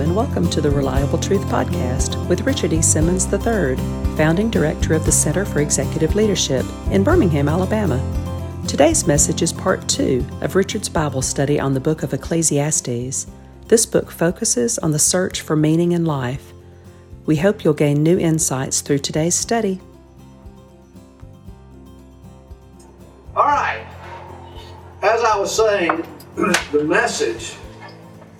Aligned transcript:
and 0.00 0.14
welcome 0.14 0.48
to 0.48 0.60
the 0.60 0.70
Reliable 0.70 1.18
Truth 1.18 1.42
Podcast 1.46 2.24
with 2.28 2.42
Richard 2.42 2.72
E. 2.72 2.80
Simmons 2.80 3.24
III, 3.32 3.74
founding 4.16 4.48
director 4.48 4.94
of 4.94 5.04
the 5.04 5.10
Center 5.10 5.44
for 5.44 5.58
Executive 5.58 6.14
Leadership 6.14 6.64
in 6.92 7.02
Birmingham, 7.02 7.48
Alabama. 7.48 8.00
Today's 8.68 9.08
message 9.08 9.42
is 9.42 9.52
part 9.52 9.88
two 9.88 10.24
of 10.40 10.54
Richard's 10.54 10.88
Bible 10.88 11.20
study 11.20 11.58
on 11.58 11.74
the 11.74 11.80
book 11.80 12.04
of 12.04 12.14
Ecclesiastes. 12.14 13.26
This 13.66 13.86
book 13.86 14.12
focuses 14.12 14.78
on 14.78 14.92
the 14.92 15.00
search 15.00 15.40
for 15.40 15.56
meaning 15.56 15.90
in 15.90 16.04
life. 16.04 16.52
We 17.26 17.34
hope 17.34 17.64
you'll 17.64 17.74
gain 17.74 18.00
new 18.00 18.18
insights 18.18 18.82
through 18.82 18.98
today's 18.98 19.34
study. 19.34 19.80
All 23.34 23.46
right. 23.46 23.84
As 25.02 25.24
I 25.24 25.36
was 25.36 25.52
saying, 25.52 26.06
the 26.70 26.84
message 26.84 27.56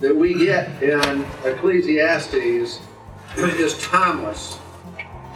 that 0.01 0.15
we 0.15 0.34
get 0.34 0.83
in 0.83 1.25
Ecclesiastes 1.45 2.80
is 3.37 3.79
timeless. 3.83 4.59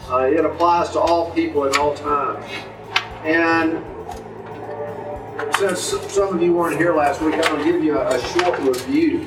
Uh, 0.08 0.30
it 0.32 0.44
applies 0.44 0.90
to 0.90 1.00
all 1.00 1.30
people 1.32 1.64
in 1.64 1.76
all 1.76 1.94
times. 1.94 2.44
And 3.24 3.82
since 5.56 5.80
some 5.80 6.36
of 6.36 6.42
you 6.42 6.52
weren't 6.52 6.76
here 6.76 6.94
last 6.94 7.20
week, 7.20 7.34
I'm 7.34 7.42
going 7.42 7.64
to 7.64 7.72
give 7.72 7.82
you 7.82 7.98
a, 7.98 8.16
a 8.16 8.20
short 8.28 8.58
review 8.60 9.26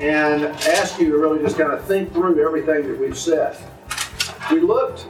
and 0.00 0.44
ask 0.44 0.98
you 0.98 1.10
to 1.12 1.18
really 1.18 1.40
just 1.42 1.56
kind 1.56 1.72
of 1.72 1.84
think 1.84 2.12
through 2.12 2.44
everything 2.44 2.86
that 2.88 3.00
we've 3.00 3.16
said. 3.16 3.56
We 4.50 4.60
looked 4.60 5.06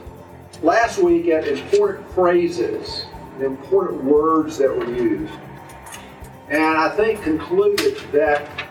last 0.61 0.99
week 0.99 1.27
at 1.27 1.47
important 1.47 2.09
phrases, 2.11 3.05
the 3.39 3.45
important 3.45 4.03
words 4.03 4.57
that 4.57 4.69
were 4.69 4.89
used. 4.89 5.33
And 6.49 6.63
I 6.63 6.89
think 6.95 7.21
concluded 7.23 7.97
that 8.13 8.66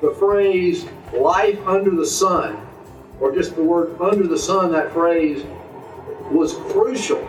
the 0.00 0.12
phrase 0.12 0.86
life 1.12 1.58
under 1.66 1.90
the 1.90 2.06
sun, 2.06 2.66
or 3.20 3.34
just 3.34 3.56
the 3.56 3.62
word 3.62 4.00
under 4.00 4.26
the 4.26 4.38
sun, 4.38 4.72
that 4.72 4.92
phrase 4.92 5.44
was 6.30 6.54
crucial. 6.70 7.26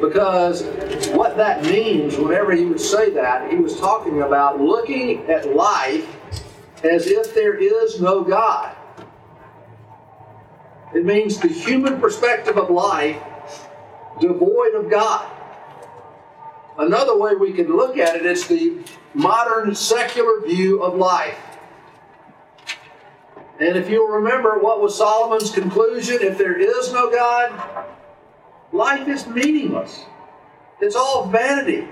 Because 0.00 0.64
what 1.10 1.36
that 1.36 1.62
means, 1.64 2.16
whenever 2.16 2.52
he 2.52 2.64
would 2.64 2.80
say 2.80 3.10
that, 3.10 3.50
he 3.50 3.56
was 3.56 3.78
talking 3.78 4.22
about 4.22 4.60
looking 4.60 5.30
at 5.30 5.54
life 5.54 6.16
as 6.82 7.06
if 7.06 7.34
there 7.34 7.54
is 7.54 8.00
no 8.00 8.22
God. 8.22 8.74
It 10.94 11.04
means 11.04 11.38
the 11.38 11.48
human 11.48 12.00
perspective 12.00 12.56
of 12.58 12.68
life 12.70 13.22
devoid 14.20 14.74
of 14.74 14.90
God. 14.90 15.30
Another 16.78 17.16
way 17.16 17.34
we 17.34 17.52
can 17.52 17.74
look 17.74 17.98
at 17.98 18.16
it 18.16 18.26
is 18.26 18.46
the 18.46 18.78
modern 19.14 19.74
secular 19.74 20.40
view 20.40 20.82
of 20.82 20.94
life. 20.94 21.38
And 23.62 23.76
if 23.76 23.88
you'll 23.88 24.08
remember, 24.08 24.58
what 24.58 24.80
was 24.80 24.98
Solomon's 24.98 25.52
conclusion? 25.52 26.18
If 26.20 26.36
there 26.36 26.58
is 26.58 26.92
no 26.92 27.12
God, 27.12 27.86
life 28.72 29.06
is 29.06 29.24
meaningless. 29.28 30.04
It's 30.80 30.96
all 30.96 31.28
vanity. 31.28 31.86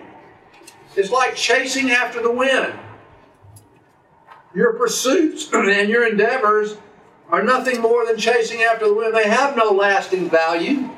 It's 0.97 1.13
like 1.13 1.37
chasing 1.37 1.93
after 1.93 2.21
the 2.21 2.33
wind. 2.33 2.73
Your 4.53 4.73
pursuits 4.73 5.49
and 5.53 5.89
your 5.89 6.09
endeavors 6.09 6.77
are 7.29 7.45
nothing 7.45 7.81
more 7.81 8.05
than 8.05 8.17
chasing 8.17 8.63
after 8.63 8.89
the 8.89 8.95
wind. 8.95 9.15
They 9.15 9.29
have 9.29 9.57
no 9.57 9.71
lasting 9.71 10.29
value. 10.29 10.91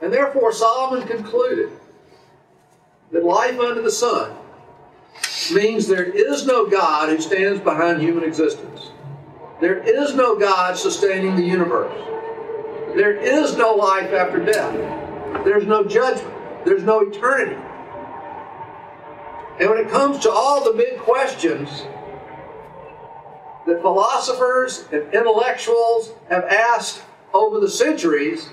And 0.00 0.10
therefore, 0.10 0.54
Solomon 0.54 1.06
concluded 1.06 1.70
that 3.12 3.22
life 3.22 3.60
under 3.60 3.82
the 3.82 3.90
sun 3.90 4.34
means 5.52 5.86
there 5.86 6.04
is 6.04 6.46
no 6.46 6.66
God 6.66 7.08
who 7.08 7.20
stands 7.20 7.60
behind 7.60 8.00
human 8.00 8.24
existence. 8.24 8.90
There 9.60 9.78
is 9.78 10.14
no 10.14 10.38
God 10.38 10.76
sustaining 10.76 11.36
the 11.36 11.44
universe. 11.44 11.92
There 12.94 13.16
is 13.16 13.56
no 13.56 13.74
life 13.74 14.12
after 14.12 14.44
death. 14.44 15.44
There's 15.44 15.66
no 15.66 15.84
judgment. 15.84 16.64
There's 16.64 16.82
no 16.82 17.00
eternity. 17.00 17.56
And 19.60 19.68
when 19.68 19.78
it 19.78 19.90
comes 19.90 20.18
to 20.20 20.30
all 20.30 20.64
the 20.64 20.72
big 20.72 20.98
questions 20.98 21.84
that 23.66 23.82
philosophers 23.82 24.86
and 24.90 25.12
intellectuals 25.12 26.12
have 26.30 26.44
asked 26.44 27.02
over 27.34 27.60
the 27.60 27.68
centuries, 27.68 28.48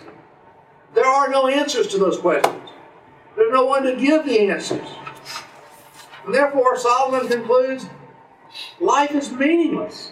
there 0.93 1.05
are 1.05 1.29
no 1.29 1.47
answers 1.47 1.87
to 1.89 1.97
those 1.97 2.17
questions. 2.19 2.69
There's 3.35 3.53
no 3.53 3.65
one 3.65 3.83
to 3.83 3.95
give 3.95 4.25
the 4.25 4.49
answers. 4.49 4.87
And 6.27 6.35
therefore, 6.35 6.77
Solomon 6.77 7.29
concludes 7.29 7.87
life 8.81 9.11
is 9.11 9.31
meaningless. 9.31 10.11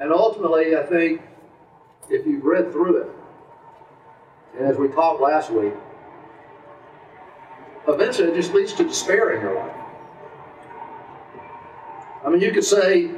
And 0.00 0.12
ultimately, 0.12 0.76
I 0.76 0.82
think 0.82 1.22
if 2.10 2.26
you've 2.26 2.42
read 2.42 2.72
through 2.72 3.02
it, 3.02 3.08
and 4.58 4.66
as 4.66 4.76
we 4.76 4.88
talked 4.88 5.20
last 5.20 5.50
week, 5.52 5.72
eventually 7.86 8.28
it 8.28 8.34
just 8.34 8.52
leads 8.52 8.72
to 8.72 8.82
despair 8.82 9.34
in 9.34 9.40
your 9.40 9.54
life. 9.54 9.76
I 12.26 12.28
mean, 12.28 12.40
you 12.40 12.50
could 12.50 12.64
say 12.64 13.08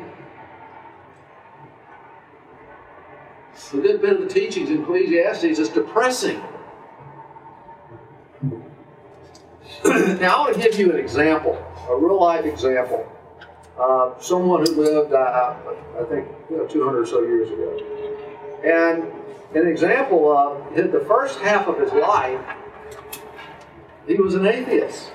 a 3.73 3.77
good 3.79 4.03
bit 4.03 4.13
of 4.13 4.21
the 4.21 4.29
teachings 4.29 4.69
in 4.69 4.83
Ecclesiastes 4.83 5.59
is 5.59 5.71
depressing. 5.71 6.43
now, 10.21 10.37
I 10.37 10.41
want 10.41 10.55
to 10.55 10.63
give 10.63 10.79
you 10.79 10.91
an 10.93 10.99
example, 10.99 11.63
a 11.91 11.97
real 11.97 12.19
life 12.19 12.47
example. 12.47 13.07
Uh, 13.79 14.19
someone 14.19 14.65
who 14.65 14.83
lived, 14.83 15.13
uh, 15.13 15.55
I 16.01 16.05
think, 16.05 16.27
you 16.49 16.57
know, 16.57 16.67
200 16.67 17.01
or 17.01 17.07
so 17.07 17.21
years 17.23 17.51
ago. 17.51 17.79
And 18.65 19.05
an 19.55 19.69
example 19.69 20.35
of 20.35 20.75
the 20.75 21.05
first 21.07 21.39
half 21.41 21.69
of 21.69 21.79
his 21.79 21.93
life, 21.93 22.41
he 24.07 24.15
was 24.15 24.35
an 24.35 24.47
atheist. 24.47 25.13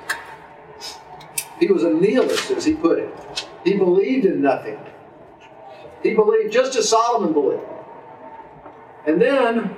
He 1.59 1.65
was 1.65 1.83
a 1.83 1.89
nihilist, 1.89 2.51
as 2.51 2.63
he 2.63 2.75
put 2.75 2.99
it. 2.99 3.47
He 3.63 3.75
believed 3.75 4.25
in 4.25 4.39
nothing. 4.39 4.79
He 6.03 6.13
believed 6.13 6.53
just 6.53 6.75
as 6.75 6.87
Solomon 6.87 7.33
believed. 7.33 7.63
And 9.07 9.19
then 9.19 9.75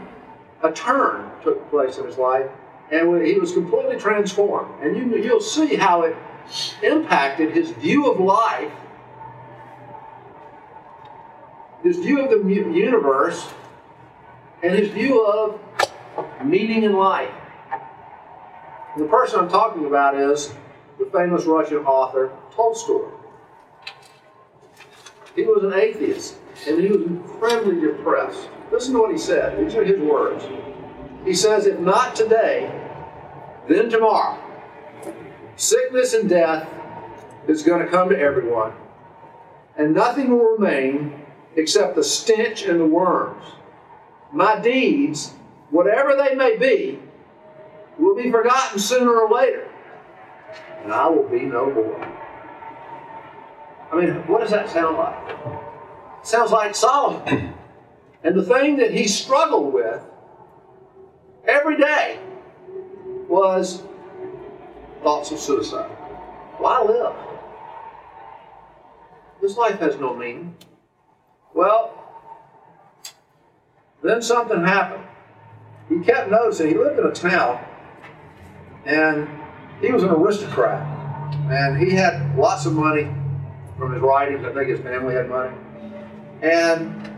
a 0.63 0.71
turn 0.73 1.31
took 1.43 1.69
place 1.69 1.97
in 1.97 2.05
his 2.05 2.17
life 2.17 2.49
and 2.91 3.25
he 3.25 3.39
was 3.39 3.53
completely 3.53 3.97
transformed. 3.97 4.83
And 4.83 4.97
you, 4.97 5.17
you'll 5.17 5.39
see 5.39 5.75
how 5.75 6.03
it 6.03 6.15
impacted 6.83 7.51
his 7.51 7.71
view 7.71 8.11
of 8.11 8.19
life, 8.19 8.71
his 11.83 11.97
view 11.97 12.21
of 12.21 12.29
the 12.29 12.53
universe, 12.53 13.47
and 14.61 14.77
his 14.77 14.89
view 14.89 15.25
of 15.25 15.59
meaning 16.43 16.83
in 16.83 16.93
life. 16.93 17.33
And 18.93 19.03
the 19.03 19.07
person 19.07 19.39
I'm 19.39 19.49
talking 19.49 19.85
about 19.85 20.19
is 20.19 20.53
the 20.99 21.05
famous 21.05 21.45
Russian 21.45 21.77
author 21.77 22.31
Tolstoy. 22.53 23.09
He 25.33 25.43
was 25.43 25.63
an 25.63 25.73
atheist, 25.73 26.35
and 26.67 26.81
he 26.81 26.89
was 26.89 27.03
incredibly 27.03 27.79
depressed. 27.79 28.49
Listen 28.69 28.93
to 28.93 28.99
what 28.99 29.11
he 29.11 29.17
said. 29.17 29.57
These 29.65 29.75
are 29.75 29.83
his 29.83 29.99
words. 29.99 30.43
He 31.23 31.33
says, 31.33 31.65
If 31.65 31.79
not 31.79 32.15
today, 32.15 32.80
then 33.67 33.89
tomorrow, 33.89 34.39
sickness 35.55 36.13
and 36.13 36.29
death 36.29 36.67
is 37.47 37.63
going 37.63 37.83
to 37.83 37.91
come 37.91 38.09
to 38.09 38.19
everyone, 38.19 38.73
and 39.77 39.93
nothing 39.93 40.29
will 40.29 40.55
remain 40.57 41.21
except 41.55 41.95
the 41.95 42.03
stench 42.03 42.63
and 42.63 42.79
the 42.79 42.85
worms. 42.85 43.43
My 44.31 44.59
deeds, 44.59 45.33
whatever 45.69 46.15
they 46.15 46.35
may 46.35 46.57
be, 46.57 46.99
will 47.99 48.15
be 48.15 48.31
forgotten 48.31 48.79
sooner 48.79 49.13
or 49.13 49.29
later, 49.29 49.69
and 50.83 50.93
I 50.93 51.07
will 51.07 51.27
be 51.27 51.41
no 51.41 51.71
more. 51.71 52.17
I 53.91 53.99
mean, 53.99 54.13
what 54.27 54.41
does 54.41 54.51
that 54.51 54.69
sound 54.69 54.97
like? 54.97 55.29
It 56.21 56.27
sounds 56.27 56.51
like 56.51 56.75
Solomon. 56.75 57.55
And 58.23 58.35
the 58.35 58.43
thing 58.43 58.77
that 58.77 58.93
he 58.93 59.07
struggled 59.07 59.73
with 59.73 59.99
every 61.47 61.75
day 61.75 62.19
was 63.31 63.81
thoughts 65.01 65.31
of 65.31 65.39
suicide. 65.39 65.89
Why 66.57 66.83
live? 66.83 67.15
This 69.41 69.55
life 69.55 69.79
has 69.79 69.97
no 69.97 70.13
meaning. 70.13 70.53
Well, 71.53 71.97
then 74.03 74.21
something 74.21 74.63
happened. 74.63 75.05
He 75.87 75.99
kept 75.99 76.29
noticing, 76.29 76.67
he 76.67 76.77
lived 76.77 76.99
in 76.99 77.05
a 77.05 77.11
town, 77.11 77.63
and 78.85 79.27
he 79.79 79.91
was 79.91 80.03
an 80.03 80.09
aristocrat. 80.09 80.85
And 81.49 81.77
he 81.77 81.91
had 81.91 82.37
lots 82.37 82.65
of 82.65 82.73
money 82.73 83.09
from 83.77 83.93
his 83.93 84.01
writings. 84.01 84.45
I 84.45 84.53
think 84.53 84.69
his 84.69 84.81
family 84.81 85.15
had 85.15 85.29
money. 85.29 85.55
And 86.41 87.09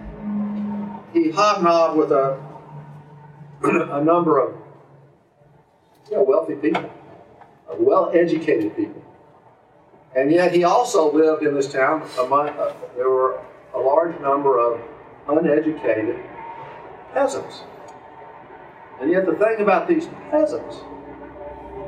he 1.12 1.32
hobnobbed 1.32 1.98
with 1.98 2.12
a, 2.12 2.40
a 3.64 4.04
number 4.04 4.40
of 4.40 4.63
you 6.14 6.20
know, 6.20 6.26
wealthy 6.26 6.54
people. 6.54 6.90
well 7.80 8.12
educated 8.14 8.76
people. 8.76 9.04
And 10.16 10.32
yet 10.32 10.54
he 10.54 10.64
also 10.64 11.12
lived 11.12 11.44
in 11.44 11.56
this 11.56 11.72
town 11.72 12.08
among, 12.20 12.50
uh, 12.50 12.72
there 12.96 13.10
were 13.10 13.42
a 13.74 13.80
large 13.80 14.20
number 14.22 14.60
of 14.60 14.80
uneducated 15.28 16.20
peasants. 17.14 17.64
And 19.02 19.10
yet 19.10 19.26
the 19.26 19.34
thing 19.34 19.60
about 19.60 19.88
these 19.88 20.08
peasants 20.30 20.82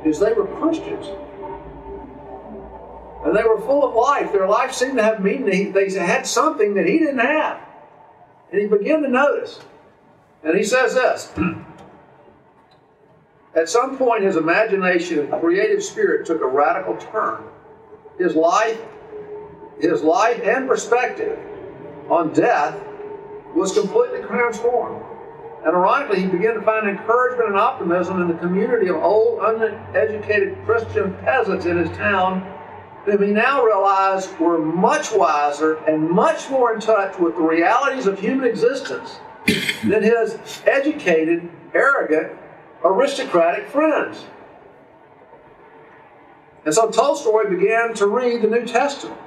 is 0.04 0.19
they 0.19 0.33
were 0.33 0.48
Christians. 0.60 1.06
And 3.24 3.36
they 3.36 3.44
were 3.44 3.62
full 3.62 3.88
of 3.88 3.94
life. 3.94 4.31
Their 4.31 4.48
life 4.48 4.74
seemed 4.74 4.98
to 4.98 5.04
have 5.04 5.24
meaning. 5.24 5.72
They 5.72 5.92
had 5.92 6.25
something 6.25 6.74
that 6.74 6.88
he 6.88 6.98
didn't 6.98 7.19
have. 7.19 7.60
And 8.51 8.60
he 8.60 8.68
began 8.68 9.04
to 9.04 9.07
notice. 9.07 9.60
And 10.44 10.57
he 10.57 10.63
says 10.63 10.95
this 10.95 11.31
At 13.56 13.69
some 13.69 13.98
point, 13.98 14.24
his 14.24 14.36
imagination 14.36 15.19
and 15.19 15.42
creative 15.42 15.81
spirit 15.81 16.25
took 16.25 16.42
a 16.42 16.48
radical 16.48 16.98
turn. 16.98 17.44
His 18.18 18.36
life, 18.36 18.81
his 19.80 20.02
life 20.02 20.42
and 20.44 20.68
perspective 20.68 21.40
on 22.10 22.34
death 22.34 22.78
was 23.56 23.74
completely 23.74 24.22
transformed. 24.24 25.04
And 25.66 25.74
ironically, 25.75 26.22
he 26.22 26.28
began 26.28 26.56
to 26.56 26.62
find 26.62 26.88
encouragement 26.88 27.50
and 27.50 27.57
optimism 27.57 28.22
in 28.22 28.28
the 28.28 28.36
community 28.36 28.88
of 28.90 28.98
old, 28.98 29.40
uneducated 29.42 30.58
Christian 30.66 31.16
peasants 31.24 31.66
in 31.66 31.78
his 31.78 31.90
town, 31.98 32.42
whom 33.06 33.24
he 33.24 33.31
now 33.31 33.63
realized 33.63 34.38
were 34.38 34.60
much 34.60 35.12
wiser 35.13 35.78
and 35.86 36.10
much 36.10 36.50
more 36.50 36.74
in 36.74 36.81
touch 36.81 37.18
with 37.18 37.36
the 37.36 37.42
realities 37.42 38.06
of 38.06 38.19
human 38.19 38.46
existence 38.46 39.18
than 39.84 40.04
his 40.04 40.38
educated, 40.66 41.50
arrogant, 41.74 42.31
aristocratic 42.86 43.68
friends. 43.68 44.24
And 46.64 46.74
so 46.74 46.90
Tolstoy 46.90 47.50
began 47.50 47.94
to 47.96 48.08
read 48.08 48.42
the 48.42 48.48
New 48.48 48.66
Testament. 48.66 49.20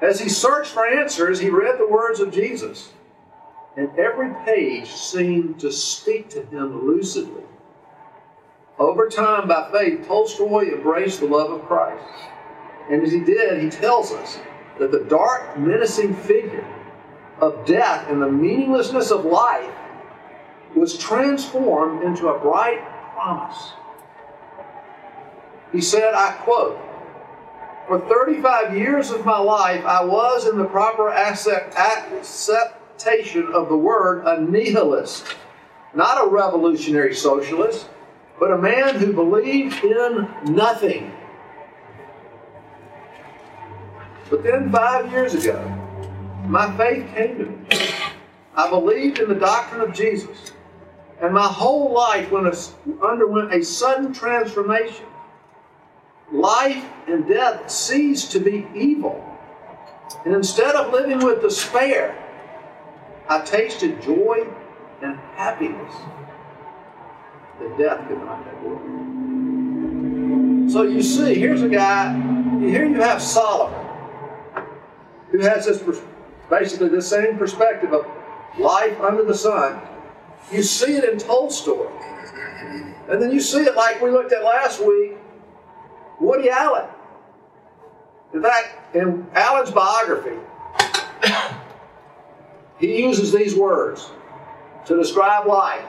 As 0.00 0.20
he 0.20 0.28
searched 0.28 0.70
for 0.70 0.86
answers, 0.86 1.40
he 1.40 1.48
read 1.48 1.78
the 1.78 1.88
words 1.88 2.20
of 2.20 2.32
Jesus, 2.32 2.92
and 3.76 3.88
every 3.98 4.34
page 4.44 4.90
seemed 4.90 5.58
to 5.60 5.72
speak 5.72 6.28
to 6.30 6.44
him 6.44 6.86
lucidly. 6.86 7.44
Over 8.78 9.08
time, 9.08 9.48
by 9.48 9.70
faith, 9.72 10.06
Tolstoy 10.06 10.74
embraced 10.74 11.20
the 11.20 11.26
love 11.26 11.50
of 11.50 11.66
Christ. 11.66 12.04
And 12.90 13.02
as 13.02 13.10
he 13.10 13.20
did, 13.20 13.62
he 13.62 13.70
tells 13.70 14.12
us 14.12 14.38
that 14.78 14.92
the 14.92 15.00
dark, 15.00 15.58
menacing 15.58 16.14
figure 16.14 16.66
of 17.40 17.64
death 17.64 18.08
and 18.10 18.20
the 18.20 18.30
meaninglessness 18.30 19.10
of 19.10 19.24
life 19.24 19.70
was 20.76 20.98
transformed 20.98 22.02
into 22.02 22.28
a 22.28 22.38
bright 22.38 22.82
promise. 23.14 23.72
He 25.72 25.80
said, 25.80 26.14
I 26.14 26.32
quote, 26.32 26.78
For 27.88 27.98
35 28.00 28.76
years 28.76 29.10
of 29.10 29.24
my 29.24 29.38
life, 29.38 29.84
I 29.84 30.04
was, 30.04 30.46
in 30.46 30.58
the 30.58 30.66
proper 30.66 31.10
acceptation 31.10 33.50
of 33.52 33.68
the 33.68 33.76
word, 33.76 34.24
a 34.26 34.40
nihilist, 34.40 35.24
not 35.94 36.24
a 36.24 36.28
revolutionary 36.28 37.14
socialist, 37.14 37.88
but 38.38 38.52
a 38.52 38.58
man 38.58 38.96
who 38.96 39.12
believed 39.12 39.82
in 39.82 40.28
nothing. 40.44 41.12
But 44.28 44.42
then, 44.42 44.70
five 44.70 45.10
years 45.10 45.34
ago, 45.34 45.58
my 46.46 46.76
faith 46.76 47.08
came 47.14 47.38
to 47.38 47.46
me. 47.46 47.66
I 48.54 48.68
believed 48.68 49.20
in 49.20 49.28
the 49.28 49.34
doctrine 49.34 49.80
of 49.80 49.94
Jesus. 49.94 50.52
And 51.20 51.32
my 51.32 51.48
whole 51.48 51.92
life 51.92 52.32
underwent 52.32 53.54
a 53.54 53.64
sudden 53.64 54.12
transformation. 54.12 55.06
Life 56.30 56.84
and 57.06 57.26
death 57.26 57.70
ceased 57.70 58.32
to 58.32 58.40
be 58.40 58.66
evil. 58.74 59.24
And 60.24 60.34
instead 60.34 60.74
of 60.74 60.92
living 60.92 61.24
with 61.24 61.40
despair, 61.40 62.22
I 63.28 63.40
tasted 63.40 64.02
joy 64.02 64.46
and 65.02 65.16
happiness 65.34 65.94
that 67.60 67.78
death 67.78 68.08
could 68.08 68.18
not 68.18 68.44
away. 68.62 68.80
So 70.70 70.82
you 70.82 71.02
see, 71.02 71.34
here's 71.34 71.62
a 71.62 71.68
guy, 71.68 72.12
here 72.60 72.84
you 72.84 73.00
have 73.00 73.22
Solomon, 73.22 73.86
who 75.30 75.38
has 75.40 75.66
this 75.66 75.82
basically 76.50 76.88
the 76.88 77.00
same 77.00 77.38
perspective 77.38 77.92
of 77.92 78.04
life 78.58 79.00
under 79.00 79.22
the 79.24 79.34
sun 79.34 79.80
you 80.52 80.62
see 80.62 80.96
it 80.96 81.04
in 81.04 81.18
Tolstoy. 81.18 81.88
And 83.08 83.22
then 83.22 83.30
you 83.30 83.40
see 83.40 83.60
it 83.60 83.76
like 83.76 84.00
we 84.00 84.10
looked 84.10 84.32
at 84.32 84.42
last 84.42 84.84
week, 84.84 85.16
Woody 86.20 86.50
Allen. 86.50 86.88
In 88.34 88.42
fact, 88.42 88.96
in 88.96 89.26
Allen's 89.34 89.70
biography, 89.70 90.36
he 92.78 93.00
uses 93.02 93.32
these 93.32 93.54
words 93.54 94.10
to 94.86 94.96
describe 94.96 95.46
life. 95.46 95.84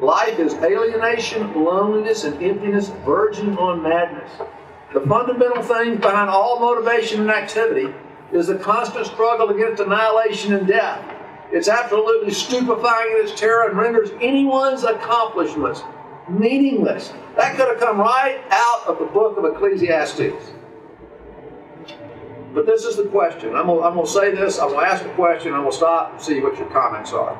Life 0.00 0.38
is 0.38 0.54
alienation, 0.54 1.62
loneliness, 1.62 2.24
and 2.24 2.42
emptiness 2.42 2.90
verging 3.04 3.56
on 3.58 3.82
madness. 3.82 4.30
The 4.94 5.00
fundamental 5.00 5.62
thing 5.62 5.96
behind 5.96 6.30
all 6.30 6.58
motivation 6.58 7.20
and 7.20 7.30
activity 7.30 7.94
is 8.32 8.46
the 8.46 8.56
constant 8.56 9.06
struggle 9.06 9.50
against 9.50 9.82
annihilation 9.82 10.54
and 10.54 10.66
death. 10.66 11.19
It's 11.52 11.68
absolutely 11.68 12.32
stupefying 12.32 13.12
in 13.12 13.26
its 13.26 13.38
terror 13.38 13.68
and 13.68 13.76
renders 13.76 14.10
anyone's 14.20 14.84
accomplishments 14.84 15.82
meaningless. 16.28 17.12
That 17.36 17.56
could 17.56 17.68
have 17.68 17.80
come 17.80 17.98
right 17.98 18.40
out 18.50 18.86
of 18.86 18.98
the 18.98 19.06
book 19.06 19.36
of 19.36 19.44
Ecclesiastes. 19.44 20.52
But 22.52 22.66
this 22.66 22.84
is 22.84 22.96
the 22.96 23.04
question. 23.04 23.54
I'm 23.54 23.66
going, 23.66 24.06
to 24.06 24.10
say 24.10 24.34
this, 24.34 24.58
I'm 24.58 24.70
going 24.70 24.84
to 24.84 24.92
ask 24.92 25.04
a 25.04 25.14
question, 25.14 25.52
I'm 25.52 25.60
going 25.60 25.70
to 25.70 25.76
stop 25.76 26.12
and 26.12 26.20
see 26.20 26.40
what 26.40 26.56
your 26.58 26.68
comments 26.70 27.12
are. 27.12 27.38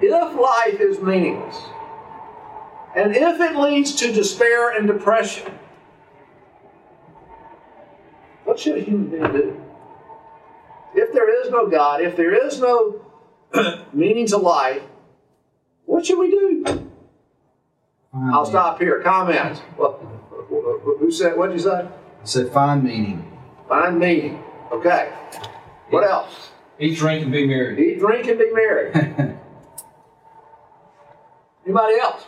If 0.00 0.38
life 0.38 0.80
is 0.80 1.00
meaningless, 1.00 1.56
and 2.96 3.14
if 3.14 3.40
it 3.40 3.56
leads 3.56 3.94
to 3.96 4.12
despair 4.12 4.76
and 4.76 4.86
depression, 4.86 5.52
what 8.44 8.58
should 8.58 8.78
a 8.78 8.80
human 8.80 9.08
being 9.08 9.32
do? 9.32 9.64
If 10.94 11.12
there 11.12 11.44
is 11.44 11.50
no 11.50 11.68
God, 11.68 12.00
if 12.00 12.16
there 12.16 12.32
is 12.46 12.60
no 12.60 13.00
meaning 13.92 14.26
to 14.28 14.36
life, 14.36 14.82
what 15.84 16.06
should 16.06 16.18
we 16.18 16.30
do? 16.30 16.64
Find 16.64 18.32
I'll 18.32 18.46
stop 18.46 18.80
here. 18.80 19.00
Comments. 19.02 19.60
Well, 19.76 19.92
who 20.98 21.10
said? 21.10 21.36
What 21.36 21.48
did 21.48 21.56
you 21.58 21.62
say? 21.64 21.86
I 21.86 22.24
said 22.24 22.52
find 22.52 22.82
meaning. 22.82 23.30
Find 23.68 23.98
meaning. 23.98 24.42
Okay. 24.72 25.12
What 25.90 26.04
else? 26.04 26.50
Eat, 26.78 26.96
drink, 26.96 27.22
and 27.24 27.32
be 27.32 27.46
merry. 27.46 27.94
Eat, 27.94 27.98
drink, 27.98 28.26
and 28.28 28.38
be 28.38 28.50
merry. 28.52 28.92
Anybody 31.64 32.00
else? 32.00 32.24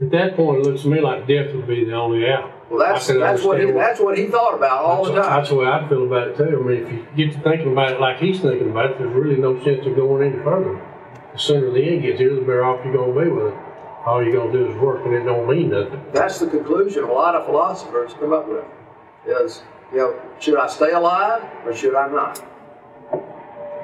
At 0.00 0.10
that 0.10 0.36
point, 0.36 0.60
it 0.60 0.66
looks 0.66 0.82
to 0.82 0.88
me 0.88 1.00
like 1.00 1.26
death 1.26 1.54
would 1.54 1.66
be 1.66 1.84
the 1.84 1.94
only 1.94 2.28
out. 2.28 2.52
Well, 2.70 2.80
that's 2.80 3.06
that's 3.06 3.42
what 3.42 3.60
he 3.60 3.70
that's 3.70 4.00
what 4.00 4.18
he 4.18 4.26
thought 4.26 4.54
about 4.54 4.84
all 4.84 5.04
the 5.04 5.12
time. 5.12 5.22
That's 5.22 5.50
the 5.50 5.54
way 5.54 5.66
I 5.66 5.88
feel 5.88 6.04
about 6.04 6.28
it 6.28 6.36
too. 6.36 6.60
I 6.60 6.66
mean, 6.66 6.86
if 6.86 6.92
you 6.92 7.06
get 7.16 7.34
to 7.36 7.40
thinking 7.42 7.72
about 7.72 7.92
it 7.92 8.00
like 8.00 8.18
he's 8.18 8.40
thinking 8.40 8.70
about 8.70 8.92
it, 8.92 8.98
there's 8.98 9.14
really 9.14 9.36
no 9.36 9.62
sense 9.62 9.86
of 9.86 9.94
going 9.94 10.32
any 10.32 10.42
further. 10.42 10.80
The 11.32 11.38
sooner 11.38 11.70
the 11.70 11.82
end 11.82 12.02
gets 12.02 12.18
here, 12.18 12.34
the 12.34 12.40
better 12.40 12.64
off 12.64 12.84
you're 12.84 12.94
going 12.94 13.14
to 13.14 13.20
be 13.24 13.30
with 13.30 13.52
it. 13.52 13.58
All 14.04 14.22
you're 14.22 14.32
going 14.32 14.52
to 14.52 14.58
do 14.58 14.70
is 14.70 14.76
work, 14.78 15.04
and 15.04 15.14
it 15.14 15.24
don't 15.24 15.48
mean 15.48 15.70
nothing. 15.70 16.00
That's 16.12 16.38
the 16.38 16.46
conclusion 16.46 17.04
a 17.04 17.12
lot 17.12 17.34
of 17.34 17.46
philosophers 17.46 18.14
come 18.14 18.32
up 18.32 18.48
with. 18.48 18.64
Is 19.26 19.62
you 19.92 19.98
know, 19.98 20.20
should 20.40 20.58
I 20.58 20.66
stay 20.66 20.90
alive 20.92 21.44
or 21.64 21.74
should 21.74 21.94
I 21.94 22.08
not? 22.08 22.44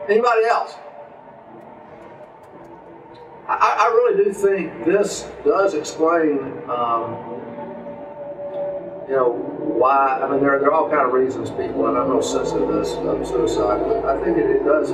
Anybody 0.09 0.45
else? 0.47 0.75
I, 3.49 3.77
I 3.81 3.93
really 3.95 4.25
do 4.25 4.33
think 4.33 4.85
this 4.85 5.29
does 5.45 5.75
explain, 5.75 6.39
um, 6.69 7.32
you 9.09 9.17
know, 9.17 9.33
why. 9.33 10.21
I 10.23 10.31
mean, 10.31 10.41
there, 10.41 10.59
there 10.59 10.71
are 10.71 10.73
all 10.73 10.91
kind 10.91 11.07
of 11.07 11.13
reasons 11.13 11.51
people, 11.51 11.87
and 11.89 11.99
I'm 11.99 12.09
no 12.09 12.21
sensitive 12.21 12.69
to 12.69 12.75
this 12.75 12.93
of 12.93 13.27
suicide, 13.27 13.83
but 13.85 14.05
I 14.05 14.23
think 14.25 14.39
it, 14.39 14.49
it 14.51 14.65
does 14.65 14.93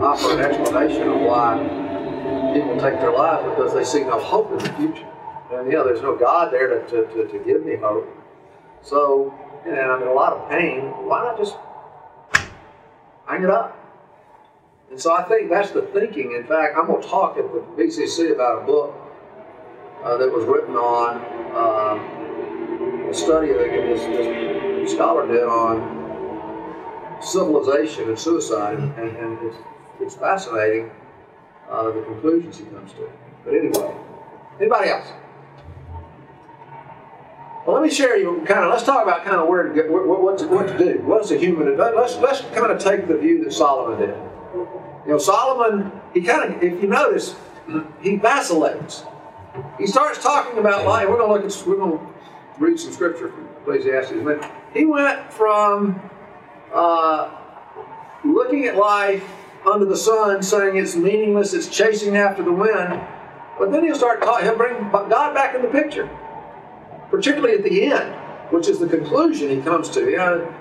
offer 0.00 0.32
an 0.32 0.40
explanation 0.40 1.08
of 1.08 1.20
why 1.20 1.58
people 2.54 2.74
take 2.80 3.00
their 3.00 3.12
life 3.12 3.44
because 3.44 3.74
they 3.74 3.84
see 3.84 4.04
no 4.04 4.18
hope 4.18 4.50
in 4.52 4.58
the 4.58 4.72
future. 4.74 5.06
And 5.52 5.66
you 5.66 5.74
know, 5.74 5.84
there's 5.84 6.02
no 6.02 6.16
God 6.16 6.52
there 6.52 6.68
to, 6.68 6.86
to, 6.88 7.06
to, 7.06 7.28
to 7.28 7.38
give 7.44 7.64
me 7.64 7.76
hope. 7.76 8.08
So, 8.82 9.34
and 9.66 9.78
I'm 9.78 10.02
in 10.02 10.08
a 10.08 10.12
lot 10.12 10.32
of 10.32 10.48
pain. 10.48 10.82
Why 11.06 11.22
not 11.22 11.36
just 11.36 11.56
hang 13.26 13.42
it 13.42 13.50
up? 13.50 13.76
And 14.90 15.00
so 15.00 15.14
I 15.14 15.22
think 15.24 15.50
that's 15.50 15.70
the 15.70 15.82
thinking. 15.82 16.32
In 16.32 16.44
fact, 16.44 16.76
I'm 16.76 16.86
going 16.86 17.02
to 17.02 17.08
talk 17.08 17.36
at 17.36 17.44
the 17.52 17.60
BCC 17.60 18.32
about 18.32 18.62
a 18.62 18.66
book 18.66 18.94
uh, 20.02 20.16
that 20.16 20.32
was 20.32 20.44
written 20.46 20.74
on 20.74 21.16
um, 21.54 22.19
study 23.14 23.52
that 23.52 23.58
this, 23.58 24.02
this, 24.02 24.92
scholar 24.92 25.26
did 25.26 25.44
on 25.44 27.22
civilization 27.22 28.08
and 28.08 28.18
suicide, 28.18 28.78
and, 28.78 28.94
and 28.98 29.38
it's, 29.42 29.56
it's 30.00 30.14
fascinating 30.16 30.90
uh, 31.70 31.90
the 31.90 32.02
conclusions 32.02 32.58
he 32.58 32.64
comes 32.64 32.92
to. 32.92 33.08
But 33.44 33.54
anyway, 33.54 33.94
Anybody 34.60 34.90
else? 34.90 35.06
Well, 37.66 37.76
let 37.76 37.82
me 37.82 37.90
share 37.90 38.18
you 38.18 38.44
kind 38.46 38.60
of. 38.64 38.70
Let's 38.70 38.82
talk 38.82 39.02
about 39.02 39.24
kind 39.24 39.36
of 39.36 39.48
where 39.48 39.62
to 39.62 39.74
get, 39.74 39.90
what, 39.90 40.06
what, 40.06 40.38
to, 40.38 40.48
what 40.48 40.68
to 40.68 40.78
do. 40.78 40.98
What 41.02 41.24
is 41.24 41.30
a 41.30 41.38
human? 41.38 41.76
Let's 41.78 42.16
let's 42.16 42.40
kind 42.40 42.70
of 42.70 42.78
take 42.78 43.08
the 43.08 43.16
view 43.16 43.42
that 43.44 43.52
Solomon 43.52 43.98
did. 44.00 44.16
You 45.06 45.12
know, 45.12 45.18
Solomon. 45.18 45.92
He 46.12 46.20
kind 46.20 46.54
of, 46.54 46.62
if 46.62 46.82
you 46.82 46.88
notice, 46.88 47.34
he 48.02 48.16
vacillates. 48.16 49.04
He 49.78 49.86
starts 49.86 50.22
talking 50.22 50.58
about 50.58 50.84
life. 50.86 51.08
We're 51.08 51.18
going 51.18 51.40
to 51.40 51.46
look 51.46 51.58
at. 51.58 51.66
We're 51.66 51.76
going 51.76 51.98
to 51.98 52.09
read 52.60 52.78
some 52.78 52.92
scripture 52.92 53.30
from 53.30 53.48
Ecclesiastes. 53.62 54.22
But 54.22 54.48
he 54.72 54.86
went 54.86 55.32
from 55.32 56.00
uh, 56.72 57.34
looking 58.24 58.66
at 58.66 58.76
life 58.76 59.28
under 59.66 59.86
the 59.86 59.96
sun, 59.96 60.42
saying 60.42 60.76
it's 60.76 60.94
meaningless, 60.94 61.52
it's 61.52 61.68
chasing 61.68 62.16
after 62.16 62.44
the 62.44 62.52
wind. 62.52 63.00
But 63.58 63.72
then 63.72 63.84
he'll 63.84 63.96
start 63.96 64.22
talking. 64.22 64.46
He'll 64.46 64.56
bring 64.56 64.76
God 64.92 65.34
back 65.34 65.56
in 65.56 65.62
the 65.62 65.68
picture 65.68 66.08
particularly 67.10 67.56
at 67.56 67.64
the 67.64 67.84
end, 67.86 68.14
which 68.50 68.68
is 68.68 68.78
the 68.78 68.86
conclusion 68.86 69.50
he 69.50 69.60
comes 69.60 69.90
to. 69.90 70.08
You 70.08 70.16
know, 70.16 70.54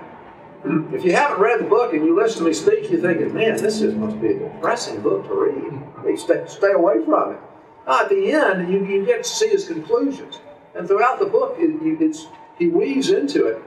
if 0.94 1.06
you 1.06 1.14
haven't 1.14 1.40
read 1.40 1.60
the 1.60 1.70
book 1.70 1.94
and 1.94 2.04
you 2.04 2.16
listen 2.16 2.40
to 2.40 2.48
me 2.48 2.54
speak, 2.54 2.90
you're 2.90 3.02
thinking, 3.02 3.34
man, 3.34 3.56
this 3.58 3.80
just 3.80 3.96
must 3.96 4.20
be 4.20 4.30
a 4.30 4.40
depressing 4.40 5.02
book 5.02 5.28
to 5.28 5.34
read. 5.34 6.20
Stay, 6.20 6.44
stay 6.48 6.72
away 6.72 7.04
from 7.06 7.34
it. 7.34 7.40
At 7.88 8.10
the 8.10 8.32
end, 8.32 8.72
you, 8.72 8.86
you 8.86 9.06
get 9.06 9.24
to 9.24 9.30
see 9.30 9.50
his 9.50 9.68
conclusions. 9.68 10.40
And 10.80 10.88
throughout 10.88 11.20
the 11.20 11.26
book, 11.26 11.58
it, 11.60 12.28
he 12.58 12.68
weaves 12.68 13.10
into 13.10 13.48
it. 13.48 13.62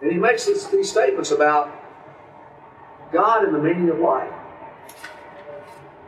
And 0.00 0.10
he 0.10 0.16
makes 0.16 0.46
this, 0.46 0.66
these 0.68 0.90
statements 0.90 1.30
about 1.30 1.70
God 3.12 3.44
and 3.44 3.54
the 3.54 3.58
meaning 3.58 3.90
of 3.90 3.98
life. 3.98 4.32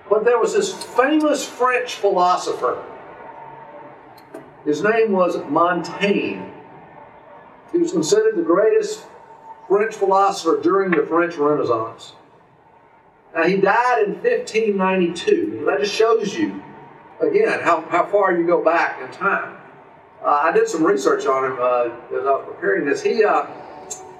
But 0.08 0.24
there 0.24 0.38
was 0.38 0.54
this 0.54 0.72
famous 0.72 1.46
French 1.46 1.96
philosopher 1.96 2.82
his 4.64 4.82
name 4.82 5.12
was 5.12 5.38
Montaigne. 5.48 6.42
He 7.72 7.78
was 7.78 7.92
considered 7.92 8.36
the 8.36 8.42
greatest 8.42 9.06
French 9.68 9.94
philosopher 9.94 10.60
during 10.62 10.90
the 10.90 11.06
French 11.06 11.36
Renaissance. 11.36 12.12
Now, 13.34 13.44
he 13.44 13.56
died 13.56 14.04
in 14.04 14.14
1592. 14.14 15.64
That 15.66 15.80
just 15.80 15.94
shows 15.94 16.34
you, 16.34 16.62
again, 17.20 17.60
how, 17.60 17.80
how 17.88 18.04
far 18.06 18.36
you 18.36 18.46
go 18.46 18.62
back 18.62 19.00
in 19.00 19.10
time. 19.12 19.59
Uh, 20.22 20.40
I 20.42 20.52
did 20.52 20.68
some 20.68 20.84
research 20.84 21.26
on 21.26 21.44
him 21.44 21.58
uh, 21.60 22.16
as 22.18 22.26
I 22.26 22.30
was 22.30 22.44
preparing 22.46 22.84
this. 22.84 23.02
He, 23.02 23.24
uh, 23.24 23.46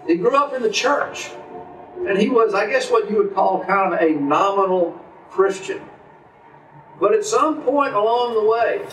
he 0.07 0.17
grew 0.17 0.35
up 0.35 0.55
in 0.55 0.63
the 0.63 0.71
church, 0.71 1.31
and 2.07 2.19
he 2.19 2.31
was, 2.31 2.55
I 2.55 2.69
guess, 2.69 2.91
what 2.91 3.11
you 3.11 3.17
would 3.19 3.35
call 3.35 3.65
kind 3.65 3.93
of 3.93 4.01
a 4.01 4.19
nominal 4.19 4.99
Christian. 5.31 5.83
But 6.99 7.13
at 7.13 7.25
some 7.25 7.63
point 7.63 7.95
along 7.95 8.35
the 8.35 8.45
way, 8.45 8.87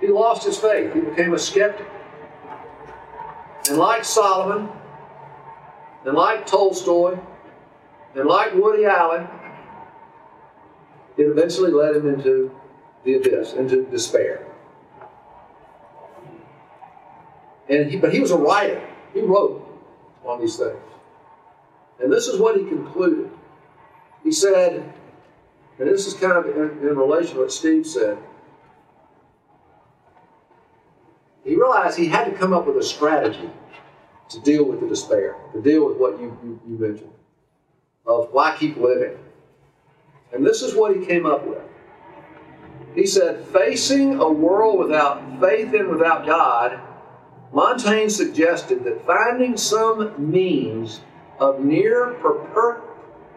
he 0.00 0.08
lost 0.08 0.44
his 0.44 0.58
faith. 0.58 0.92
He 0.94 1.00
became 1.00 1.34
a 1.34 1.38
skeptic. 1.38 1.86
And 3.68 3.78
like 3.78 4.04
Solomon, 4.04 4.68
and 6.04 6.14
like 6.14 6.46
Tolstoy, 6.46 7.18
and 8.14 8.26
like 8.26 8.54
Woody 8.54 8.84
Allen, 8.84 9.28
it 11.16 11.24
eventually 11.24 11.70
led 11.70 11.96
him 11.96 12.08
into 12.08 12.50
the 13.04 13.14
abyss, 13.14 13.52
into 13.54 13.84
despair. 13.86 14.46
And 17.70 17.90
he, 17.90 17.96
but 17.96 18.12
he 18.12 18.20
was 18.20 18.32
a 18.32 18.36
writer. 18.36 18.86
He 19.14 19.22
wrote 19.22 19.66
on 20.24 20.40
these 20.40 20.56
things. 20.56 20.76
And 22.00 22.12
this 22.12 22.26
is 22.26 22.38
what 22.38 22.56
he 22.56 22.64
concluded. 22.64 23.30
He 24.22 24.32
said, 24.32 24.92
and 25.78 25.88
this 25.88 26.06
is 26.06 26.14
kind 26.14 26.32
of 26.32 26.46
in, 26.46 26.86
in 26.86 26.96
relation 26.96 27.36
to 27.36 27.40
what 27.42 27.52
Steve 27.52 27.86
said. 27.86 28.18
he 31.44 31.56
realized 31.56 31.98
he 31.98 32.06
had 32.06 32.26
to 32.26 32.32
come 32.32 32.52
up 32.52 32.66
with 32.66 32.76
a 32.76 32.82
strategy 32.82 33.50
to 34.28 34.40
deal 34.40 34.64
with 34.64 34.80
the 34.80 34.86
despair, 34.86 35.34
to 35.52 35.60
deal 35.60 35.86
with 35.86 35.96
what 35.96 36.20
you, 36.20 36.36
you, 36.44 36.60
you 36.68 36.78
mentioned 36.78 37.10
of 38.06 38.28
why 38.32 38.56
keep 38.56 38.76
living. 38.76 39.16
And 40.32 40.46
this 40.46 40.62
is 40.62 40.74
what 40.74 40.96
he 40.96 41.04
came 41.04 41.26
up 41.26 41.46
with. 41.46 41.62
He 42.94 43.06
said, 43.06 43.44
facing 43.46 44.20
a 44.20 44.30
world 44.30 44.78
without 44.78 45.40
faith 45.40 45.72
and 45.74 45.88
without 45.88 46.26
God, 46.26 46.80
Montaigne 47.52 48.08
suggested 48.08 48.84
that 48.84 49.04
finding 49.04 49.56
some 49.56 50.30
means 50.30 51.00
of 51.38 51.60
near, 51.60 52.14
per- 52.22 52.80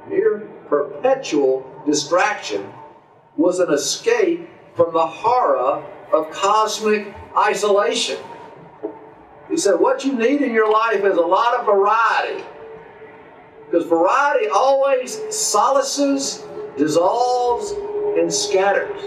near 0.07 0.39
perpetual 0.67 1.65
distraction 1.85 2.71
was 3.37 3.59
an 3.59 3.71
escape 3.71 4.47
from 4.75 4.93
the 4.93 5.05
horror 5.05 5.83
of 6.13 6.29
cosmic 6.31 7.13
isolation. 7.35 8.17
He 9.49 9.57
said, 9.57 9.79
What 9.79 10.05
you 10.05 10.13
need 10.13 10.41
in 10.41 10.53
your 10.53 10.71
life 10.71 11.03
is 11.03 11.17
a 11.17 11.21
lot 11.21 11.59
of 11.59 11.65
variety. 11.65 12.43
Because 13.65 13.87
variety 13.87 14.47
always 14.47 15.17
solaces, 15.29 16.45
dissolves, 16.77 17.71
and 18.19 18.31
scatters. 18.31 19.01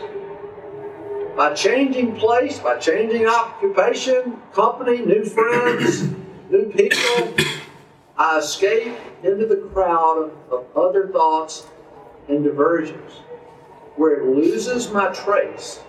By 1.37 1.53
changing 1.53 2.17
place, 2.17 2.59
by 2.59 2.79
changing 2.79 3.27
occupation, 3.27 4.41
company, 4.55 5.05
new 5.05 5.23
friends, 5.23 6.03
new 6.51 6.73
people, 6.73 7.35
I 8.17 8.39
escape 8.39 8.97
into 9.23 9.45
the 9.45 9.69
crowd 9.75 10.31
of 10.51 10.65
other 10.75 11.09
thoughts 11.09 11.67
and 12.29 12.43
diversions 12.43 13.13
where 13.97 14.21
it 14.21 14.35
loses 14.35 14.91
my 14.91 15.09
trace 15.09 15.81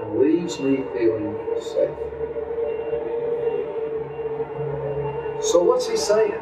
and 0.00 0.20
leaves 0.20 0.60
me 0.60 0.84
feeling 0.92 1.36
safe. 1.60 1.90
So, 5.42 5.60
what's 5.62 5.88
he 5.88 5.96
saying? 5.96 6.32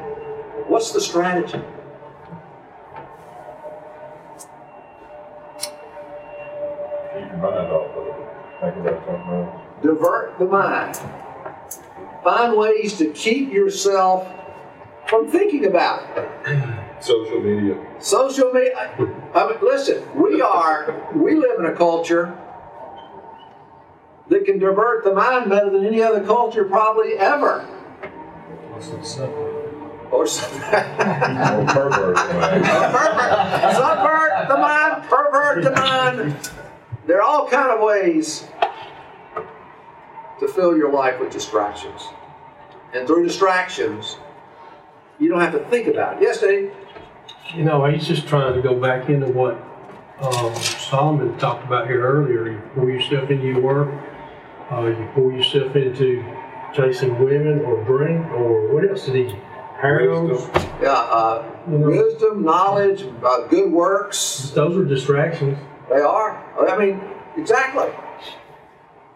What's 0.69 0.93
the 0.93 1.01
strategy? 1.01 1.63
Off 7.45 7.84
Divert 9.83 10.39
the 10.39 10.47
mind. 10.47 10.99
Find 12.23 12.57
ways 12.57 12.97
to 12.99 13.11
keep 13.11 13.53
yourself 13.53 14.27
from 15.07 15.31
thinking 15.31 15.67
about 15.67 16.03
it. 16.17 17.03
Social 17.05 17.41
media. 17.41 17.77
Social 17.99 18.51
media. 18.51 18.91
I 19.35 19.49
mean, 19.49 19.59
listen, 19.61 20.03
we 20.15 20.41
are, 20.41 21.11
we 21.15 21.35
live 21.35 21.61
in 21.61 21.67
a 21.67 21.75
culture 21.75 22.39
that 24.29 24.47
can 24.47 24.59
divert 24.59 25.05
the 25.05 25.13
mind 25.13 25.51
better 25.51 25.69
than 25.69 25.85
any 25.85 26.03
other 26.03 26.25
culture 26.25 26.65
probably 26.65 27.19
ever. 27.19 27.69
Or 30.11 30.27
something. 30.27 30.63
Or 30.63 31.67
pervert, 31.67 32.17
pervert, 32.17 33.75
subvert 33.75 34.49
the 34.49 34.57
mind, 34.57 35.03
pervert 35.05 35.65
the 35.65 35.71
mind. 35.73 36.51
There 37.07 37.19
are 37.19 37.23
all 37.23 37.49
kind 37.49 37.71
of 37.71 37.81
ways 37.81 38.47
to 40.41 40.49
fill 40.49 40.77
your 40.77 40.93
life 40.93 41.21
with 41.21 41.31
distractions. 41.31 42.03
And 42.95 43.07
through 43.07 43.27
distractions, 43.27 44.17
you 45.19 45.29
don't 45.29 45.41
have 45.41 45.53
to 45.53 45.65
think 45.71 45.87
about 45.89 46.17
it. 46.17 46.23
Yes, 46.23 46.41
Dave? 46.41 46.73
You 47.55 47.65
know, 47.65 47.85
he's 47.87 48.07
just 48.07 48.27
trying 48.27 48.55
to 48.55 48.63
go 48.63 48.79
back 48.81 49.09
into 49.09 49.27
what 49.27 49.55
um, 50.21 50.55
Solomon 50.57 51.37
talked 51.39 51.67
about 51.67 51.87
here 51.89 52.03
earlier. 52.03 52.51
You 52.53 52.63
pour 52.75 52.91
yourself 52.91 53.31
into 53.31 53.47
your 53.47 53.61
work, 53.61 53.93
uh, 54.71 54.87
you 54.87 55.09
pour 55.15 55.33
yourself 55.33 55.77
into 55.77 56.25
chasing 56.75 57.19
women 57.23 57.61
or 57.61 57.83
drink, 57.85 58.27
or 58.33 58.73
what 58.73 58.89
else 58.89 59.07
did 59.07 59.31
he? 59.31 59.37
Harems. 59.81 60.49
Yeah, 60.81 60.93
uh, 60.93 61.45
You 61.71 61.79
know. 61.79 61.89
wisdom, 61.89 62.43
knowledge, 62.45 63.05
uh, 63.25 63.47
good 63.49 63.71
works. 63.71 64.51
Those 64.55 64.77
are 64.77 64.85
distractions. 64.85 65.59
They 65.89 66.01
are. 66.01 66.43
I 66.69 66.79
mean, 66.79 67.01
exactly. 67.37 67.91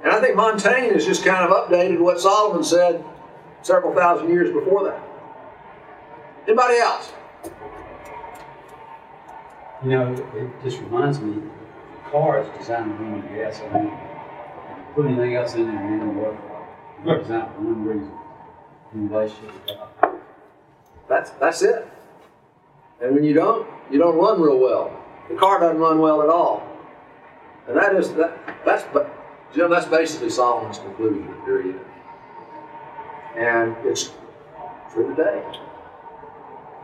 And 0.03 0.13
I 0.13 0.21
think 0.21 0.37
Montaigne 0.37 0.93
has 0.93 1.05
just 1.05 1.25
kind 1.25 1.45
of 1.45 1.51
updated 1.51 1.99
what 1.99 2.21
Solomon 2.21 2.63
said 2.63 3.05
several 3.63 3.95
thousand 3.95 4.29
years 4.29 4.53
before 4.53 4.85
that. 4.85 5.03
Anybody 6.47 6.77
else? 6.79 7.13
You 9.85 9.91
know, 9.91 10.13
it 10.35 10.65
just 10.65 10.79
reminds 10.81 11.21
me, 11.21 11.35
the 11.35 12.11
car 12.11 12.41
is 12.41 12.59
designed 12.59 12.97
to 12.97 13.05
run 13.05 13.15
on 13.15 13.35
gasoline. 13.35 13.93
Put 14.95 15.07
anything 15.07 15.35
else 15.35 15.55
in 15.55 15.67
there, 15.67 15.77
it 15.77 15.93
ain't 15.93 16.01
gonna 16.01 16.13
work. 16.13 16.37
It's 17.05 17.29
designed 17.29 17.55
for 17.55 17.61
one 17.61 17.85
reason. 17.85 18.13
In 18.95 19.09
relationship 19.09 19.53
with 19.55 19.77
God. 20.01 20.21
That's 21.09 21.31
that's 21.33 21.63
it. 21.63 21.87
And 23.01 23.15
when 23.15 23.25
you 23.25 23.35
don't, 23.35 23.69
you 23.91 23.99
don't 23.99 24.17
run 24.17 24.41
real 24.41 24.59
well. 24.59 25.05
The 25.29 25.35
car 25.37 25.61
doesn't 25.61 25.79
run 25.79 25.99
well 25.99 26.23
at 26.23 26.29
all. 26.29 26.67
And 27.67 27.77
that 27.77 27.95
is 27.95 28.13
that 28.15 28.39
that's 28.65 28.85
but 28.93 29.15
Jim, 29.55 29.71
that's 29.71 29.87
basically 29.87 30.31
Solomon's 30.31 30.79
conclusion, 30.79 31.27
period. 31.45 31.81
And 33.37 33.77
it's 33.85 34.13
true 34.93 35.15
today. 35.15 35.43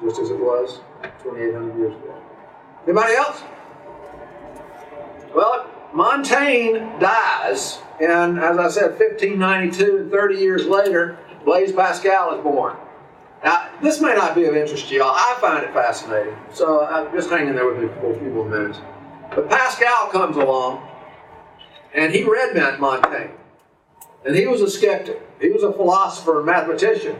Just 0.03 0.21
as 0.21 0.31
it 0.31 0.39
was 0.39 0.81
2,800 1.23 1.79
years 1.79 1.95
ago. 1.95 2.23
Anybody 2.87 3.15
else? 3.15 3.43
Well, 5.35 5.71
Montaigne 5.93 6.79
dies, 7.01 7.79
and 8.01 8.39
as 8.39 8.59
I 8.59 8.69
said, 8.69 8.99
1592, 8.99 9.97
and 9.97 10.11
30 10.11 10.35
years 10.37 10.67
later, 10.67 11.19
Blaise 11.45 11.73
Pascal 11.73 12.37
is 12.37 12.43
born. 12.43 12.77
Now, 13.45 13.71
this 13.83 14.01
may 14.01 14.15
not 14.15 14.35
be 14.35 14.47
of 14.47 14.57
interest 14.57 14.89
to 14.89 14.95
y'all. 14.95 15.15
I 15.15 15.37
find 15.39 15.63
it 15.63 15.73
fascinating. 15.75 16.35
So 16.51 16.81
uh, 16.81 17.13
just 17.13 17.29
hanging 17.29 17.55
there 17.55 17.67
with 17.71 17.79
me 17.79 17.89
for 18.01 18.15
a 18.15 18.19
few 18.19 18.31
more 18.31 18.49
minutes. 18.49 18.79
But 19.35 19.51
Pascal 19.51 20.09
comes 20.09 20.37
along, 20.37 20.89
and 21.93 22.13
he 22.13 22.25
read 22.25 22.57
Montaigne. 22.81 23.33
And 24.25 24.35
he 24.35 24.47
was 24.47 24.63
a 24.63 24.71
skeptic. 24.71 25.21
He 25.41 25.51
was 25.51 25.63
a 25.63 25.73
philosopher 25.73 26.39
and 26.39 26.47
mathematician. 26.47 27.17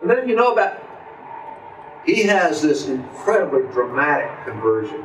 And 0.00 0.10
then 0.10 0.26
you 0.26 0.34
know 0.34 0.54
about, 0.54 0.82
he 2.06 2.22
has 2.22 2.62
this 2.62 2.88
incredibly 2.88 3.70
dramatic 3.72 4.30
conversion. 4.46 5.04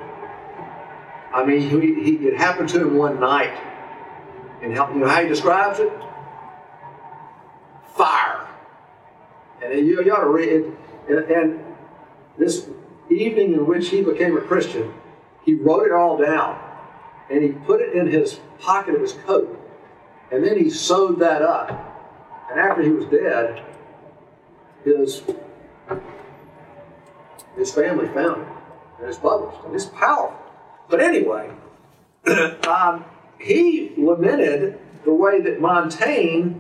I 1.33 1.43
mean, 1.45 1.61
he, 1.61 2.03
he, 2.03 2.27
it 2.27 2.37
happened 2.37 2.69
to 2.69 2.81
him 2.81 2.95
one 2.95 3.19
night. 3.19 3.57
And 4.61 4.73
how, 4.73 4.89
you 4.89 4.99
know 4.99 5.07
how 5.07 5.21
he 5.21 5.27
describes 5.27 5.79
it? 5.79 5.91
Fire. 7.95 8.28
And 9.63 9.87
you, 9.87 10.03
you 10.03 10.13
ought 10.13 10.23
to 10.23 10.29
read 10.29 10.49
it. 10.49 11.29
And, 11.31 11.65
this 12.37 12.69
evening 13.09 13.53
in 13.53 13.65
which 13.65 13.89
he 13.89 14.01
became 14.01 14.37
a 14.37 14.41
Christian, 14.41 14.93
he 15.43 15.55
wrote 15.55 15.85
it 15.85 15.91
all 15.91 16.17
down. 16.17 16.57
And 17.29 17.43
he 17.43 17.49
put 17.49 17.81
it 17.81 17.93
in 17.93 18.07
his 18.07 18.39
pocket 18.59 18.95
of 18.95 19.01
his 19.01 19.11
coat. 19.11 19.59
And 20.31 20.41
then 20.43 20.57
he 20.57 20.69
sewed 20.69 21.19
that 21.19 21.41
up. 21.41 21.69
And 22.49 22.59
after 22.59 22.81
he 22.81 22.91
was 22.91 23.05
dead, 23.07 23.61
his, 24.85 25.21
his 27.57 27.73
family 27.73 28.07
found 28.07 28.41
it. 28.41 28.47
And 28.99 29.09
it's 29.09 29.17
published. 29.17 29.65
And 29.65 29.75
it's 29.75 29.85
powerful. 29.87 30.39
But 30.89 31.01
anyway, 31.01 31.51
um, 32.67 33.03
he 33.39 33.93
lamented 33.97 34.79
the 35.03 35.13
way 35.13 35.41
that 35.41 35.61
Montaigne 35.61 36.53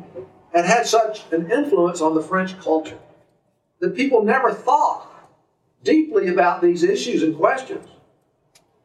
had 0.53 0.65
had 0.65 0.85
such 0.85 1.23
an 1.31 1.51
influence 1.51 2.01
on 2.01 2.15
the 2.15 2.21
French 2.21 2.59
culture 2.59 2.97
that 3.79 3.95
people 3.95 4.23
never 4.23 4.51
thought 4.51 5.07
deeply 5.83 6.27
about 6.29 6.61
these 6.61 6.83
issues 6.83 7.23
and 7.23 7.37
questions. 7.37 7.87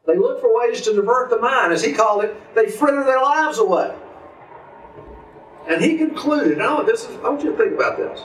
They 0.05 0.17
looked 0.17 0.41
for 0.41 0.55
ways 0.55 0.81
to 0.81 0.93
divert 0.93 1.29
the 1.29 1.39
mind. 1.39 1.73
As 1.73 1.83
he 1.83 1.91
called 1.91 2.23
it, 2.23 2.35
they 2.55 2.69
frittered 2.69 3.07
their 3.07 3.21
lives 3.21 3.57
away. 3.57 3.93
And 5.67 5.83
he 5.83 5.97
concluded, 5.97 6.61
I 6.61 6.73
want, 6.73 6.85
this 6.85 7.05
is, 7.05 7.15
I 7.17 7.29
want 7.29 7.43
you 7.43 7.51
to 7.51 7.57
think 7.57 7.73
about 7.73 7.97
this. 7.97 8.21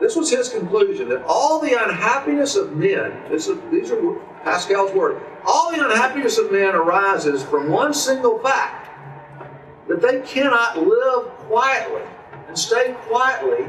This 0.00 0.16
was 0.16 0.30
his 0.30 0.48
conclusion 0.48 1.08
that 1.10 1.22
all 1.24 1.60
the 1.60 1.72
unhappiness 1.72 2.56
of 2.56 2.76
men, 2.76 3.12
is, 3.30 3.50
these 3.70 3.90
are 3.90 4.14
Pascal's 4.42 4.92
words, 4.92 5.22
all 5.46 5.70
the 5.70 5.84
unhappiness 5.84 6.38
of 6.38 6.50
men 6.50 6.74
arises 6.74 7.42
from 7.44 7.70
one 7.70 7.94
single 7.94 8.38
fact 8.38 8.90
that 9.88 10.02
they 10.02 10.20
cannot 10.22 10.78
live 10.78 11.28
quietly 11.48 12.02
and 12.48 12.58
stay 12.58 12.94
quietly 13.08 13.66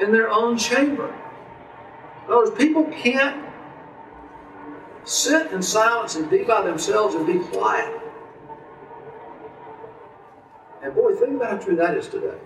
in 0.00 0.12
their 0.12 0.30
own 0.30 0.58
chamber. 0.58 1.08
In 2.26 2.32
other 2.32 2.38
words, 2.38 2.58
people 2.58 2.84
can't 2.86 3.44
sit 5.04 5.52
in 5.52 5.62
silence 5.62 6.16
and 6.16 6.28
be 6.28 6.42
by 6.42 6.62
themselves 6.62 7.14
and 7.14 7.26
be 7.26 7.38
quiet. 7.38 8.00
And 10.82 10.94
boy, 10.94 11.14
think 11.14 11.36
about 11.36 11.50
how 11.50 11.58
true 11.58 11.76
that 11.76 11.96
is 11.96 12.08
today. 12.08 12.36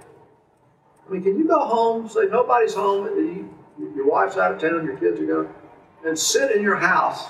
I 1.09 1.12
mean, 1.12 1.23
can 1.23 1.38
you 1.38 1.47
go 1.49 1.59
home, 1.59 2.09
say 2.09 2.26
nobody's 2.30 2.75
home, 2.75 3.07
you, 3.07 3.92
your 3.97 4.07
wife's 4.07 4.37
out 4.37 4.52
of 4.52 4.61
town, 4.61 4.85
your 4.85 4.97
kids 4.97 5.19
are 5.21 5.26
gone, 5.26 5.54
and 6.07 6.19
sit 6.19 6.52
in 6.52 6.62
your 6.62 6.76
house, 6.76 7.25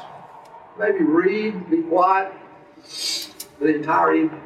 maybe 0.78 1.02
read, 1.02 1.70
be 1.70 1.82
quiet 1.82 2.32
the 3.60 3.74
entire 3.74 4.14
evening? 4.14 4.42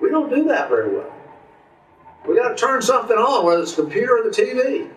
We 0.00 0.08
don't 0.08 0.34
do 0.34 0.44
that 0.44 0.68
very 0.68 0.94
well. 0.94 1.12
We 2.26 2.36
got 2.36 2.50
to 2.50 2.54
turn 2.54 2.82
something 2.82 3.16
on, 3.16 3.44
whether 3.44 3.62
it's 3.62 3.74
the 3.74 3.82
computer 3.82 4.18
or 4.18 4.22
the 4.22 4.30
TV. 4.30 4.90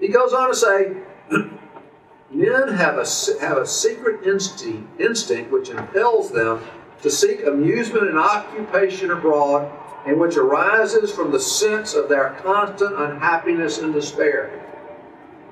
He 0.00 0.08
goes 0.08 0.32
on 0.32 0.48
to 0.48 0.54
say, 0.54 0.96
men 2.30 2.68
have 2.68 2.98
a, 2.98 3.06
have 3.40 3.56
a 3.56 3.66
secret 3.66 4.26
instinct, 4.26 5.00
instinct 5.00 5.50
which 5.50 5.70
impels 5.70 6.30
them 6.30 6.62
to 7.02 7.10
seek 7.10 7.46
amusement 7.46 8.08
and 8.08 8.18
occupation 8.18 9.10
abroad, 9.10 9.70
and 10.06 10.18
which 10.18 10.36
arises 10.36 11.12
from 11.12 11.30
the 11.30 11.40
sense 11.40 11.94
of 11.94 12.08
their 12.08 12.30
constant 12.42 12.94
unhappiness 12.98 13.78
and 13.78 13.92
despair. 13.92 14.64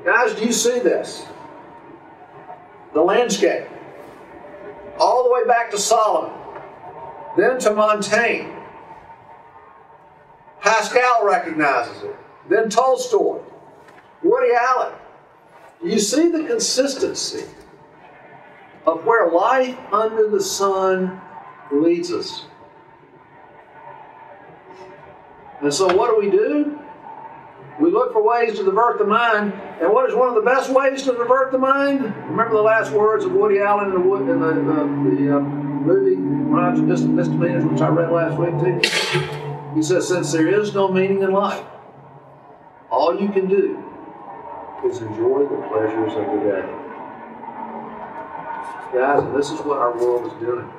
Guys, 0.04 0.34
do 0.34 0.44
you 0.44 0.52
see 0.52 0.78
this? 0.80 1.26
The 2.94 3.00
landscape. 3.00 3.66
All 4.98 5.24
the 5.24 5.30
way 5.30 5.44
back 5.46 5.70
to 5.72 5.78
Solomon, 5.78 6.32
then 7.36 7.58
to 7.60 7.74
Montaigne. 7.74 8.55
Pascal 10.60 11.24
recognizes 11.24 12.02
it, 12.02 12.16
then 12.48 12.68
Tolstoy, 12.68 13.40
Woody 14.22 14.52
Allen. 14.54 14.94
You 15.84 15.98
see 15.98 16.30
the 16.30 16.44
consistency 16.44 17.44
of 18.86 19.04
where 19.04 19.30
life 19.30 19.76
under 19.92 20.28
the 20.30 20.40
sun 20.40 21.20
leads 21.70 22.12
us. 22.12 22.46
And 25.62 25.72
so, 25.72 25.94
what 25.94 26.10
do 26.10 26.18
we 26.18 26.30
do? 26.30 26.78
We 27.80 27.90
look 27.90 28.12
for 28.12 28.22
ways 28.22 28.56
to 28.58 28.64
divert 28.64 28.98
the 28.98 29.04
mind. 29.04 29.52
And 29.80 29.92
what 29.92 30.08
is 30.08 30.14
one 30.14 30.28
of 30.28 30.34
the 30.34 30.40
best 30.40 30.70
ways 30.70 31.02
to 31.02 31.12
divert 31.12 31.52
the 31.52 31.58
mind? 31.58 32.00
Remember 32.00 32.54
the 32.54 32.62
last 32.62 32.90
words 32.92 33.24
of 33.24 33.32
Woody 33.32 33.58
Allen 33.58 33.92
in 33.92 34.02
the, 34.02 34.14
in 34.14 34.40
the, 34.40 34.46
uh, 34.46 34.84
the 35.04 35.36
uh, 35.36 35.40
movie 35.40 36.16
Crimes 36.50 36.78
and 36.78 37.16
Misdemeanors, 37.16 37.64
which 37.64 37.80
I 37.80 37.88
read 37.88 38.10
last 38.10 38.38
week 38.38 38.82
too? 38.82 39.35
He 39.76 39.82
says, 39.82 40.08
Since 40.08 40.32
there 40.32 40.48
is 40.48 40.72
no 40.72 40.88
meaning 40.88 41.22
in 41.22 41.32
life, 41.32 41.62
all 42.90 43.20
you 43.20 43.28
can 43.28 43.46
do 43.46 43.84
is 44.86 45.02
enjoy 45.02 45.40
the 45.40 45.68
pleasures 45.68 46.12
of 46.14 46.24
the 46.32 46.38
day. 46.48 46.64
Guys, 48.94 49.22
and 49.22 49.36
this 49.36 49.50
is 49.50 49.60
what 49.60 49.76
our 49.76 49.94
world 49.98 50.32
is 50.32 50.40
doing. 50.40 50.72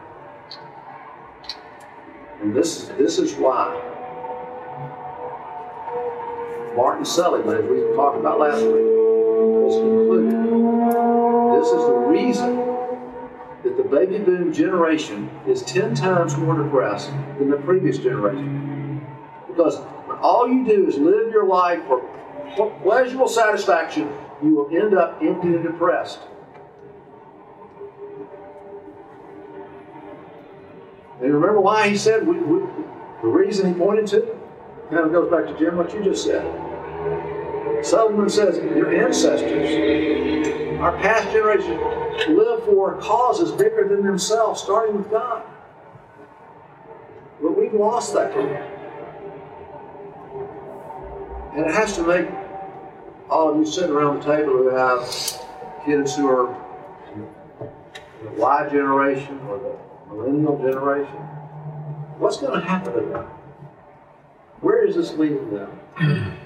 And 2.42 2.56
this 2.56 2.82
is, 2.82 2.88
this 2.98 3.20
is 3.20 3.36
why 3.36 3.70
Martin 6.76 7.06
Seligman, 7.06 7.56
as 7.58 7.70
we 7.70 7.96
talked 7.96 8.18
about 8.20 8.40
last 8.40 8.64
week, 8.64 8.74
was 8.74 9.76
concluded 9.76 10.48
this 11.62 11.68
is 11.68 11.86
the 11.86 11.94
reason 11.94 12.56
that 13.64 13.78
the 13.78 13.84
baby 13.84 14.18
boom 14.18 14.52
generation 14.52 15.30
is 15.46 15.62
10 15.62 15.94
times 15.94 16.36
more 16.38 16.64
depressed 16.64 17.12
than 17.38 17.52
the 17.52 17.58
previous 17.58 18.00
generation. 18.00 18.77
Because 19.58 19.80
when 20.06 20.20
all 20.20 20.48
you 20.48 20.64
do 20.64 20.88
is 20.88 20.98
live 20.98 21.32
your 21.32 21.48
life 21.48 21.80
for 21.88 22.80
pleasurable 22.84 23.28
satisfaction, 23.28 24.08
you 24.44 24.54
will 24.54 24.70
end 24.70 24.94
up 24.94 25.18
empty 25.20 25.48
and 25.48 25.64
depressed. 25.64 26.20
And 31.22 31.34
remember 31.34 31.60
why 31.60 31.90
he 31.90 31.98
said, 31.98 32.28
we, 32.28 32.38
we, 32.38 32.60
the 33.24 33.28
reason 33.28 33.74
he 33.74 33.80
pointed 33.80 34.06
to, 34.08 34.38
kind 34.92 35.08
of 35.08 35.12
goes 35.12 35.32
back 35.32 35.48
to 35.48 35.58
Jim, 35.58 35.76
what 35.76 35.92
you 35.92 36.04
just 36.04 36.24
said. 36.24 36.46
Solomon 37.84 38.30
says, 38.30 38.58
your 38.58 38.94
ancestors, 39.04 40.78
our 40.80 40.96
past 40.98 41.32
generation, 41.32 41.80
live 42.36 42.64
for 42.66 43.02
causes 43.02 43.52
bigger 43.54 43.88
than 43.88 44.06
themselves, 44.06 44.62
starting 44.62 44.98
with 44.98 45.10
God. 45.10 45.44
But 47.42 47.58
we've 47.58 47.74
lost 47.74 48.14
that. 48.14 48.77
And 51.58 51.66
it 51.66 51.74
has 51.74 51.96
to 51.96 52.04
make 52.06 52.30
all 53.32 53.50
of 53.50 53.58
you 53.58 53.66
sitting 53.66 53.90
around 53.90 54.22
the 54.22 54.26
table 54.26 54.54
who 54.54 54.70
have 54.70 55.02
kids 55.84 56.16
who 56.16 56.28
are 56.28 56.56
the 58.24 58.30
Y 58.40 58.70
generation 58.70 59.40
or 59.48 59.58
the 59.58 59.76
millennial 60.14 60.60
generation, 60.60 61.16
what's 62.20 62.38
going 62.38 62.62
to 62.62 62.66
happen 62.68 62.94
to 62.94 63.00
them? 63.10 63.26
Where 64.62 64.86
is 64.86 64.96
this 64.98 65.14
leading 65.14 65.50
them? 65.52 66.38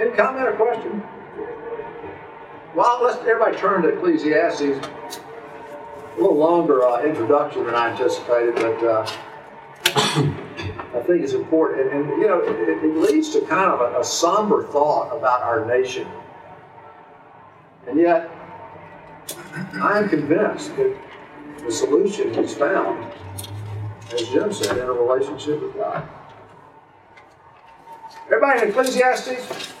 Any 0.00 0.10
comment 0.10 0.48
or 0.48 0.56
question? 0.56 1.04
Well, 2.74 3.00
let's 3.04 3.18
everybody 3.18 3.56
turn 3.58 3.82
to 3.82 3.90
Ecclesiastes. 3.90 4.62
A 4.62 6.16
little 6.16 6.36
longer 6.36 6.84
uh, 6.84 7.04
introduction 7.04 7.64
than 7.66 7.76
I 7.76 7.90
anticipated, 7.90 8.56
but 8.56 8.82
uh, 8.84 9.06
I 10.94 11.00
think 11.00 11.22
is 11.22 11.34
important. 11.34 11.92
And, 11.92 12.10
and 12.10 12.20
you 12.20 12.28
know, 12.28 12.40
it, 12.40 12.84
it, 12.84 12.96
leads 12.96 13.30
to 13.30 13.40
kind 13.42 13.70
of 13.70 13.80
a, 13.80 14.00
a 14.00 14.04
somber 14.04 14.64
thought 14.64 15.16
about 15.16 15.42
our 15.42 15.64
nation. 15.64 16.06
And 17.86 17.98
yet, 17.98 18.30
I 19.80 19.98
am 19.98 20.08
convinced 20.08 20.76
that 20.76 20.96
the 21.64 21.72
solution 21.72 22.34
is 22.34 22.54
found, 22.54 23.12
as 24.12 24.28
Jim 24.28 24.52
said, 24.52 24.78
in 24.78 24.84
a 24.84 24.92
relationship 24.92 25.62
with 25.62 25.74
God. 25.74 26.08
Everybody 28.26 28.62
in 28.62 28.68
Ecclesiastes? 28.70 29.74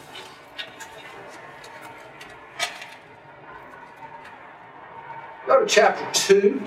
go 5.50 5.60
to 5.60 5.66
chapter 5.66 6.06
2. 6.12 6.62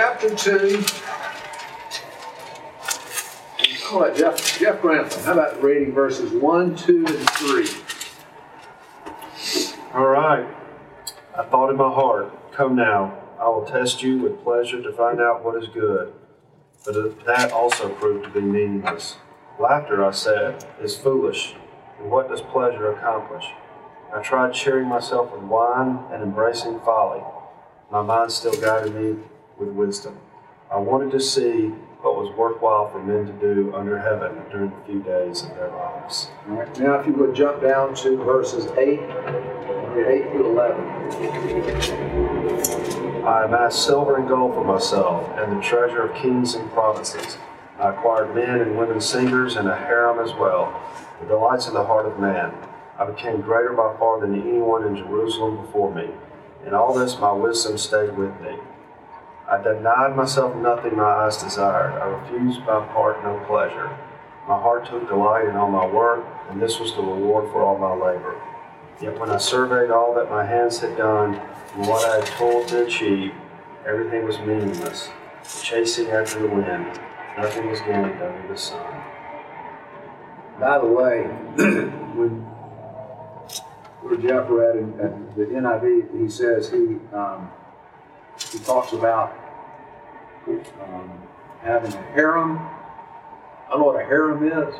Chapter 0.00 0.34
2. 0.34 0.82
I'll 3.92 4.14
Jeff, 4.16 4.58
Jeff 4.58 4.80
Grantham, 4.80 5.24
how 5.24 5.32
about 5.34 5.62
reading 5.62 5.92
verses 5.92 6.32
1, 6.32 6.74
2, 6.74 7.04
and 7.06 7.30
3? 7.30 7.66
All 9.92 10.06
right. 10.06 10.46
I 11.36 11.44
thought 11.44 11.68
in 11.68 11.76
my 11.76 11.92
heart, 11.92 12.32
Come 12.50 12.76
now, 12.76 13.12
I 13.38 13.50
will 13.50 13.66
test 13.66 14.02
you 14.02 14.16
with 14.16 14.42
pleasure 14.42 14.82
to 14.82 14.90
find 14.90 15.20
out 15.20 15.44
what 15.44 15.62
is 15.62 15.68
good. 15.68 16.14
But 16.86 17.26
that 17.26 17.52
also 17.52 17.90
proved 17.90 18.24
to 18.24 18.30
be 18.30 18.40
meaningless. 18.40 19.18
Laughter, 19.58 20.02
I 20.02 20.12
said, 20.12 20.64
is 20.80 20.96
foolish, 20.96 21.56
and 21.98 22.10
what 22.10 22.30
does 22.30 22.40
pleasure 22.40 22.90
accomplish? 22.90 23.44
I 24.14 24.22
tried 24.22 24.54
cheering 24.54 24.88
myself 24.88 25.30
with 25.30 25.42
wine 25.42 25.98
and 26.10 26.22
embracing 26.22 26.80
folly. 26.80 27.20
My 27.92 28.00
mind 28.00 28.32
still 28.32 28.58
guided 28.58 28.94
me 28.94 29.22
with 29.60 29.68
wisdom. 29.70 30.18
I 30.70 30.78
wanted 30.78 31.10
to 31.12 31.20
see 31.20 31.72
what 32.00 32.16
was 32.16 32.34
worthwhile 32.36 32.88
for 32.90 33.02
men 33.02 33.26
to 33.26 33.32
do 33.32 33.74
under 33.74 33.98
heaven 33.98 34.42
during 34.50 34.70
the 34.70 34.76
few 34.86 35.02
days 35.02 35.42
of 35.42 35.50
their 35.50 35.68
lives. 35.68 36.30
All 36.48 36.56
right, 36.56 36.80
now 36.80 36.94
if 36.94 37.06
you 37.06 37.12
would 37.12 37.34
jump 37.34 37.60
down 37.60 37.94
to 37.96 38.16
verses 38.16 38.66
8, 38.78 38.98
8 38.98 40.30
through 40.32 40.50
11. 40.50 40.80
I 43.24 43.44
amassed 43.44 43.84
silver 43.84 44.16
and 44.16 44.26
gold 44.26 44.54
for 44.54 44.64
myself, 44.64 45.28
and 45.36 45.58
the 45.58 45.62
treasure 45.62 46.02
of 46.02 46.16
kings 46.16 46.54
and 46.54 46.70
provinces. 46.72 47.36
I 47.78 47.90
acquired 47.90 48.34
men 48.34 48.60
and 48.60 48.78
women 48.78 49.00
singers, 49.00 49.56
and 49.56 49.68
a 49.68 49.76
harem 49.76 50.26
as 50.26 50.34
well, 50.34 50.72
the 51.20 51.26
delights 51.26 51.66
of 51.66 51.74
the 51.74 51.84
heart 51.84 52.06
of 52.06 52.18
man. 52.18 52.54
I 52.98 53.04
became 53.04 53.40
greater 53.42 53.72
by 53.72 53.94
far 53.98 54.20
than 54.20 54.40
anyone 54.40 54.86
in 54.86 54.96
Jerusalem 54.96 55.56
before 55.64 55.94
me. 55.94 56.10
In 56.66 56.74
all 56.74 56.94
this, 56.94 57.18
my 57.18 57.32
wisdom 57.32 57.76
stayed 57.78 58.16
with 58.16 58.38
me. 58.40 58.56
I 59.50 59.60
denied 59.60 60.14
myself 60.14 60.54
nothing 60.54 60.96
my 60.96 61.02
eyes 61.02 61.42
desired. 61.42 62.00
I 62.00 62.04
refused 62.06 62.64
by 62.64 62.86
part 62.86 63.20
no 63.24 63.44
pleasure. 63.48 63.88
My 64.46 64.56
heart 64.56 64.86
took 64.86 65.08
delight 65.08 65.48
in 65.48 65.56
all 65.56 65.68
my 65.68 65.84
work, 65.86 66.24
and 66.48 66.62
this 66.62 66.78
was 66.78 66.94
the 66.94 67.02
reward 67.02 67.50
for 67.50 67.62
all 67.62 67.76
my 67.76 67.92
labor. 67.92 68.40
Yet 69.02 69.18
when 69.18 69.28
I 69.28 69.38
surveyed 69.38 69.90
all 69.90 70.14
that 70.14 70.30
my 70.30 70.44
hands 70.44 70.78
had 70.78 70.96
done 70.96 71.34
and 71.74 71.86
what 71.88 72.08
I 72.08 72.24
had 72.24 72.26
toiled 72.26 72.68
to 72.68 72.86
achieve, 72.86 73.32
everything 73.84 74.24
was 74.24 74.38
meaningless, 74.38 75.10
chasing 75.62 76.10
after 76.10 76.38
the 76.42 76.48
wind. 76.48 77.00
Nothing 77.36 77.68
was 77.68 77.80
gained 77.80 78.22
under 78.22 78.48
the 78.48 78.56
sun. 78.56 79.02
By 80.60 80.78
the 80.78 80.86
way, 80.86 81.22
when 82.14 82.46
where 84.02 84.16
Jeff 84.16 84.46
read 84.48 84.76
in 84.76 84.96
the 85.36 85.44
NIV, 85.44 86.20
he 86.20 86.28
says 86.28 86.70
he 86.70 86.98
um, 87.12 87.50
he 88.52 88.58
talks 88.60 88.92
about 88.92 89.39
um, 90.58 91.10
having 91.62 91.92
a 91.92 92.02
harem. 92.12 92.58
I 92.58 93.70
don't 93.70 93.80
know 93.80 93.86
what 93.86 94.00
a 94.00 94.04
harem 94.04 94.46
is. 94.46 94.74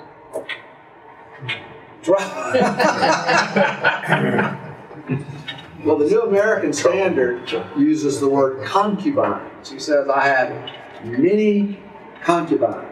well, 5.84 5.98
the 5.98 6.06
New 6.06 6.22
American 6.22 6.72
Standard 6.72 7.50
uses 7.76 8.20
the 8.20 8.28
word 8.28 8.64
concubines. 8.64 9.70
He 9.70 9.78
says, 9.78 10.08
I 10.08 10.26
had 10.26 10.72
many 11.04 11.78
concubines. 12.22 12.86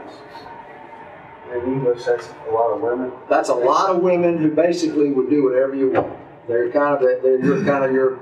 In 1.53 1.63
English, 1.65 2.05
that's 2.05 2.29
a 2.49 2.53
lot 2.53 2.75
of 2.75 2.83
women. 2.83 3.11
That's 3.31 3.49
a 3.49 3.55
lot 3.55 3.91
of 3.91 4.03
women 4.03 4.37
who 4.37 4.51
basically 4.51 5.11
would 5.11 5.31
do 5.31 5.45
whatever 5.45 5.75
you 5.75 5.91
want. 5.91 6.15
They're 6.47 6.71
kind 6.71 6.95
of 6.95 7.23
they're 7.23 7.65
kind 7.65 7.85
of 7.85 7.93
your 7.93 8.19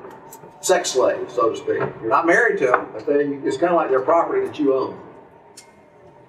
sex 0.60 0.90
slaves, 0.90 1.34
so 1.34 1.50
to 1.50 1.56
speak. 1.56 1.78
You're 2.00 2.08
not 2.08 2.26
married 2.26 2.58
to 2.58 2.66
them, 2.66 2.88
but 2.92 3.06
they, 3.06 3.24
it's 3.44 3.56
kind 3.56 3.70
of 3.70 3.76
like 3.76 3.90
their 3.90 4.00
property 4.00 4.46
that 4.46 4.58
you 4.58 4.74
own. 4.74 5.00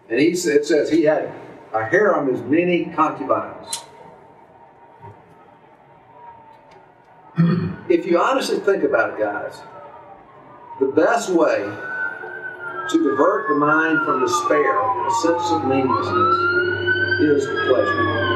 And 0.10 0.20
he 0.20 0.28
it 0.28 0.66
says 0.66 0.90
he 0.90 1.04
had 1.04 1.32
a 1.74 1.86
harem 1.86 2.34
as 2.34 2.42
many 2.42 2.86
concubines. 2.86 3.84
if 7.90 8.06
you 8.06 8.20
honestly 8.20 8.60
think 8.60 8.84
about 8.84 9.14
it, 9.14 9.20
guys, 9.20 9.60
the 10.80 10.88
best 10.88 11.30
way 11.30 11.58
to 12.90 13.04
divert 13.04 13.50
the 13.50 13.56
mind 13.56 14.00
from 14.06 14.22
despair 14.22 14.80
and 14.80 15.08
a 15.08 15.16
sense 15.16 15.52
of 15.52 15.66
meaninglessness 15.66 16.36
is 17.20 17.46
pleasure. 17.68 18.28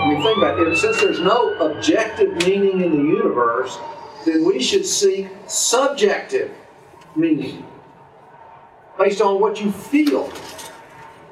I 0.00 0.08
mean, 0.08 0.22
think 0.22 0.38
about 0.38 0.60
it. 0.60 0.76
Since 0.76 1.00
there's 1.00 1.20
no 1.20 1.54
objective 1.58 2.36
meaning 2.46 2.80
in 2.80 2.92
the 2.92 3.02
universe, 3.02 3.76
then 4.24 4.44
we 4.44 4.62
should 4.62 4.86
seek 4.86 5.28
subjective 5.46 6.50
meaning 7.16 7.66
based 8.98 9.20
on 9.20 9.40
what 9.40 9.60
you 9.60 9.72
feel. 9.72 10.32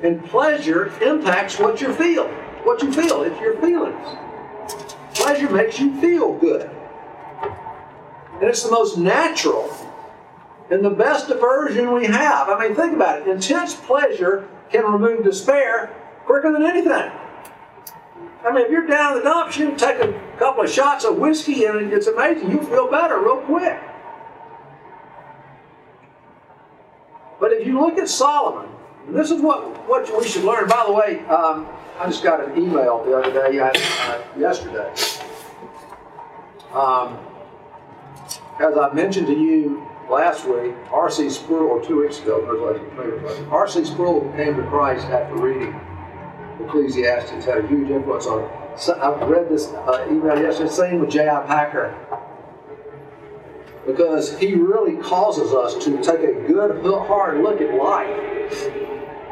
And 0.02 0.24
pleasure 0.24 0.92
impacts 1.02 1.58
what 1.58 1.80
you 1.80 1.92
feel. 1.92 2.28
What 2.64 2.82
you 2.82 2.92
feel, 2.92 3.22
it's 3.22 3.40
your 3.40 3.56
feelings. 3.60 4.18
Pleasure 5.14 5.50
makes 5.50 5.78
you 5.80 6.00
feel 6.00 6.34
good. 6.38 6.70
And 8.34 8.44
it's 8.44 8.62
the 8.62 8.70
most 8.70 8.96
natural 8.96 9.74
and 10.70 10.84
the 10.84 10.90
best 10.90 11.28
diversion 11.28 11.92
we 11.92 12.06
have. 12.06 12.48
I 12.48 12.58
mean, 12.60 12.76
think 12.76 12.94
about 12.94 13.22
it. 13.22 13.28
Intense 13.28 13.74
pleasure 13.74 14.48
can 14.70 14.84
remove 14.84 15.24
despair 15.24 15.92
quicker 16.24 16.52
than 16.52 16.64
anything. 16.64 17.10
I 18.48 18.52
mean, 18.52 18.64
if 18.64 18.70
you're 18.70 18.86
down 18.86 19.18
in 19.18 19.18
the 19.18 19.24
dumps, 19.24 19.58
you 19.58 19.76
take 19.76 20.00
a 20.00 20.12
couple 20.38 20.64
of 20.64 20.70
shots 20.70 21.04
of 21.04 21.18
whiskey 21.18 21.66
and 21.66 21.92
it's 21.92 22.06
amazing. 22.06 22.50
You 22.50 22.62
feel 22.62 22.90
better 22.90 23.18
real 23.18 23.42
quick. 23.42 23.78
But 27.38 27.52
if 27.52 27.66
you 27.66 27.78
look 27.78 27.98
at 27.98 28.08
Solomon, 28.08 28.70
this 29.10 29.30
is 29.30 29.42
what, 29.42 29.86
what 29.86 30.10
we 30.18 30.26
should 30.26 30.44
learn. 30.44 30.66
By 30.66 30.84
the 30.86 30.92
way, 30.92 31.20
um, 31.26 31.68
I 31.98 32.06
just 32.06 32.22
got 32.22 32.42
an 32.42 32.56
email 32.56 33.04
the 33.04 33.18
other 33.18 33.30
day, 33.30 33.58
uh, 33.58 34.18
yesterday. 34.38 34.90
Um, 36.72 37.18
as 38.60 38.78
I 38.78 38.92
mentioned 38.94 39.26
to 39.26 39.34
you 39.34 39.86
last 40.10 40.46
week, 40.48 40.74
R.C. 40.90 41.28
Sproul, 41.28 41.68
or 41.68 41.84
two 41.84 42.00
weeks 42.00 42.18
ago, 42.20 42.78
R.C. 43.50 43.84
Sproul 43.84 44.32
came 44.36 44.56
to 44.56 44.62
Christ 44.64 45.04
after 45.06 45.36
reading 45.36 45.78
Ecclesiastes, 46.60 47.44
had 47.44 47.64
a 47.64 47.66
huge 47.66 47.90
influence 47.90 48.26
on 48.26 48.42
him. 48.42 48.50
So 48.76 48.94
I 48.94 49.24
read 49.24 49.48
this 49.48 49.68
uh, 49.68 50.06
email 50.08 50.40
yesterday, 50.40 50.70
same 50.70 51.00
with 51.00 51.10
J.I. 51.10 51.46
Packer, 51.46 51.94
because 53.86 54.38
he 54.38 54.54
really 54.54 54.96
causes 55.02 55.52
us 55.52 55.82
to 55.84 55.96
take 56.02 56.20
a 56.20 56.34
good, 56.46 56.84
hard 56.84 57.42
look 57.42 57.60
at 57.60 57.74
life 57.74 58.66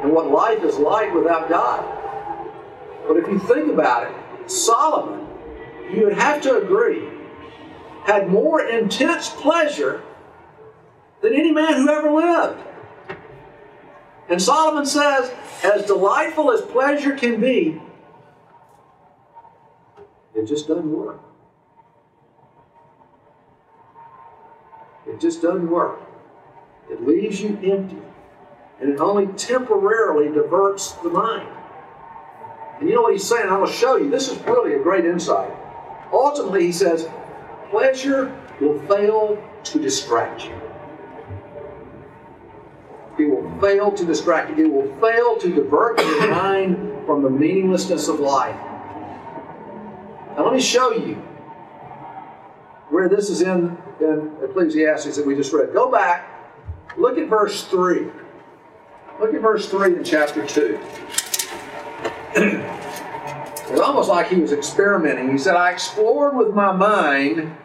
and 0.03 0.13
what 0.13 0.31
life 0.31 0.63
is 0.63 0.79
like 0.79 1.13
without 1.15 1.49
God. 1.49 1.85
But 3.07 3.19
if 3.19 3.29
you 3.29 3.39
think 3.39 3.73
about 3.73 4.11
it, 4.11 4.51
Solomon, 4.51 5.27
you 5.93 6.05
would 6.05 6.19
have 6.19 6.43
to 6.43 6.59
agree, 6.59 7.09
had 8.05 8.29
more 8.29 8.63
intense 8.63 9.29
pleasure 9.29 10.03
than 11.23 11.35
any 11.35 11.53
man 11.53 11.75
who 11.75 11.89
ever 11.89 12.11
lived. 12.11 12.66
And 14.29 14.43
Solomon 14.43 14.87
says, 14.87 15.33
as 15.63 15.85
delightful 15.87 16.51
as 16.51 16.61
pleasure 16.61 17.15
can 17.15 17.41
be, 17.41 17.81
it 20.35 20.47
just 20.47 20.67
doesn't 20.69 20.91
work. 20.91 21.21
It 25.07 25.21
just 25.21 25.41
doesn't 25.41 25.71
work. 25.71 26.01
It 26.91 27.07
leaves 27.07 27.41
you 27.41 27.59
empty. 27.63 27.99
And 28.81 28.91
it 28.91 29.01
only 29.01 29.29
temporarily 29.29 30.29
diverts 30.35 30.93
the 30.93 31.09
mind. 31.09 31.49
And 32.79 32.89
you 32.89 32.95
know 32.95 33.03
what 33.03 33.13
he's 33.13 33.27
saying? 33.27 33.45
I'm 33.45 33.61
going 33.61 33.67
to 33.67 33.73
show 33.73 33.97
you. 33.97 34.11
This 34.11 34.29
is 34.29 34.39
really 34.41 34.75
a 34.75 34.79
great 34.79 35.07
insight. 35.07 35.51
Ultimately, 36.13 36.67
he 36.67 36.73
says, 36.73 37.09
pleasure 37.71 38.39
will 38.61 38.79
fail 38.81 39.43
to 39.65 39.79
distract 39.81 40.45
you. 40.45 40.61
Fail 43.61 43.93
to 43.93 44.05
distract 44.05 44.57
you. 44.57 44.67
It 44.67 44.73
will 44.73 45.01
fail 45.01 45.37
to 45.39 45.55
divert 45.55 45.99
your 46.01 46.31
mind 46.31 47.07
from 47.07 47.23
the 47.23 47.31
meaninglessness 47.31 48.09
of 48.09 48.21
life. 48.21 48.57
Now, 50.37 50.45
let 50.45 50.53
me 50.53 50.61
show 50.61 50.93
you 50.93 51.15
where 52.91 53.09
this 53.09 53.31
is 53.31 53.43
in, 53.43 53.77
in 54.01 54.33
Ecclesiastes 54.43 55.17
that 55.17 55.27
we 55.27 55.35
just 55.35 55.53
read. 55.53 55.73
Go 55.73 55.91
back, 55.91 56.29
look 56.97 57.19
at 57.19 57.29
verse 57.29 57.65
3. 57.65 58.07
Look 59.19 59.33
at 59.35 59.41
verse 59.41 59.69
3 59.69 59.97
in 59.97 60.05
chapter 60.05 60.47
2. 60.47 60.79
it's 62.37 63.81
almost 63.81 64.11
like 64.11 64.29
he 64.29 64.37
was 64.37 64.53
experimenting. 64.53 65.31
He 65.33 65.39
said, 65.39 65.57
I 65.57 65.73
explored 65.73 66.37
with 66.37 66.55
my 66.55 66.73
mind 66.73 67.57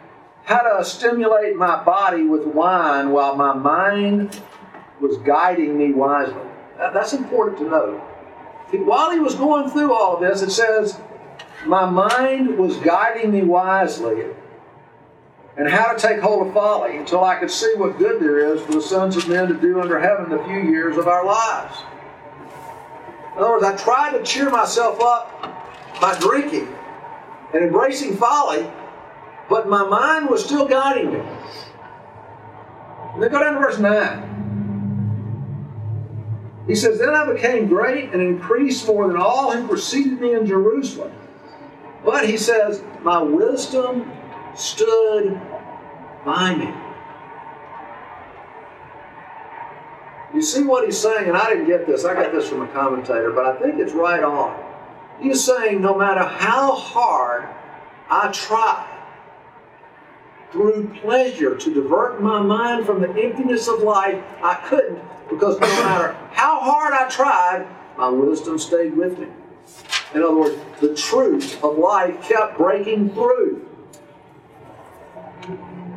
how 0.44 0.60
to 0.60 0.84
stimulate 0.84 1.56
my 1.56 1.82
body 1.84 2.24
with 2.24 2.44
wine 2.46 3.10
while 3.10 3.36
my 3.36 3.52
mind 3.52 4.40
was 5.02 5.18
guiding 5.18 5.76
me 5.76 5.92
wisely. 5.92 6.40
That's 6.78 7.12
important 7.12 7.58
to 7.58 7.64
know. 7.64 7.98
While 8.84 9.10
he 9.10 9.18
was 9.18 9.34
going 9.34 9.68
through 9.68 9.92
all 9.92 10.14
of 10.14 10.20
this, 10.22 10.40
it 10.40 10.50
says, 10.50 10.98
my 11.66 11.84
mind 11.84 12.56
was 12.56 12.78
guiding 12.78 13.30
me 13.30 13.42
wisely 13.42 14.24
and 15.58 15.68
how 15.68 15.92
to 15.92 15.98
take 15.98 16.20
hold 16.20 16.46
of 16.46 16.54
folly 16.54 16.96
until 16.96 17.22
I 17.22 17.36
could 17.36 17.50
see 17.50 17.74
what 17.76 17.98
good 17.98 18.22
there 18.22 18.54
is 18.54 18.62
for 18.62 18.72
the 18.72 18.80
sons 18.80 19.16
of 19.18 19.28
men 19.28 19.48
to 19.48 19.54
do 19.54 19.80
under 19.80 20.00
heaven 20.00 20.30
the 20.30 20.42
few 20.44 20.60
years 20.62 20.96
of 20.96 21.06
our 21.06 21.26
lives. 21.26 21.76
In 23.36 23.42
other 23.42 23.50
words, 23.50 23.64
I 23.64 23.76
tried 23.76 24.12
to 24.16 24.22
cheer 24.22 24.48
myself 24.48 25.00
up 25.00 26.00
by 26.00 26.18
drinking 26.18 26.74
and 27.52 27.64
embracing 27.64 28.16
folly, 28.16 28.66
but 29.50 29.68
my 29.68 29.86
mind 29.86 30.30
was 30.30 30.42
still 30.42 30.66
guiding 30.66 31.12
me. 31.12 31.20
And 33.12 33.22
then 33.22 33.30
go 33.30 33.40
down 33.40 33.54
to 33.54 33.60
verse 33.60 33.78
9. 33.78 34.31
He 36.66 36.74
says, 36.74 36.98
Then 36.98 37.10
I 37.10 37.30
became 37.30 37.66
great 37.66 38.12
and 38.12 38.22
increased 38.22 38.86
more 38.86 39.08
than 39.08 39.16
all 39.16 39.52
who 39.52 39.66
preceded 39.66 40.20
me 40.20 40.34
in 40.34 40.46
Jerusalem. 40.46 41.12
But 42.04 42.28
he 42.28 42.36
says, 42.36 42.82
My 43.02 43.22
wisdom 43.22 44.10
stood 44.54 45.40
by 46.24 46.54
me. 46.54 46.72
You 50.34 50.40
see 50.40 50.62
what 50.62 50.84
he's 50.84 50.98
saying, 50.98 51.28
and 51.28 51.36
I 51.36 51.50
didn't 51.50 51.66
get 51.66 51.86
this, 51.86 52.04
I 52.04 52.14
got 52.14 52.32
this 52.32 52.48
from 52.48 52.62
a 52.62 52.68
commentator, 52.68 53.32
but 53.32 53.44
I 53.44 53.58
think 53.60 53.78
it's 53.78 53.92
right 53.92 54.22
on. 54.22 54.58
He's 55.20 55.44
saying, 55.44 55.82
no 55.82 55.96
matter 55.96 56.24
how 56.24 56.74
hard 56.74 57.46
I 58.08 58.32
try 58.32 58.91
through 60.52 60.94
pleasure 61.00 61.56
to 61.56 61.74
divert 61.74 62.22
my 62.22 62.40
mind 62.40 62.86
from 62.86 63.00
the 63.00 63.08
emptiness 63.08 63.68
of 63.68 63.80
life, 63.80 64.22
I 64.42 64.54
couldn't 64.66 65.02
because 65.28 65.58
no 65.58 65.66
matter 65.66 66.12
how 66.32 66.60
hard 66.60 66.92
I 66.92 67.08
tried, 67.08 67.66
my 67.96 68.08
wisdom 68.08 68.58
stayed 68.58 68.96
with 68.96 69.18
me. 69.18 69.28
In 70.14 70.22
other 70.22 70.36
words, 70.36 70.58
the 70.80 70.94
truth 70.94 71.62
of 71.64 71.78
life 71.78 72.22
kept 72.22 72.58
breaking 72.58 73.10
through. 73.10 73.66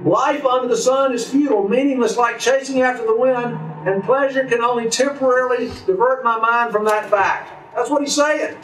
Life 0.06 0.46
under 0.46 0.68
the 0.68 0.78
sun 0.78 1.14
is 1.14 1.30
futile, 1.30 1.68
meaningless, 1.68 2.16
like 2.16 2.40
chasing 2.40 2.82
after 2.82 3.06
the 3.06 3.16
wind, 3.16 3.58
and 3.88 4.04
pleasure 4.04 4.46
can 4.46 4.62
only 4.62 4.90
temporarily 4.90 5.68
divert 5.86 6.24
my 6.24 6.38
mind 6.38 6.72
from 6.72 6.86
that 6.86 7.10
fact. 7.10 7.52
That's 7.76 7.90
what 7.90 8.02
he's 8.02 8.16
saying. 8.16 8.56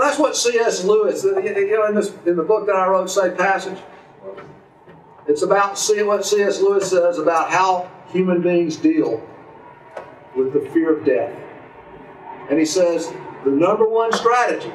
That's 0.00 0.18
what 0.18 0.36
C.S. 0.36 0.84
Lewis, 0.84 1.24
you 1.24 1.32
know, 1.76 1.86
in 1.86 1.94
this 1.94 2.14
in 2.26 2.36
the 2.36 2.42
book 2.42 2.66
that 2.66 2.76
I 2.76 2.88
wrote, 2.88 3.10
say 3.10 3.30
passage. 3.30 3.78
It's 5.28 5.42
about 5.42 5.78
see 5.78 6.02
what 6.02 6.24
C.S. 6.24 6.60
Lewis 6.60 6.90
says 6.90 7.18
about 7.18 7.50
how 7.50 7.90
human 8.08 8.42
beings 8.42 8.76
deal 8.76 9.22
with 10.36 10.52
the 10.52 10.60
fear 10.70 10.96
of 10.96 11.04
death. 11.04 11.36
And 12.50 12.58
he 12.58 12.64
says 12.64 13.12
the 13.44 13.50
number 13.50 13.88
one 13.88 14.12
strategy 14.12 14.72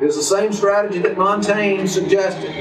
is 0.00 0.16
the 0.16 0.22
same 0.22 0.52
strategy 0.52 1.00
that 1.00 1.16
Montaigne 1.16 1.86
suggested. 1.86 2.52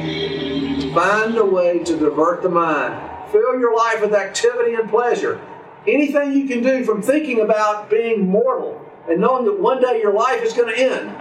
Find 0.93 1.37
a 1.37 1.45
way 1.45 1.79
to 1.83 1.97
divert 1.97 2.41
the 2.41 2.49
mind. 2.49 3.31
Fill 3.31 3.59
your 3.59 3.75
life 3.75 4.01
with 4.01 4.13
activity 4.13 4.73
and 4.73 4.89
pleasure. 4.89 5.39
Anything 5.85 6.33
you 6.33 6.47
can 6.47 6.63
do 6.63 6.83
from 6.83 7.01
thinking 7.01 7.41
about 7.41 7.89
being 7.89 8.27
mortal 8.27 8.86
and 9.09 9.21
knowing 9.21 9.45
that 9.45 9.59
one 9.59 9.81
day 9.81 9.99
your 10.01 10.13
life 10.13 10.41
is 10.43 10.53
going 10.53 10.73
to 10.73 10.77
end. 10.77 11.15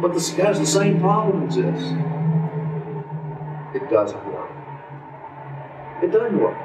But 0.00 0.14
this 0.14 0.32
has 0.34 0.58
the 0.58 0.66
same 0.66 1.00
problem 1.00 1.44
exists. 1.44 1.92
It 3.74 3.90
doesn't 3.90 4.24
work. 4.26 4.50
It 6.02 6.10
doesn't 6.10 6.38
work. 6.38 6.56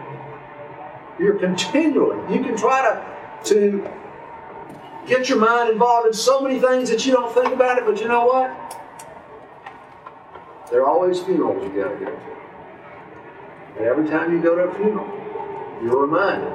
You're 1.20 1.38
continually, 1.38 2.18
you 2.34 2.44
can 2.44 2.58
try 2.58 2.82
to, 2.82 3.54
to 3.54 3.88
get 5.06 5.30
your 5.30 5.40
mind 5.40 5.70
involved 5.70 6.08
in 6.08 6.14
so 6.14 6.42
many 6.42 6.60
things 6.60 6.90
that 6.90 7.06
you 7.06 7.12
don't 7.12 7.34
think 7.34 7.54
about 7.54 7.78
it, 7.78 7.86
but 7.86 8.00
you 8.00 8.08
know 8.08 8.26
what? 8.26 8.78
There 10.72 10.82
are 10.82 10.88
always 10.88 11.20
funerals 11.22 11.62
you 11.64 11.84
gotta 11.84 11.96
go 11.98 12.06
to. 12.06 12.20
And 13.78 13.86
every 13.86 14.08
time 14.08 14.32
you 14.32 14.42
go 14.42 14.56
to 14.56 14.64
a 14.64 14.76
funeral, 14.76 15.08
you're 15.84 16.06
reminded 16.06 16.51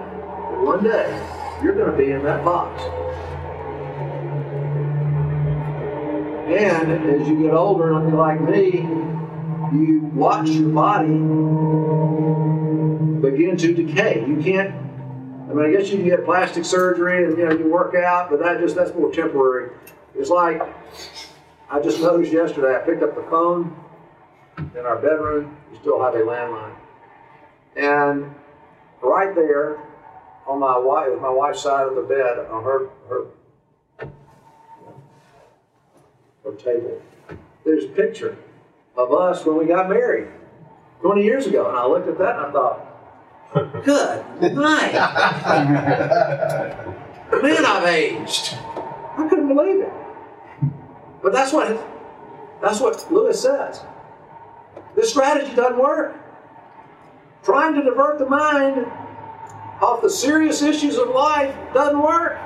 one 0.65 0.85
day 0.85 1.09
you're 1.63 1.75
gonna 1.75 1.97
be 1.97 2.11
in 2.11 2.23
that 2.25 2.45
box. 2.45 2.83
And 6.47 6.93
as 7.11 7.29
you 7.29 7.43
get 7.43 7.53
older, 7.53 7.99
like 7.99 8.41
me, 8.41 8.81
you 9.73 10.11
watch 10.15 10.49
your 10.49 10.69
body 10.71 11.09
begin 13.21 13.57
to 13.57 13.75
decay. 13.75 14.25
You 14.27 14.37
can't. 14.43 14.75
I 15.51 15.55
mean, 15.55 15.67
I 15.67 15.71
guess 15.77 15.91
you 15.91 15.99
can 15.99 16.07
get 16.07 16.25
plastic 16.25 16.65
surgery 16.65 17.25
and 17.25 17.37
you 17.37 17.45
know 17.45 17.53
you 17.53 17.71
work 17.71 17.95
out, 17.95 18.31
but 18.31 18.39
that 18.41 18.61
just 18.61 18.77
that's 18.77 18.95
more 18.95 19.13
temporary. 19.13 19.71
It's 20.15 20.31
like 20.31 20.63
I 21.71 21.81
just 21.81 22.01
noticed 22.01 22.33
yesterday. 22.33 22.77
I 22.77 22.79
picked 22.79 23.03
up 23.03 23.17
the 23.17 23.29
phone 23.29 23.77
in 24.59 24.87
our 24.87 24.97
bedroom. 24.97 25.57
We 25.73 25.79
still 25.79 26.03
have 26.03 26.15
a 26.15 26.19
landline, 26.19 26.77
and 27.77 28.35
right 29.03 29.35
there 29.35 29.79
on 30.47 30.61
my 30.61 30.79
wife, 30.79 31.09
my 31.21 31.31
wife's 31.31 31.63
side 31.63 31.87
of 31.89 31.97
the 31.97 32.03
bed, 32.03 32.39
on 32.51 32.63
her 32.63 32.89
her 33.09 33.27
her 36.45 36.53
table, 36.53 37.03
there's 37.65 37.85
a 37.85 37.89
picture 37.89 38.37
of 38.97 39.13
us 39.13 39.45
when 39.45 39.59
we 39.59 39.67
got 39.67 39.89
married 39.89 40.29
20 41.03 41.23
years 41.23 41.47
ago. 41.47 41.69
And 41.69 41.77
I 41.77 41.87
looked 41.87 42.09
at 42.09 42.19
that 42.19 42.37
and 42.37 42.47
I 42.47 42.53
thought, 42.53 43.85
good 43.85 44.55
night. 44.55 44.93
Man, 47.43 47.65
I've 47.67 47.87
aged. 47.89 48.55
I 49.19 49.27
couldn't 49.29 49.49
believe 49.49 49.81
it. 49.81 49.93
But 51.23 51.33
that's 51.33 51.53
what 51.53 51.85
that's 52.63 52.81
what 52.81 53.13
Lewis 53.13 53.43
says. 53.43 53.83
This 54.95 55.11
strategy 55.11 55.55
doesn't 55.55 55.79
work. 55.79 56.15
Trying 57.43 57.75
to 57.75 57.83
divert 57.83 58.19
the 58.19 58.27
mind 58.27 58.87
off 59.81 60.03
the 60.03 60.11
serious 60.11 60.63
issues 60.63 60.97
of 60.97 61.09
life 61.11 61.55
doesn't 61.75 62.01
work. 62.01 62.39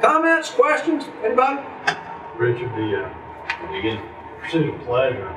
Comments, 0.00 0.50
questions? 0.50 1.04
Anybody? 1.24 1.66
Richard, 2.36 2.70
the, 2.72 3.04
uh, 3.04 3.78
again, 3.78 4.02
pursuit 4.42 4.74
of 4.74 4.80
pleasure 4.82 5.34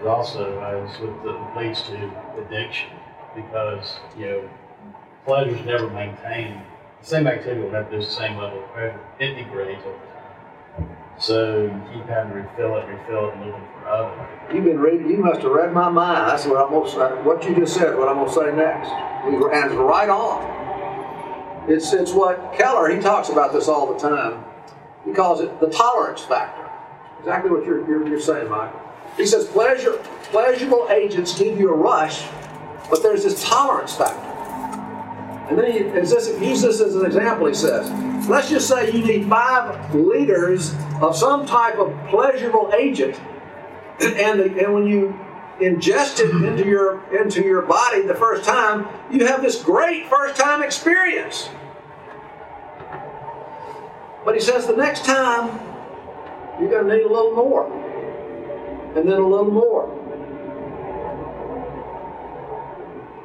is 0.00 0.06
also 0.06 0.58
as 0.60 0.98
with 1.00 1.22
the 1.22 1.50
leads 1.56 1.82
to 1.82 2.10
addiction 2.38 2.90
because, 3.34 3.98
you 4.16 4.26
know, 4.26 4.50
pleasure 5.26 5.54
is 5.54 5.64
never 5.66 5.90
maintained. 5.90 6.62
The 7.00 7.06
same 7.06 7.26
activity 7.26 7.60
will 7.60 7.70
never 7.70 7.88
produce 7.88 8.06
the 8.08 8.22
same 8.22 8.36
level 8.36 8.64
of 8.64 8.72
pleasure. 8.72 9.00
It 9.20 9.34
degrades 9.34 9.82
over 9.84 9.96
time. 9.96 10.17
So 11.20 11.62
you 11.62 11.82
keep 11.92 12.06
having 12.06 12.32
to 12.32 12.38
refill 12.38 12.76
it, 12.76 12.86
refill 12.86 13.28
it, 13.28 13.34
and 13.34 13.46
looking 13.46 13.66
for 13.72 13.88
other. 13.88 14.54
You've 14.54 14.64
been 14.64 14.78
reading. 14.78 15.10
You 15.10 15.18
must 15.18 15.42
have 15.42 15.50
read 15.50 15.72
my 15.72 15.88
mind. 15.88 16.30
That's 16.30 16.46
what 16.46 16.64
I'm 16.64 16.70
gonna 16.70 16.88
say. 16.88 17.22
What 17.22 17.44
you 17.44 17.56
just 17.56 17.74
said. 17.74 17.96
What 17.96 18.08
I'm 18.08 18.16
gonna 18.16 18.32
say 18.32 18.54
next. 18.54 18.90
And 18.90 19.74
right 19.80 20.08
on. 20.08 21.68
It's 21.68 21.92
it's 21.92 22.12
what 22.12 22.54
Keller. 22.54 22.88
He 22.88 23.00
talks 23.00 23.30
about 23.30 23.52
this 23.52 23.66
all 23.66 23.92
the 23.92 23.98
time. 23.98 24.44
He 25.04 25.12
calls 25.12 25.40
it 25.40 25.60
the 25.60 25.68
tolerance 25.68 26.22
factor. 26.22 26.70
Exactly 27.18 27.50
what 27.50 27.64
you're 27.64 27.86
you're, 27.88 28.06
you're 28.06 28.20
saying, 28.20 28.48
Mike. 28.48 28.72
He 29.16 29.26
says 29.26 29.46
pleasure 29.46 30.00
pleasurable 30.30 30.86
agents 30.90 31.36
give 31.38 31.58
you 31.58 31.70
a 31.70 31.76
rush, 31.76 32.26
but 32.90 33.02
there's 33.02 33.24
this 33.24 33.42
tolerance 33.42 33.96
factor. 33.96 34.27
And 35.48 35.58
then 35.58 35.72
he 35.72 35.78
is 35.78 36.10
this, 36.10 36.28
use 36.40 36.62
this 36.62 36.80
as 36.80 36.94
an 36.94 37.06
example. 37.06 37.46
He 37.46 37.54
says, 37.54 37.90
let's 38.28 38.50
just 38.50 38.68
say 38.68 38.90
you 38.92 39.04
need 39.04 39.28
five 39.28 39.94
liters 39.94 40.74
of 41.00 41.16
some 41.16 41.46
type 41.46 41.78
of 41.78 41.96
pleasurable 42.08 42.70
agent, 42.76 43.18
and, 44.00 44.40
the, 44.40 44.64
and 44.64 44.74
when 44.74 44.86
you 44.86 45.18
ingest 45.58 46.20
it 46.20 46.30
into 46.44 46.64
your 46.64 47.02
into 47.16 47.42
your 47.42 47.62
body 47.62 48.02
the 48.02 48.14
first 48.14 48.44
time, 48.44 48.86
you 49.10 49.26
have 49.26 49.42
this 49.42 49.60
great 49.62 50.06
first 50.06 50.36
time 50.36 50.62
experience. 50.62 51.48
But 54.24 54.34
he 54.34 54.40
says 54.40 54.66
the 54.66 54.76
next 54.76 55.04
time 55.04 55.58
you're 56.60 56.70
going 56.70 56.86
to 56.86 56.96
need 56.96 57.04
a 57.04 57.12
little 57.12 57.34
more, 57.34 57.66
and 58.94 59.08
then 59.08 59.18
a 59.18 59.26
little 59.26 59.50
more. 59.50 59.97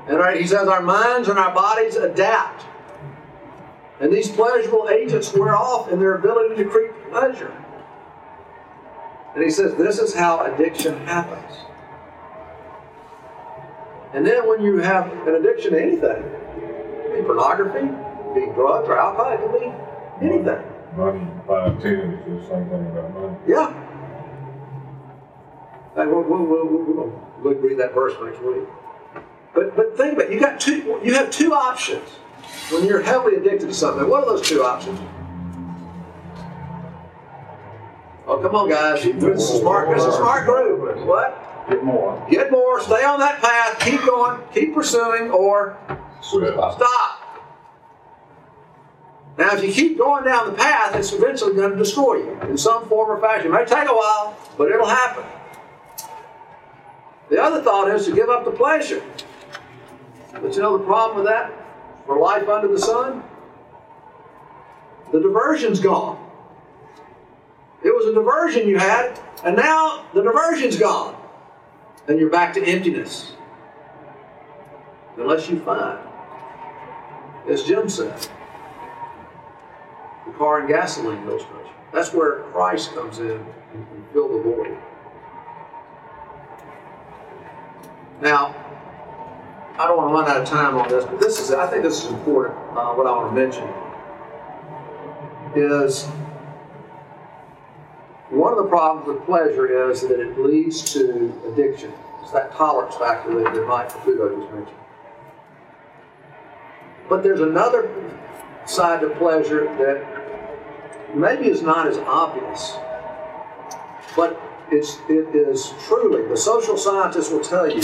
And 0.08 0.18
our, 0.18 0.32
he 0.32 0.46
says 0.46 0.68
our 0.68 0.82
minds 0.82 1.30
and 1.30 1.40
our 1.40 1.54
bodies 1.54 1.96
adapt. 1.96 2.66
And 4.00 4.12
these 4.12 4.30
pleasurable 4.30 4.90
agents 4.90 5.34
wear 5.34 5.56
off 5.56 5.90
in 5.90 6.00
their 6.00 6.16
ability 6.16 6.62
to 6.62 6.70
create 6.70 6.92
pleasure. 7.10 7.54
And 9.34 9.44
he 9.44 9.50
says 9.50 9.76
this 9.76 10.00
is 10.00 10.14
how 10.14 10.46
addiction 10.46 10.98
happens. 11.06 11.58
And 14.14 14.26
then 14.26 14.48
when 14.48 14.62
you 14.62 14.78
have 14.78 15.12
an 15.28 15.36
addiction 15.36 15.72
to 15.72 15.82
anything, 15.82 16.24
be 17.16 17.24
pornography, 17.24 17.88
be 18.36 18.46
drugs 18.54 18.88
or 18.90 19.00
alcohol, 19.00 19.32
it 19.32 19.40
could 19.40 19.60
be 19.60 20.26
anything. 20.26 20.64
Money, 20.96 21.28
it's 21.50 21.84
the 21.84 22.48
same 22.48 22.70
thing 22.70 22.88
about 22.92 23.14
money. 23.14 23.38
Yeah. 23.48 23.72
Hey, 25.96 26.06
we'll, 26.06 26.22
we'll, 26.22 26.46
we'll, 26.46 27.22
we'll 27.42 27.54
read 27.56 27.80
that 27.80 27.94
verse 27.96 28.14
next 28.22 28.42
week. 28.44 28.68
But 29.54 29.76
but 29.76 29.96
think 29.96 30.14
about 30.14 30.28
it. 30.28 30.34
You 30.34 30.40
got 30.40 30.60
two. 30.60 31.00
You 31.04 31.14
have 31.14 31.30
two 31.30 31.54
options 31.54 32.08
when 32.72 32.86
you're 32.86 33.02
heavily 33.02 33.36
addicted 33.36 33.68
to 33.68 33.74
something. 33.74 34.10
What 34.10 34.24
are 34.24 34.38
those 34.38 34.48
two 34.48 34.64
options? 34.64 35.00
Oh, 38.26 38.38
come 38.42 38.56
on, 38.56 38.70
guys. 38.70 39.04
This 39.04 39.44
is 39.44 39.50
a 39.56 39.60
smart. 39.60 39.90
This 39.90 40.02
is 40.02 40.14
a 40.14 40.18
smart 40.18 40.46
group. 40.46 41.06
What? 41.06 41.68
Get 41.70 41.84
more. 41.84 42.26
Get 42.30 42.52
more. 42.52 42.82
Stay 42.82 43.04
on 43.04 43.20
that 43.20 43.42
path. 43.42 43.80
Keep 43.80 44.06
going. 44.06 44.42
Keep 44.54 44.74
pursuing, 44.74 45.30
or 45.30 45.78
stop. 46.22 47.20
Now, 49.38 49.56
if 49.56 49.64
you 49.64 49.74
keep 49.74 49.98
going 49.98 50.24
down 50.26 50.52
the 50.52 50.58
path, 50.58 50.96
it's 50.96 51.12
eventually 51.12 51.56
going 51.56 51.72
to 51.72 51.78
destroy 51.78 52.18
you 52.18 52.40
in 52.42 52.58
some 52.58 52.88
form 52.88 53.10
or 53.10 53.20
fashion. 53.20 53.48
It 53.48 53.52
may 53.52 53.66
take 53.66 53.90
a 53.90 53.94
while, 53.94 54.38
but 54.58 54.72
it'll 54.72 54.88
happen. 54.88 55.24
The 57.30 57.42
other 57.42 57.62
thought 57.64 57.90
is 57.90 58.06
to 58.06 58.14
give 58.14 58.30
up 58.30 58.46
the 58.46 58.52
pleasure. 58.52 59.04
But 60.34 60.56
you 60.56 60.62
know 60.62 60.78
the 60.78 60.84
problem 60.84 61.18
with 61.18 61.28
that 61.28 61.52
for 62.06 62.20
life 62.20 62.50
under 62.50 62.68
the 62.68 62.80
sun? 62.80 63.24
The 65.12 65.20
diversion's 65.20 65.80
gone. 65.80 66.20
It 67.84 67.90
was 67.90 68.08
a 68.08 68.14
diversion 68.14 68.68
you 68.68 68.78
had, 68.78 69.20
and 69.44 69.56
now 69.56 70.06
the 70.14 70.24
diversion's 70.24 70.78
gone. 70.78 71.16
And 72.08 72.20
you're 72.20 72.30
back 72.30 72.54
to 72.56 72.64
emptiness. 72.64 73.34
Unless 75.18 75.50
you 75.50 75.60
find, 75.60 76.00
as 77.48 77.64
Jim 77.64 77.88
said, 77.88 78.18
the 80.26 80.32
car 80.34 80.60
and 80.60 80.68
gasoline 80.68 81.26
much. 81.26 81.44
That's 81.94 82.12
where 82.12 82.40
Christ 82.52 82.94
comes 82.96 83.20
in 83.20 83.30
and 83.30 83.88
can 83.88 84.06
fill 84.12 84.36
the 84.36 84.42
void. 84.42 84.78
Now, 88.22 88.56
I 89.78 89.88
don't 89.88 89.98
want 89.98 90.10
to 90.10 90.14
run 90.14 90.30
out 90.30 90.42
of 90.42 90.48
time 90.48 90.76
on 90.76 90.88
this, 90.88 91.04
but 91.06 91.20
this 91.20 91.40
is, 91.40 91.52
I 91.52 91.66
think 91.68 91.84
this 91.84 92.04
is 92.04 92.12
important. 92.12 92.56
Uh, 92.78 92.94
what 92.94 93.08
I 93.08 93.12
want 93.12 93.34
to 93.34 93.42
mention 93.42 93.68
is 95.56 96.06
one 98.30 98.52
of 98.52 98.58
the 98.58 98.70
problems 98.70 99.08
with 99.08 99.26
pleasure 99.26 99.90
is 99.90 100.02
that 100.02 100.20
it 100.20 100.38
leads 100.40 100.94
to 100.94 101.34
addiction. 101.48 101.92
It's 102.22 102.32
that 102.32 102.52
tolerance 102.54 102.96
factor 102.96 103.34
that, 103.44 103.54
that 103.54 103.68
Mike 103.68 103.90
Caputo 103.90 104.40
just 104.40 104.54
mentioned. 104.54 104.78
But 107.10 107.24
there's 107.24 107.42
another 107.42 107.92
side 108.66 109.02
to 109.02 109.10
pleasure 109.10 109.66
that 109.78 111.16
maybe 111.16 111.48
is 111.48 111.64
not 111.64 111.88
as 111.88 111.98
obvious, 111.98 112.76
but 114.16 114.40
it's, 114.72 115.00
it 115.10 115.36
is 115.36 115.74
truly, 115.88 116.28
the 116.28 116.38
social 116.38 116.78
scientists 116.78 117.32
will 117.32 117.42
tell 117.42 117.70
you, 117.70 117.82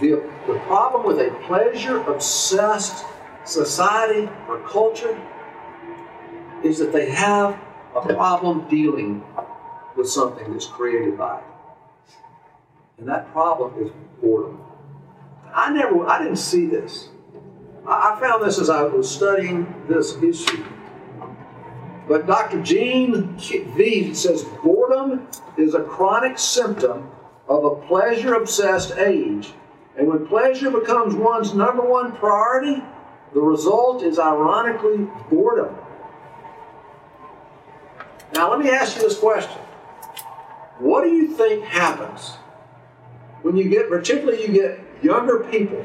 the, 0.00 0.22
the 0.46 0.58
problem 0.66 1.04
with 1.04 1.18
a 1.20 1.30
pleasure 1.46 2.00
obsessed 2.02 3.04
society 3.44 4.28
or 4.48 4.60
culture 4.68 5.20
is 6.62 6.78
that 6.78 6.92
they 6.92 7.10
have 7.10 7.58
a 7.94 8.14
problem 8.14 8.68
dealing 8.68 9.24
with 9.96 10.08
something 10.08 10.52
that's 10.52 10.66
created 10.66 11.16
by 11.16 11.38
it. 11.38 11.44
And 12.98 13.08
that 13.08 13.30
problem 13.32 13.74
is 13.82 13.90
boredom. 14.20 14.60
I 15.54 15.72
never, 15.72 16.06
I 16.06 16.22
didn't 16.22 16.36
see 16.36 16.66
this. 16.66 17.08
I 17.86 18.18
found 18.20 18.44
this 18.44 18.58
as 18.58 18.68
I 18.68 18.82
was 18.82 19.10
studying 19.10 19.72
this 19.88 20.20
issue. 20.22 20.64
But 22.06 22.26
Dr. 22.26 22.62
Gene 22.62 23.36
Veith 23.36 24.16
says 24.16 24.44
boredom 24.62 25.26
is 25.56 25.74
a 25.74 25.82
chronic 25.82 26.38
symptom 26.38 27.10
of 27.48 27.64
a 27.64 27.76
pleasure 27.86 28.34
obsessed 28.34 28.92
age. 28.98 29.52
And 29.98 30.06
when 30.06 30.28
pleasure 30.28 30.70
becomes 30.70 31.14
one's 31.16 31.54
number 31.54 31.82
one 31.82 32.12
priority, 32.12 32.82
the 33.34 33.40
result 33.40 34.04
is 34.04 34.18
ironically 34.18 35.08
boredom. 35.28 35.74
Now, 38.32 38.50
let 38.50 38.60
me 38.60 38.70
ask 38.70 38.96
you 38.96 39.02
this 39.02 39.18
question 39.18 39.60
What 40.78 41.02
do 41.02 41.10
you 41.10 41.36
think 41.36 41.64
happens 41.64 42.36
when 43.42 43.56
you 43.56 43.68
get, 43.68 43.88
particularly, 43.88 44.46
you 44.46 44.52
get 44.52 44.80
younger 45.02 45.40
people 45.40 45.84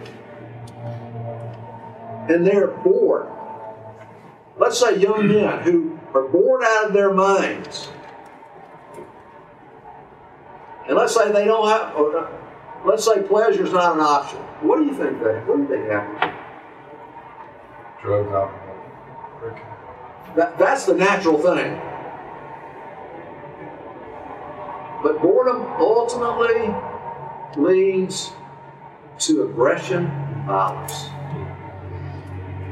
and 2.30 2.46
they're 2.46 2.68
bored? 2.68 3.28
Let's 4.58 4.80
say 4.80 5.00
young 5.00 5.28
men 5.28 5.64
who 5.64 6.00
are 6.14 6.28
bored 6.28 6.64
out 6.64 6.86
of 6.86 6.94
their 6.94 7.12
minds. 7.12 7.90
And 10.88 10.96
let's 10.96 11.16
say 11.16 11.32
they 11.32 11.46
don't 11.46 11.68
have, 11.68 12.43
let's 12.86 13.06
say 13.06 13.22
pleasure 13.24 13.64
is 13.66 13.74
not 13.74 13.96
an 13.96 14.02
option. 14.02 14.40
What 14.62 14.78
do 14.78 14.86
you 14.86 14.96
think 14.96 15.20
they, 15.20 15.36
what 15.46 15.56
do 15.58 15.62
you 15.64 15.68
think 15.68 15.90
happens? 15.90 16.36
Drugs, 18.02 18.32
alcohol. 18.32 18.60
That, 20.36 20.58
that's 20.58 20.86
the 20.86 20.96
natural 20.96 21.38
thing. 21.38 21.80
But 25.04 25.22
boredom 25.22 25.62
ultimately 25.80 26.74
leads 27.58 28.32
to 29.20 29.44
aggression 29.44 30.06
and 30.06 30.46
violence. 30.46 31.10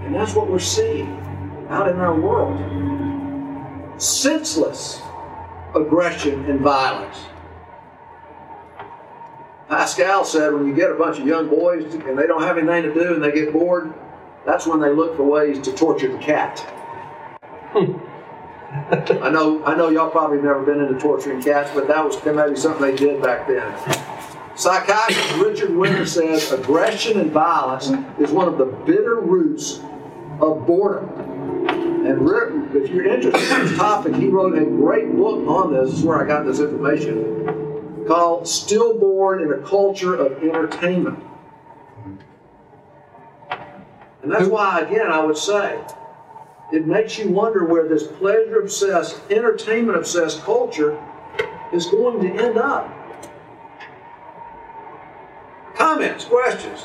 And 0.05 0.15
that's 0.15 0.33
what 0.33 0.49
we're 0.49 0.59
seeing 0.59 1.09
out 1.69 1.87
in 1.89 1.97
our 1.97 2.19
world. 2.19 2.57
Senseless 4.01 5.01
aggression 5.75 6.45
and 6.49 6.61
violence. 6.61 7.17
Pascal 9.71 10.25
said 10.25 10.53
when 10.53 10.67
you 10.67 10.75
get 10.75 10.91
a 10.91 10.95
bunch 10.95 11.17
of 11.17 11.25
young 11.25 11.47
boys 11.47 11.93
and 11.93 12.19
they 12.19 12.27
don't 12.27 12.43
have 12.43 12.57
anything 12.57 12.83
to 12.83 12.93
do 12.93 13.13
and 13.13 13.23
they 13.23 13.31
get 13.31 13.53
bored, 13.53 13.93
that's 14.45 14.67
when 14.67 14.81
they 14.81 14.89
look 14.89 15.15
for 15.15 15.23
ways 15.23 15.61
to 15.61 15.71
torture 15.71 16.11
the 16.11 16.17
cat. 16.17 16.59
I 17.73 19.29
know, 19.29 19.63
I 19.63 19.73
know 19.77 19.87
y'all 19.87 20.09
probably 20.09 20.41
never 20.41 20.61
been 20.61 20.81
into 20.81 20.99
torturing 20.99 21.41
cats, 21.41 21.71
but 21.73 21.87
that 21.87 22.03
was 22.03 22.21
maybe 22.25 22.57
something 22.57 22.81
they 22.81 22.97
did 22.97 23.21
back 23.21 23.47
then. 23.47 23.73
Psychiatrist 24.57 25.35
Richard 25.37 25.73
Winter 25.73 26.05
says 26.05 26.51
aggression 26.51 27.21
and 27.21 27.31
violence 27.31 27.91
is 28.19 28.29
one 28.29 28.49
of 28.49 28.57
the 28.57 28.65
bitter 28.65 29.21
roots 29.21 29.79
of 30.41 30.67
boredom. 30.67 31.07
And 32.05 32.29
Rick, 32.29 32.75
if 32.75 32.89
you're 32.89 33.05
interested 33.05 33.49
in 33.55 33.67
this 33.67 33.77
topic, 33.77 34.15
he 34.15 34.27
wrote 34.27 34.57
a 34.57 34.65
great 34.65 35.15
book 35.15 35.47
on 35.47 35.71
this. 35.71 35.91
This 35.91 35.99
is 35.99 36.05
where 36.05 36.21
I 36.21 36.27
got 36.27 36.45
this 36.45 36.59
information 36.59 37.60
called 38.11 38.45
"Still 38.45 38.99
Bored 38.99 39.41
in 39.41 39.53
a 39.53 39.65
Culture 39.65 40.15
of 40.15 40.43
Entertainment." 40.43 41.23
And 44.21 44.29
that's 44.29 44.47
why, 44.47 44.81
again, 44.81 45.07
I 45.07 45.23
would 45.23 45.37
say 45.37 45.79
it 46.73 46.85
makes 46.85 47.17
you 47.17 47.29
wonder 47.29 47.63
where 47.63 47.87
this 47.87 48.05
pleasure 48.05 48.59
obsessed, 48.59 49.21
entertainment 49.31 49.97
obsessed 49.97 50.43
culture 50.43 51.01
is 51.71 51.85
going 51.85 52.21
to 52.21 52.43
end 52.43 52.57
up. 52.57 52.93
Comments, 55.75 56.25
questions? 56.25 56.81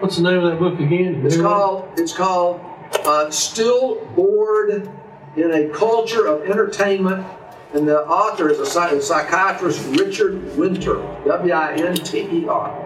What's 0.00 0.16
the 0.16 0.22
name 0.22 0.44
of 0.44 0.50
that 0.50 0.58
book 0.58 0.78
again? 0.78 1.24
It's 1.24 1.38
called 1.38 1.88
it's 1.96 2.12
called 2.12 2.60
uh, 3.06 3.30
"Still 3.30 4.04
Bored 4.14 4.90
in 5.36 5.50
a 5.50 5.70
Culture 5.70 6.26
of 6.26 6.42
Entertainment," 6.42 7.26
and 7.74 7.86
the 7.88 8.06
author 8.06 8.48
is 8.48 8.60
a, 8.60 8.66
psychiatrist 9.02 9.84
Richard 9.98 10.56
Winter, 10.56 10.94
W-I-N-T-E-R. 11.26 12.80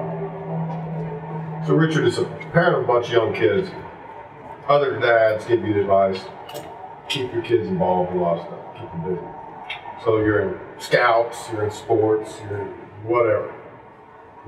So 1.67 1.75
Richard 1.75 2.07
is 2.07 2.17
a 2.17 2.25
parent 2.53 2.77
of 2.77 2.85
a 2.85 2.87
bunch 2.87 3.09
of 3.09 3.13
young 3.13 3.35
kids. 3.35 3.69
Other 4.67 4.99
dads 4.99 5.45
give 5.45 5.63
you 5.63 5.75
the 5.75 5.81
advice, 5.83 6.25
keep 7.11 7.31
your 7.35 7.43
kids 7.43 7.69
involved 7.69 8.13
in 8.13 8.19
a 8.19 8.23
lot 8.23 8.39
of 8.39 8.47
stuff, 8.47 8.61
keep 8.81 8.91
them 8.91 9.15
busy. 9.15 9.27
So 10.05 10.19
you're 10.19 10.41
in 10.41 10.59
scouts, 10.81 11.51
you're 11.53 11.65
in 11.65 11.71
sports, 11.71 12.41
you're 12.49 12.63
in 12.63 12.69
whatever. 13.05 13.55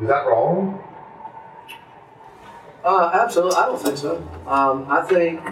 Is 0.01 0.09
that 0.09 0.27
wrong? 0.27 0.83
Uh, 2.83 3.11
absolutely, 3.13 3.57
I 3.57 3.67
don't 3.67 3.83
think 3.83 3.99
so. 3.99 4.27
Um, 4.47 4.87
I 4.89 5.03
think 5.03 5.45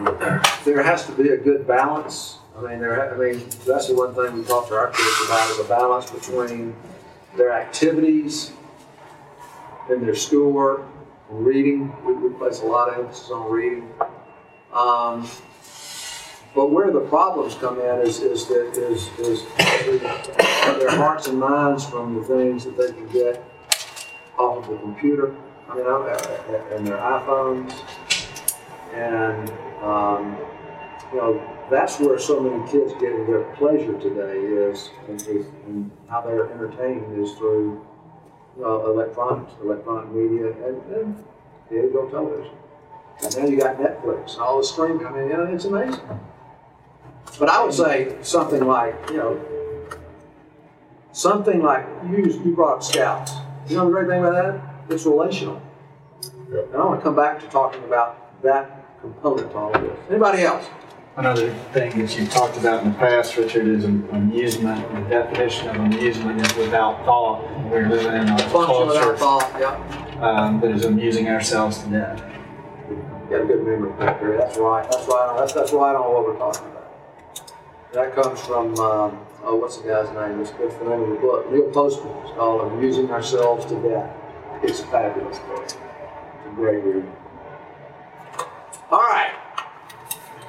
there 0.65 0.83
has 0.83 1.05
to 1.07 1.13
be 1.13 1.29
a 1.29 1.37
good 1.37 1.67
balance. 1.67 2.38
I 2.59 2.71
mean, 2.71 2.81
there. 2.81 3.15
I 3.15 3.17
mean, 3.17 3.49
that's 3.65 3.87
the 3.87 3.95
one 3.95 4.15
thing 4.15 4.37
we 4.37 4.45
talk 4.45 4.69
to 4.69 4.75
our 4.75 4.89
kids 4.89 5.27
about 5.27 5.51
is 5.51 5.61
a 5.61 5.69
balance 5.69 6.11
between 6.11 6.75
their 7.37 7.53
activities 7.53 8.53
and 9.89 10.03
their 10.03 10.17
schoolwork, 10.17 10.85
reading. 11.29 11.93
We, 12.05 12.15
we 12.15 12.35
place 12.35 12.61
a 12.63 12.67
lot 12.67 12.89
of 12.89 12.99
emphasis 12.99 13.31
on 13.31 13.49
reading. 13.49 13.89
Um, 14.73 15.29
but 16.55 16.71
where 16.71 16.91
the 16.91 17.01
problems 17.01 17.55
come 17.55 17.81
in 17.81 18.01
is 18.01 18.21
is 18.21 18.49
that 18.49 18.77
is 18.77 19.09
is 19.21 19.45
their 20.81 20.97
hearts 20.97 21.29
and 21.29 21.39
minds 21.39 21.87
from 21.87 22.17
the 22.17 22.25
things 22.25 22.65
that 22.65 22.77
they 22.77 22.89
can 22.89 23.09
get 23.11 23.45
off 24.37 24.65
of 24.65 24.71
the 24.71 24.79
computer. 24.79 25.37
I 25.69 25.77
mean, 25.77 25.87
and 26.73 26.87
their 26.87 26.97
iPhones, 26.97 27.73
and 28.95 29.51
um, 29.81 30.37
you 31.13 31.19
know 31.19 31.59
that's 31.71 31.99
where 32.01 32.19
so 32.19 32.41
many 32.41 32.71
kids 32.71 32.93
get 32.95 33.27
their 33.27 33.45
pleasure 33.57 33.99
today 33.99 34.39
is, 34.39 34.91
is, 35.09 35.27
is 35.27 35.47
and 35.67 35.91
how 36.09 36.21
they're 36.21 36.51
entertained 36.51 37.19
is 37.19 37.33
through 37.33 37.85
uh, 38.61 38.91
electronics, 38.91 39.53
electronic 39.63 40.11
media, 40.11 40.53
and, 40.67 40.83
and 40.91 41.97
old 41.97 42.11
television. 42.11 42.53
And 43.23 43.33
then 43.33 43.51
you 43.51 43.59
got 43.59 43.77
Netflix 43.77 44.35
and 44.35 44.43
all 44.43 44.59
the 44.59 44.65
streaming. 44.65 45.07
I 45.07 45.11
mean, 45.11 45.29
you 45.29 45.37
know, 45.37 45.45
it's 45.45 45.65
amazing. 45.65 46.01
But 47.39 47.49
I 47.49 47.63
would 47.63 47.75
say 47.75 48.17
something 48.23 48.67
like, 48.67 48.95
you 49.11 49.17
know, 49.17 49.41
something 51.13 51.63
like 51.63 51.87
you 52.09 52.25
you 52.45 52.55
brought 52.55 52.77
up 52.77 52.83
scouts. 52.83 53.33
You 53.69 53.77
know 53.77 53.87
the 53.87 53.91
great 53.91 54.09
thing 54.09 54.21
about 54.21 54.35
that? 54.35 54.93
It's 54.95 55.05
relational. 55.05 55.61
Yep. 56.51 56.73
And 56.73 56.77
I 56.77 56.85
want 56.85 57.01
to 57.01 57.05
come 57.05 57.15
back 57.15 57.41
to 57.41 57.47
talking 57.49 57.85
about 57.85 58.43
that 58.43 59.01
component 59.01 59.51
to 59.51 59.57
all 59.57 59.75
of 59.75 59.83
this. 59.83 59.99
Anybody 60.09 60.43
else? 60.43 60.67
Another 61.19 61.53
thing 61.73 61.99
that 61.99 62.17
you've 62.17 62.31
talked 62.31 62.57
about 62.59 62.85
in 62.85 62.93
the 62.93 62.97
past, 62.97 63.37
Richard, 63.37 63.67
is 63.67 63.83
amusement. 63.83 64.89
The 64.95 65.01
definition 65.11 65.69
of 65.69 65.75
amusement 65.75 66.41
is 66.41 66.57
without 66.57 67.05
thought. 67.05 67.43
We're 67.65 67.89
living 67.89 68.23
in 68.23 68.29
a 68.29 68.39
Function 68.51 68.87
without 68.87 69.19
thought. 69.19 69.53
Yeah. 69.59 70.21
um, 70.25 70.61
that 70.61 70.71
is 70.71 70.85
amusing 70.85 71.29
ourselves 71.29 71.83
to 71.83 71.91
death. 71.91 72.23
You 72.89 73.05
got 73.29 73.41
a 73.41 73.47
good 73.47 73.67
memory, 73.67 73.93
Patrick. 73.99 74.39
That's 74.39 74.59
right. 74.59 74.89
That's 74.89 75.09
right. 75.09 75.35
That's, 75.37 75.53
that's 75.55 75.73
right 75.73 75.97
on 75.97 76.15
what 76.15 76.25
we're 76.25 76.39
talking 76.39 76.69
about. 76.69 77.93
That 77.95 78.15
comes 78.15 78.39
from, 78.43 78.79
um, 78.79 79.19
oh, 79.43 79.57
what's 79.57 79.79
the 79.79 79.89
guy's 79.89 80.09
name? 80.15 80.41
It's 80.41 80.53
good 80.53 80.73
for 80.73 80.85
the 80.85 80.91
name 80.91 81.03
of 81.03 81.09
the 81.09 81.17
book. 81.17 81.51
Neil 81.51 81.69
Postman. 81.73 82.17
It's 82.23 82.37
called 82.37 82.73
Amusing 82.73 83.11
Ourselves 83.11 83.67
to 83.67 83.75
Death. 83.83 84.15
It's 84.63 84.79
a 84.79 84.87
fabulous 84.87 85.39
book. 85.41 85.65
It's 85.65 85.75
a 85.75 86.55
great 86.55 86.85
read. 86.85 87.05
All 88.93 89.01
right. 89.01 89.35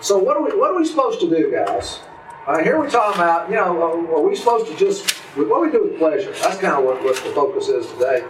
So 0.09 0.17
what 0.17 0.37
are 0.37 0.41
we 0.41 0.49
what 0.57 0.71
are 0.71 0.75
we 0.75 0.85
supposed 0.85 1.19
to 1.19 1.29
do, 1.29 1.51
guys? 1.51 1.99
Uh, 2.47 2.63
here 2.63 2.79
we're 2.79 2.89
talking 2.89 3.21
about, 3.21 3.47
you 3.47 3.53
know, 3.53 3.79
are 4.11 4.21
we 4.27 4.35
supposed 4.35 4.65
to 4.65 4.75
just 4.75 5.07
what 5.37 5.45
do 5.45 5.59
we 5.59 5.71
do 5.71 5.83
with 5.83 5.99
pleasure? 5.99 6.31
That's 6.31 6.57
kind 6.57 6.73
of 6.73 6.83
what, 6.83 7.03
what 7.03 7.15
the 7.17 7.29
focus 7.29 7.67
is 7.67 7.85
today. 7.91 8.25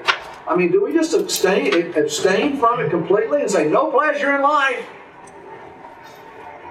I 0.45 0.57
mean, 0.57 0.73
do 0.73 0.83
we 0.83 0.91
just 0.91 1.13
abstain 1.13 1.93
abstain 1.95 2.57
from 2.57 2.81
it 2.81 2.89
completely 2.89 3.39
and 3.43 3.49
say 3.49 3.69
no 3.69 3.91
pleasure 3.91 4.35
in 4.35 4.41
life? 4.41 4.85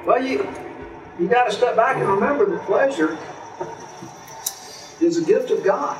Well, 0.04 0.22
you 0.22 0.46
you 1.18 1.26
got 1.26 1.44
to 1.44 1.52
step 1.52 1.74
back 1.74 1.96
and 1.96 2.06
remember 2.06 2.44
that 2.44 2.66
pleasure 2.66 3.16
is 5.00 5.16
a 5.16 5.24
gift 5.24 5.50
of 5.50 5.64
God. 5.64 5.96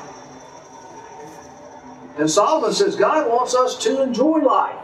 And 2.19 2.29
Solomon 2.29 2.73
says 2.73 2.95
God 2.95 3.27
wants 3.27 3.55
us 3.55 3.75
to 3.85 4.03
enjoy 4.03 4.37
life. 4.37 4.77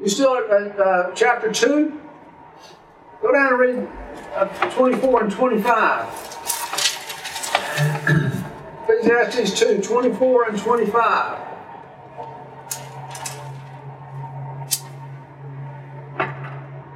You 0.00 0.08
still 0.08 0.36
at 0.36 0.80
uh, 0.80 1.12
chapter 1.14 1.52
2? 1.52 2.00
Go 3.24 3.32
down 3.32 3.52
and 3.54 3.58
read 3.58 3.88
uh, 4.34 4.44
24 4.72 5.22
and 5.22 5.32
25. 5.32 6.08
Ecclesiastes 8.82 9.58
2 9.58 9.80
24 9.80 10.48
and 10.50 10.58
25. 10.58 11.38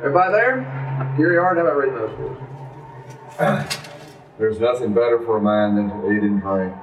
Everybody 0.00 0.32
there? 0.32 1.14
Here 1.16 1.30
Gary 1.30 1.38
Hart, 1.38 1.56
how 1.56 1.62
about 1.62 1.78
reading 1.78 1.94
those 1.94 2.14
for 3.38 3.78
There's 4.38 4.60
nothing 4.60 4.92
better 4.92 5.18
for 5.20 5.38
a 5.38 5.42
man 5.42 5.76
than 5.76 5.88
to 5.88 6.12
eat 6.12 6.22
and 6.22 6.42
drink, 6.42 6.74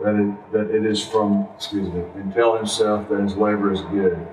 that 0.00 0.14
it, 0.14 0.52
that 0.52 0.70
it 0.70 0.86
is 0.86 1.04
from, 1.04 1.48
excuse 1.56 1.88
me, 1.92 2.04
and 2.14 2.32
tell 2.32 2.56
himself 2.56 3.08
that 3.08 3.18
his 3.18 3.34
labor 3.34 3.72
is 3.72 3.80
good. 3.80 4.24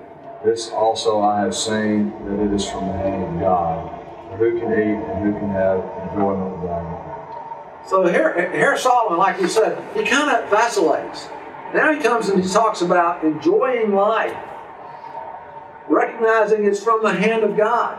This 0.44 0.70
also 0.70 1.22
I 1.22 1.40
have 1.40 1.56
seen 1.56 2.10
that 2.26 2.38
it 2.44 2.52
is 2.54 2.70
from 2.70 2.86
the 2.86 2.92
hand 2.92 3.34
of 3.34 3.40
God. 3.40 3.99
Who 4.38 4.58
can 4.58 4.72
eat 4.72 4.96
and 4.96 5.24
who 5.24 5.38
can 5.38 5.50
have 5.50 5.78
enjoyment 6.08 6.60
without 6.60 7.84
So 7.88 8.06
here, 8.06 8.50
here 8.52 8.76
Solomon, 8.76 9.18
like 9.18 9.40
you 9.40 9.48
said, 9.48 9.82
he 9.94 10.04
kind 10.04 10.30
of 10.30 10.48
vacillates. 10.48 11.28
Now 11.74 11.92
he 11.92 12.00
comes 12.00 12.28
and 12.28 12.42
he 12.42 12.50
talks 12.50 12.80
about 12.80 13.22
enjoying 13.22 13.92
life, 13.92 14.36
recognizing 15.88 16.64
it's 16.64 16.82
from 16.82 17.02
the 17.02 17.12
hand 17.12 17.44
of 17.44 17.56
God. 17.56 17.98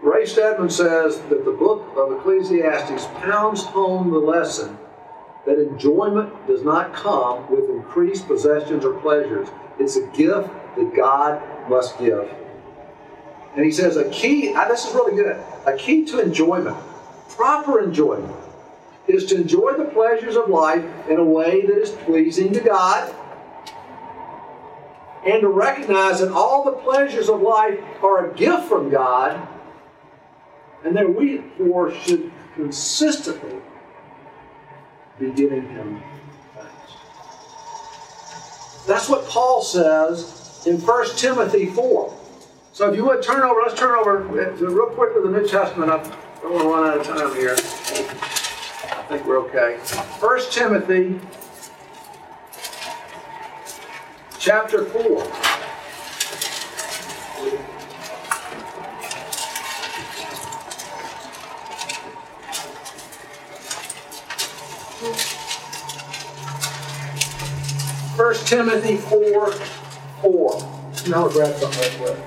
Ray 0.00 0.26
Stedman 0.26 0.70
says 0.70 1.20
that 1.22 1.44
the 1.44 1.52
book 1.52 1.92
of 1.96 2.12
Ecclesiastes 2.18 3.06
pounds 3.20 3.62
home 3.62 4.10
the 4.10 4.18
lesson 4.18 4.76
that 5.46 5.58
enjoyment 5.60 6.46
does 6.46 6.62
not 6.62 6.92
come 6.92 7.48
with 7.50 7.70
increased 7.70 8.26
possessions 8.26 8.84
or 8.84 8.94
pleasures. 9.00 9.48
It's 9.78 9.96
a 9.96 10.06
gift 10.08 10.50
that 10.76 10.92
God 10.94 11.40
must 11.68 11.98
give. 11.98 12.28
And 13.54 13.64
he 13.64 13.70
says 13.70 13.96
a 13.96 14.08
key, 14.10 14.54
ah, 14.54 14.66
this 14.68 14.86
is 14.86 14.94
really 14.94 15.14
good, 15.14 15.42
a 15.66 15.76
key 15.76 16.04
to 16.06 16.20
enjoyment, 16.20 16.76
proper 17.28 17.80
enjoyment, 17.80 18.34
is 19.06 19.26
to 19.26 19.36
enjoy 19.36 19.74
the 19.74 19.84
pleasures 19.84 20.36
of 20.36 20.48
life 20.48 20.84
in 21.08 21.18
a 21.18 21.24
way 21.24 21.66
that 21.66 21.76
is 21.76 21.90
pleasing 21.90 22.52
to 22.52 22.60
God 22.60 23.14
and 25.26 25.40
to 25.42 25.48
recognize 25.48 26.20
that 26.20 26.32
all 26.32 26.64
the 26.64 26.72
pleasures 26.72 27.28
of 27.28 27.42
life 27.42 27.78
are 28.02 28.30
a 28.30 28.34
gift 28.34 28.68
from 28.68 28.90
God 28.90 29.48
and 30.84 30.96
that 30.96 31.14
we 31.14 31.36
therefore 31.36 31.94
should 31.94 32.32
consistently 32.54 33.60
be 35.18 35.30
giving 35.30 35.68
him 35.68 36.02
thanks. 36.54 36.92
That's 38.86 39.08
what 39.08 39.26
Paul 39.26 39.62
says 39.62 40.62
in 40.66 40.80
1 40.80 41.16
Timothy 41.16 41.66
4. 41.66 42.18
So 42.74 42.90
if 42.90 42.96
you 42.96 43.04
would 43.04 43.22
turn 43.22 43.42
over, 43.42 43.60
let's 43.66 43.78
turn 43.78 43.98
over 43.98 44.22
uh, 44.22 44.52
real 44.54 44.86
quick 44.86 45.12
to 45.12 45.20
the 45.20 45.28
New 45.28 45.46
Testament. 45.46 45.90
I 45.90 45.98
don't 46.42 46.54
want 46.54 46.62
to 46.62 46.68
run 46.70 46.90
out 46.90 47.00
of 47.00 47.06
time 47.06 47.36
here. 47.36 47.52
I 47.52 49.04
think 49.08 49.26
we're 49.26 49.40
okay. 49.40 49.76
First 50.18 50.54
Timothy 50.54 51.20
chapter 54.38 54.86
4. 54.86 55.24
First 68.16 68.46
Timothy 68.46 68.96
4 68.96 69.52
4. 70.22 70.81
Now 71.08 71.22
we'll 71.24 71.32
grab 71.32 71.56
something 71.56 71.80
right 71.80 71.90
quick. 71.98 72.18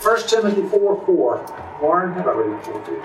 First 0.00 0.30
Timothy 0.30 0.62
4 0.68 1.04
4. 1.04 1.78
Warren, 1.82 2.12
how 2.14 2.22
about 2.22 2.38
reading 2.38 2.58
4 2.60 2.80
2? 2.86 3.02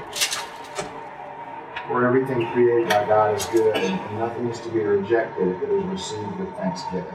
For 1.87 2.07
everything 2.07 2.49
created 2.53 2.87
by 2.87 3.05
God 3.05 3.35
is 3.35 3.45
good, 3.47 3.75
and 3.75 4.19
nothing 4.19 4.47
is 4.47 4.61
to 4.61 4.69
be 4.69 4.79
rejected 4.79 5.49
if 5.49 5.61
it 5.63 5.69
is 5.69 5.83
received 5.85 6.39
with 6.39 6.55
thanksgiving. 6.55 7.13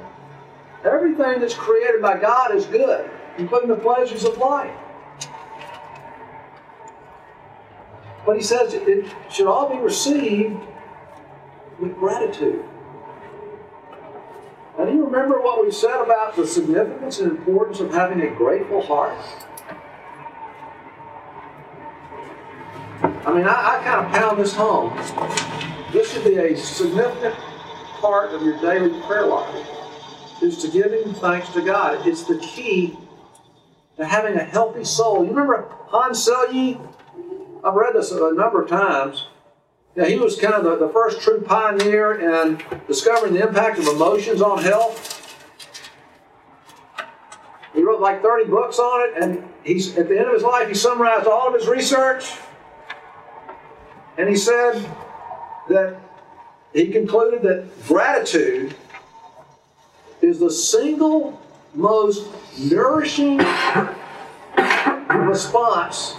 Everything 0.85 1.41
that's 1.41 1.55
created 1.55 2.03
by 2.03 2.19
God 2.19 2.55
is 2.55 2.67
good, 2.67 3.09
including 3.39 3.71
the 3.71 3.77
pleasures 3.77 4.25
of 4.25 4.37
life. 4.37 4.77
But 8.27 8.37
he 8.37 8.43
says 8.43 8.75
it 8.75 9.07
should 9.31 9.47
all 9.47 9.71
be 9.73 9.81
received 9.81 10.61
with 11.79 11.95
gratitude. 11.97 12.65
Now, 14.77 14.85
do 14.85 14.93
you 14.93 15.05
remember 15.05 15.41
what 15.41 15.65
we 15.65 15.71
said 15.71 16.03
about 16.03 16.37
the 16.37 16.47
significance 16.47 17.21
and 17.21 17.31
importance 17.31 17.81
of 17.81 17.93
having 17.93 18.21
a 18.21 18.35
grateful 18.35 18.83
heart? 18.83 19.17
I 23.03 23.33
mean, 23.33 23.45
I, 23.47 23.79
I 23.79 23.85
kind 23.85 24.07
of 24.07 24.13
pound 24.13 24.39
this 24.39 24.53
home. 24.53 24.97
This 25.93 26.13
should 26.13 26.25
be 26.25 26.37
a 26.37 26.57
significant 26.57 27.35
part 28.01 28.35
of 28.35 28.43
your 28.43 28.61
daily 28.61 29.01
prayer 29.03 29.27
life, 29.27 29.67
is 30.43 30.59
to 30.59 30.69
giving 30.69 31.15
thanks 31.15 31.49
to 31.51 31.63
God. 31.63 32.07
It's 32.07 32.25
the 32.25 32.39
key 32.39 32.99
to 33.97 34.05
having 34.05 34.35
a 34.35 34.45
healthy 34.45 34.85
soul. 34.85 35.25
You 35.25 35.31
remember 35.31 35.69
Hans 35.87 36.29
Selye? 36.29 36.79
I've 37.67 37.75
read 37.75 37.95
this 37.95 38.13
a 38.13 38.33
number 38.33 38.63
of 38.63 38.69
times. 38.69 39.27
Yeah, 39.97 40.05
he 40.07 40.17
was 40.17 40.39
kind 40.39 40.55
of 40.55 40.63
the, 40.63 40.87
the 40.87 40.93
first 40.93 41.21
true 41.21 41.41
pioneer 41.41 42.15
in 42.15 42.63
discovering 42.87 43.35
the 43.35 43.43
impact 43.43 43.81
of 43.81 43.89
emotions 43.89 44.41
on 44.41 44.63
health. 44.63 45.37
He 47.75 47.83
wrote 47.83 48.01
like 48.01 48.23
30 48.23 48.49
books 48.49 48.79
on 48.79 49.09
it, 49.09 49.21
and 49.21 49.49
he's 49.65 49.99
at 49.99 50.09
the 50.09 50.17
end 50.17 50.29
of 50.29 50.35
his 50.35 50.45
life, 50.45 50.69
he 50.69 50.75
summarized 50.75 51.27
all 51.27 51.49
of 51.49 51.55
his 51.55 51.67
research. 51.67 52.35
And 54.17 54.29
he 54.29 54.37
said 54.37 54.75
that 55.69 55.97
he 56.73 56.87
concluded 56.93 57.43
that 57.43 57.69
gratitude 57.89 58.77
is 60.23 60.39
the 60.39 60.53
single 60.53 61.41
most 61.75 62.29
nourishing 62.59 63.39
response 65.09 66.15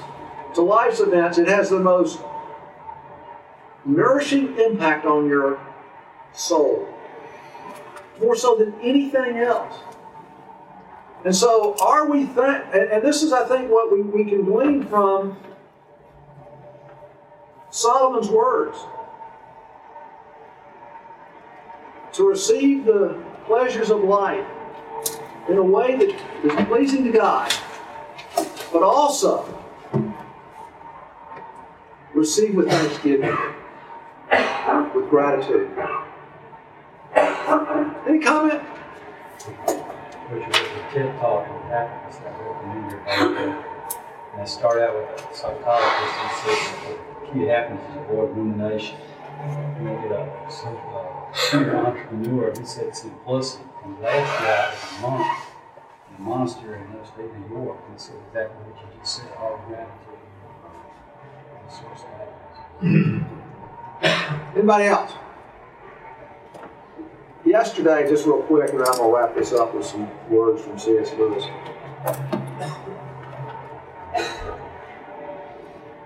to 0.58 0.64
life's 0.64 1.00
events. 1.00 1.38
It 1.38 1.48
has 1.48 1.70
the 1.70 1.80
most 1.80 2.20
nourishing 3.86 4.58
impact 4.60 5.06
on 5.06 5.30
your 5.30 5.60
soul, 6.34 6.88
more 8.20 8.36
so 8.36 8.56
than 8.56 8.74
anything 8.82 9.38
else. 9.38 9.76
And 11.26 11.36
so, 11.36 11.76
are 11.80 12.10
we, 12.10 12.26
th- 12.26 12.64
and, 12.74 12.92
and 12.92 13.04
this 13.04 13.22
is, 13.22 13.34
I 13.34 13.48
think, 13.48 13.70
what 13.70 13.92
we, 13.92 14.02
we 14.02 14.26
can 14.26 14.46
glean 14.46 14.84
from 14.88 15.38
Solomon's 17.70 18.30
words. 18.30 18.80
To 22.14 22.28
receive 22.28 22.86
the 22.86 23.16
pleasures 23.46 23.92
of 23.92 24.04
life 24.04 24.46
in 25.50 25.58
a 25.58 25.64
way 25.64 25.96
that 25.98 26.10
is 26.44 26.66
pleasing 26.66 27.04
to 27.04 27.12
God, 27.12 27.54
but 28.74 28.82
also 28.82 29.57
receive 32.18 32.56
with 32.56 32.68
thanksgiving, 32.68 33.38
with 34.96 35.10
gratitude. 35.10 35.70
Any 37.16 38.20
comment? 38.20 38.62
Which 40.30 40.48
was 40.48 40.58
a 40.58 40.94
TED 40.94 41.20
talk 41.20 41.48
in 41.48 41.54
happiness 41.70 42.18
that 42.18 42.34
I 42.34 42.38
recommend 42.42 42.92
your 42.92 43.02
And 44.34 44.42
I 44.42 44.46
start 44.46 44.82
out 44.82 44.96
with 44.96 45.32
a 45.32 45.36
psychologist 45.36 46.14
who 46.18 46.28
says 46.42 46.62
that 46.68 46.98
the 47.22 47.28
key 47.28 47.40
to 47.46 47.50
happiness 47.50 47.84
is 47.92 47.98
avoid 47.98 48.36
rumination. 48.36 48.98
You 49.78 49.84
know, 49.84 50.02
get 50.02 50.12
a, 50.12 50.52
so, 50.52 50.68
uh, 51.54 51.86
entrepreneur, 51.86 52.52
he 52.58 52.66
said 52.66 52.96
simplicity. 52.96 53.64
And 53.86 54.02
last 54.02 54.42
year 54.42 54.52
I 54.52 54.70
was 54.72 54.98
a 54.98 55.02
monk 55.02 55.38
in 56.10 56.16
a 56.16 56.20
monastery 56.20 56.82
in 56.82 57.00
upstate 57.00 57.32
New 57.38 57.64
York, 57.64 57.78
and 57.88 58.02
said 58.02 58.16
exactly 58.28 58.58
what 58.66 58.82
you 58.82 59.00
just 59.00 59.18
said, 59.18 59.32
all 59.38 59.64
gratitude. 59.68 60.17
Anybody 64.56 64.86
else? 64.86 65.12
Yesterday, 67.46 68.10
just 68.10 68.26
real 68.26 68.42
quick, 68.44 68.72
and 68.72 68.82
I'm 68.82 68.98
going 68.98 69.10
to 69.10 69.16
wrap 69.16 69.36
this 69.36 69.54
up 69.54 69.74
with 69.74 69.86
some 69.86 70.10
words 70.30 70.62
from 70.62 70.78
C.S. 70.78 71.14
Lewis. 71.14 71.46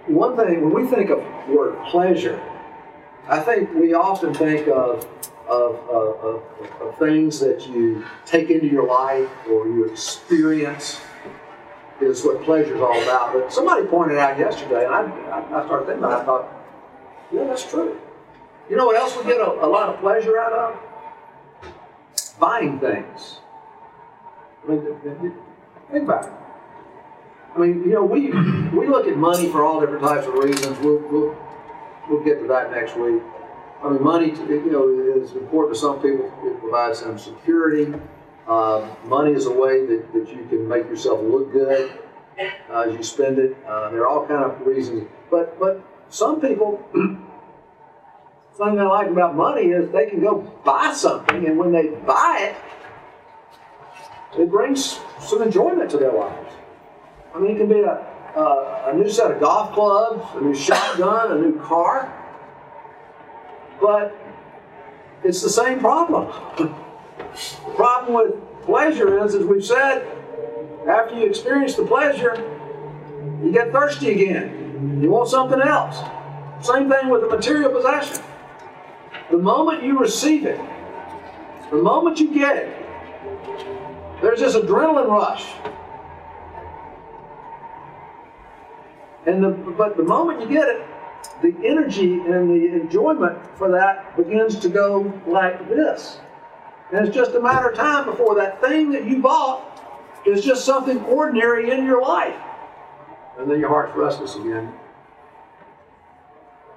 One 0.08 0.36
thing, 0.36 0.62
when 0.62 0.74
we 0.74 0.90
think 0.90 1.10
of 1.10 1.20
the 1.48 1.54
word 1.54 1.78
pleasure, 1.88 2.42
I 3.28 3.40
think 3.40 3.74
we 3.74 3.94
often 3.94 4.34
think 4.34 4.68
of, 4.68 5.08
of, 5.48 5.76
of, 5.90 6.20
of, 6.24 6.44
of 6.82 6.98
things 6.98 7.40
that 7.40 7.68
you 7.68 8.06
take 8.26 8.50
into 8.50 8.68
your 8.68 8.88
life 8.88 9.30
or 9.50 9.68
you 9.68 9.86
experience 9.86 11.02
is 12.04 12.24
what 12.24 12.44
pleasure 12.44 12.76
is 12.76 12.82
all 12.82 13.02
about. 13.04 13.34
But 13.34 13.54
somebody 13.54 13.86
pointed 13.88 14.18
out 14.18 14.38
yesterday, 14.38 14.86
and 14.86 14.94
I, 14.94 15.62
I, 15.62 15.66
started 15.66 15.86
thinking 15.86 16.04
about 16.04 16.20
it, 16.20 16.22
I 16.22 16.26
thought, 16.26 16.50
yeah, 17.32 17.44
that's 17.46 17.70
true. 17.70 18.00
You 18.70 18.78
know 18.78 18.86
what 18.86 18.96
else 18.96 19.18
we 19.18 19.24
get 19.24 19.40
a, 19.40 19.50
a 19.50 19.68
lot 19.68 19.90
of 19.90 20.00
pleasure 20.00 20.40
out 20.40 20.54
of? 20.54 20.80
buying 22.42 22.80
things. 22.80 23.38
I 24.66 24.72
mean, 24.72 24.82
think 25.92 26.04
about 26.04 26.26
it. 26.26 26.34
I 27.56 27.60
mean, 27.60 27.84
you 27.84 27.94
know, 27.94 28.04
we 28.04 28.32
we 28.78 28.88
look 28.88 29.08
at 29.08 29.16
money 29.16 29.50
for 29.50 29.64
all 29.64 29.80
different 29.80 30.04
types 30.04 30.28
of 30.28 30.34
reasons. 30.34 30.78
We'll 30.80 31.00
we'll, 31.10 31.38
we'll 32.10 32.24
get 32.24 32.40
to 32.40 32.48
that 32.48 32.72
next 32.72 32.98
week. 32.98 33.22
I 33.84 33.90
mean, 33.90 34.04
money, 34.04 34.28
you 34.28 34.72
know, 34.72 34.90
is 35.22 35.32
important 35.34 35.76
to 35.76 35.80
some 35.80 36.02
people. 36.02 36.32
It 36.44 36.60
provides 36.60 37.00
some 37.00 37.18
security. 37.18 37.94
Uh, 38.48 38.88
money 39.06 39.34
is 39.34 39.46
a 39.46 39.52
way 39.52 39.86
that, 39.86 40.14
that 40.14 40.28
you 40.30 40.46
can 40.50 40.68
make 40.68 40.86
yourself 40.86 41.22
look 41.22 41.52
good 41.52 42.00
uh, 42.70 42.82
as 42.82 42.94
you 42.94 43.04
spend 43.04 43.38
it. 43.38 43.56
Uh, 43.68 43.90
there 43.92 44.02
are 44.02 44.08
all 44.08 44.26
kind 44.28 44.44
of 44.44 44.66
reasons. 44.66 45.08
But 45.30 45.60
but 45.60 45.82
some 46.10 46.42
people 46.42 46.84
thing 48.58 48.80
I 48.80 48.84
like 48.84 49.10
about 49.10 49.36
money 49.36 49.68
is 49.68 49.92
they 49.92 50.10
can 50.10 50.22
go 50.22 50.42
buy 50.64 50.94
something, 50.94 51.46
and 51.46 51.58
when 51.58 51.72
they 51.72 51.88
buy 51.88 52.52
it, 52.52 54.40
it 54.42 54.50
brings 54.50 55.00
some 55.20 55.42
enjoyment 55.42 55.90
to 55.92 55.98
their 55.98 56.14
lives. 56.14 56.54
I 57.34 57.40
mean, 57.40 57.56
it 57.56 57.58
can 57.60 57.70
be 57.70 57.82
a, 57.82 58.06
a, 58.36 58.92
a 58.92 58.94
new 58.98 59.10
set 59.10 59.32
of 59.32 59.40
golf 59.40 59.74
clubs, 59.74 60.26
a 60.36 60.42
new 60.42 60.56
shotgun, 60.56 61.32
a 61.32 61.36
new 61.36 61.60
car, 61.60 62.12
but 63.80 64.16
it's 65.24 65.42
the 65.42 65.50
same 65.50 65.80
problem. 65.80 66.32
the 67.34 67.72
problem 67.76 68.14
with 68.14 68.64
pleasure 68.64 69.24
is, 69.26 69.36
as 69.36 69.46
we've 69.46 69.66
said, 69.66 70.06
after 70.88 71.16
you 71.16 71.28
experience 71.28 71.76
the 71.76 71.86
pleasure, 71.86 72.36
you 73.44 73.52
get 73.52 73.72
thirsty 73.72 74.12
again. 74.12 75.00
You 75.02 75.12
want 75.12 75.30
something 75.30 75.62
else. 75.62 75.98
Same 76.66 76.90
thing 76.90 77.10
with 77.10 77.22
the 77.22 77.28
material 77.28 77.72
possession. 77.72 78.24
The 79.30 79.38
moment 79.38 79.84
you 79.84 79.98
receive 79.98 80.46
it, 80.46 80.60
the 81.70 81.78
moment 81.78 82.20
you 82.20 82.34
get 82.34 82.58
it, 82.58 82.78
there's 84.22 84.40
this 84.40 84.56
adrenaline 84.56 85.08
rush. 85.08 85.46
And 89.26 89.44
the, 89.44 89.50
but 89.50 89.98
the 89.98 90.04
moment 90.04 90.42
you 90.42 90.48
get 90.48 90.68
it, 90.68 90.86
the 91.42 91.56
energy 91.66 92.14
and 92.14 92.50
the 92.50 92.82
enjoyment 92.82 93.38
for 93.58 93.72
that 93.72 94.16
begins 94.18 94.60
to 94.60 94.70
go 94.70 95.14
like 95.28 95.68
this. 95.70 96.18
And 96.92 97.08
it's 97.08 97.16
just 97.16 97.32
a 97.32 97.40
matter 97.40 97.70
of 97.70 97.76
time 97.78 98.06
before 98.06 98.36
that 98.36 98.62
thing 98.62 98.92
that 98.92 99.06
you 99.06 99.22
bought 99.22 99.68
is 100.26 100.44
just 100.44 100.66
something 100.66 101.00
ordinary 101.06 101.72
in 101.72 101.86
your 101.86 102.02
life. 102.02 102.36
And 103.40 103.50
then 103.50 103.60
your 103.60 103.70
heart's 103.70 103.96
restless 103.96 104.36
again. 104.36 104.74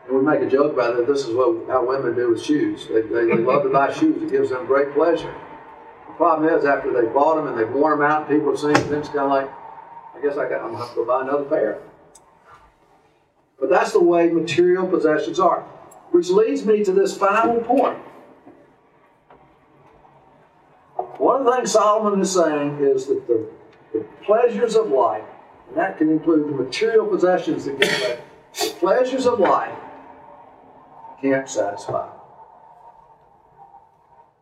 And 0.07 0.17
we 0.17 0.23
make 0.23 0.41
a 0.41 0.49
joke 0.49 0.73
about 0.73 0.99
it. 0.99 1.07
This 1.07 1.27
is 1.27 1.35
what 1.35 1.67
how 1.67 1.85
women 1.87 2.15
do 2.15 2.31
with 2.31 2.43
shoes. 2.43 2.87
They, 2.87 3.03
they, 3.03 3.27
they 3.27 3.39
love 3.39 3.65
to 3.65 3.71
buy 3.71 3.93
shoes. 3.93 4.23
It 4.23 4.31
gives 4.31 4.51
them 4.51 4.67
great 4.67 4.95
pleasure. 4.95 5.35
The 6.07 6.15
problem 6.15 6.49
is 6.49 6.65
after 6.65 6.93
they 6.93 7.09
bought 7.13 7.37
them 7.37 7.49
and 7.49 7.59
they've 7.59 7.71
worn 7.71 7.99
them 7.99 8.09
out, 8.09 8.29
people 8.29 8.51
are 8.51 8.57
seeing 8.57 8.75
them, 8.75 8.95
it's 8.95 9.09
kind 9.09 9.21
of 9.21 9.31
like, 9.31 9.51
I 10.15 10.21
guess 10.23 10.37
I 10.37 10.49
got, 10.49 10.61
I'm 10.61 10.71
going 10.71 10.77
to 10.77 10.79
have 10.79 10.91
to 10.91 10.95
go 10.97 11.05
buy 11.07 11.23
another 11.23 11.45
pair. 11.45 11.83
But 13.59 13.69
that's 13.71 13.93
the 13.93 14.03
way 14.03 14.31
material 14.31 14.87
possessions 14.87 15.41
are. 15.41 15.63
Which 16.13 16.29
leads 16.29 16.65
me 16.65 16.85
to 16.85 16.93
this 16.93 17.17
final 17.17 17.61
point. 17.63 17.99
One 21.19 21.41
of 21.41 21.47
the 21.47 21.57
things 21.57 21.73
Solomon 21.73 22.21
is 22.21 22.33
saying 22.33 22.79
is 22.81 23.07
that 23.07 23.27
the, 23.29 23.49
the 23.93 24.05
pleasures 24.25 24.75
of 24.75 24.89
life, 24.89 25.25
and 25.69 25.77
that 25.77 25.97
can 25.97 26.11
include 26.11 26.49
the 26.49 26.63
material 26.63 27.07
possessions 27.07 27.67
that 27.67 27.79
get 27.79 28.01
away, 28.01 28.21
the 28.53 28.75
pleasures 28.81 29.27
of 29.27 29.39
life 29.39 29.79
can't 31.21 31.49
satisfy. 31.49 32.09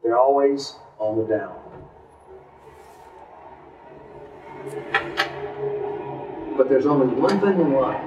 They're 0.02 0.18
always 0.18 0.76
on 0.98 1.18
the 1.18 1.24
down. 1.24 1.58
But 6.56 6.68
there's 6.68 6.86
only 6.86 7.06
one 7.06 7.40
thing 7.40 7.60
in 7.60 7.72
life 7.74 8.02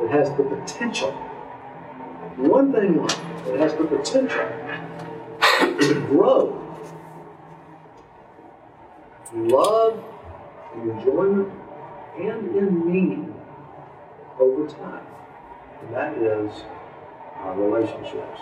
that 0.00 0.10
has 0.10 0.30
the 0.36 0.44
potential, 0.44 1.12
one 2.36 2.72
thing 2.72 2.84
in 2.84 2.96
life 2.96 3.20
that 3.46 3.58
has 3.58 3.74
the 3.74 3.84
potential 3.84 4.48
to 5.80 6.06
grow 6.08 6.67
love, 9.34 10.02
in 10.74 10.90
enjoyment, 10.90 11.52
and 12.18 12.56
in 12.56 12.86
meaning 12.86 13.34
over 14.38 14.68
time. 14.68 15.06
And 15.82 15.94
that 15.94 16.18
is 16.18 16.62
our 17.36 17.56
relationships. 17.56 18.40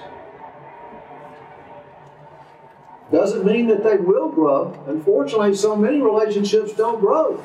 Doesn't 3.13 3.45
mean 3.45 3.69
that 3.69 3.85
they 3.85 3.97
will 3.97 4.31
grow. 4.31 4.73
Unfortunately, 4.87 5.55
so 5.55 5.77
many 5.77 6.01
relationships 6.01 6.73
don't 6.73 7.01
grow. 7.01 7.43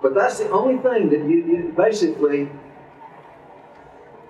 But 0.00 0.14
that's 0.14 0.38
the 0.38 0.50
only 0.50 0.76
thing 0.78 1.08
that 1.10 1.20
you, 1.20 1.44
you 1.44 1.74
basically, 1.76 2.48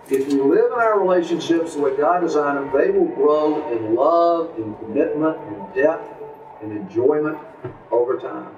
if 0.09 0.33
you 0.33 0.45
live 0.45 0.72
in 0.72 0.79
our 0.79 1.01
relationships 1.01 1.75
the 1.75 1.81
way 1.81 1.97
God 1.97 2.20
designed 2.20 2.59
them, 2.59 2.70
they 2.72 2.91
will 2.91 3.09
grow 3.09 3.70
in 3.72 3.95
love, 3.95 4.57
in 4.57 4.75
commitment, 4.77 5.37
in 5.49 5.83
depth, 5.83 6.14
in 6.65 6.77
enjoyment 6.77 7.39
over 7.91 8.19
time. 8.19 8.55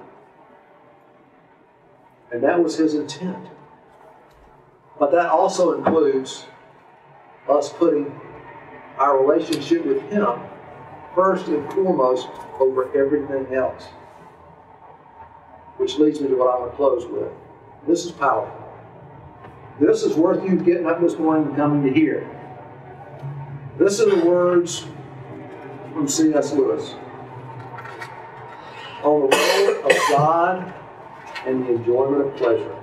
And 2.31 2.43
that 2.43 2.61
was 2.61 2.77
his 2.77 2.93
intent. 2.93 3.47
But 4.99 5.11
that 5.11 5.27
also 5.27 5.77
includes 5.77 6.45
us 7.47 7.71
putting 7.71 8.19
our 8.97 9.23
relationship 9.23 9.85
with 9.85 10.01
Him 10.09 10.39
first 11.13 11.47
and 11.47 11.71
foremost 11.73 12.27
over 12.59 12.95
everything 12.97 13.53
else. 13.53 13.83
Which 15.77 15.97
leads 15.97 16.19
me 16.19 16.27
to 16.29 16.35
what 16.35 16.55
I 16.55 16.59
want 16.59 16.71
to 16.71 16.75
close 16.75 17.05
with. 17.05 17.31
This 17.87 18.05
is 18.05 18.11
powerful. 18.11 18.55
This 19.79 20.01
is 20.01 20.15
worth 20.15 20.43
you 20.43 20.55
getting 20.57 20.87
up 20.87 20.99
this 20.99 21.17
morning 21.17 21.49
and 21.49 21.55
coming 21.55 21.83
to 21.83 21.93
hear. 21.93 22.27
This 23.77 24.01
are 24.01 24.09
the 24.09 24.25
words 24.25 24.87
from 25.93 26.07
C.S. 26.07 26.51
Lewis 26.53 26.95
on 29.03 29.29
the 29.29 29.35
role 29.35 29.85
of 29.85 29.97
God 30.09 30.73
and 31.45 31.65
the 31.65 31.75
enjoyment 31.75 32.27
of 32.27 32.35
pleasure. 32.35 32.75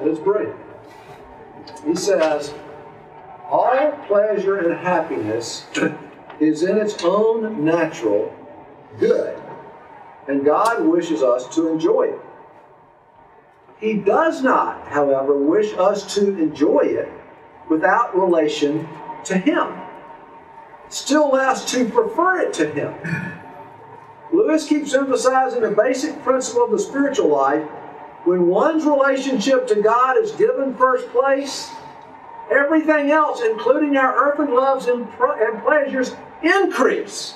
And 0.00 0.10
it's 0.10 0.18
brilliant. 0.18 0.56
He 1.86 1.94
says, 1.94 2.52
all 3.48 3.92
pleasure 4.06 4.56
and 4.56 4.78
happiness 4.78 5.66
is 6.40 6.62
in 6.62 6.78
its 6.78 7.02
own 7.04 7.64
natural 7.64 8.34
good, 8.98 9.40
and 10.28 10.44
God 10.44 10.84
wishes 10.84 11.22
us 11.22 11.54
to 11.54 11.68
enjoy 11.68 12.04
it. 12.04 12.20
He 13.78 13.94
does 13.94 14.42
not, 14.42 14.88
however, 14.88 15.36
wish 15.36 15.74
us 15.74 16.14
to 16.14 16.38
enjoy 16.38 16.80
it 16.80 17.08
without 17.68 18.16
relation 18.16 18.88
to 19.24 19.36
Him, 19.36 19.74
still 20.88 21.30
less 21.30 21.70
to 21.72 21.88
prefer 21.88 22.40
it 22.40 22.52
to 22.54 22.70
Him. 22.70 22.94
Lewis 24.54 24.68
keeps 24.68 24.94
emphasizing 24.94 25.62
the 25.62 25.70
basic 25.72 26.22
principle 26.22 26.66
of 26.66 26.70
the 26.70 26.78
spiritual 26.78 27.26
life. 27.26 27.64
When 28.22 28.46
one's 28.46 28.84
relationship 28.84 29.66
to 29.66 29.82
God 29.82 30.16
is 30.16 30.30
given 30.30 30.76
first 30.76 31.08
place, 31.08 31.70
everything 32.52 33.10
else, 33.10 33.42
including 33.42 33.96
our 33.96 34.14
earthly 34.14 34.46
loves 34.46 34.86
and, 34.86 35.08
and 35.20 35.62
pleasures, 35.64 36.14
increase, 36.44 37.34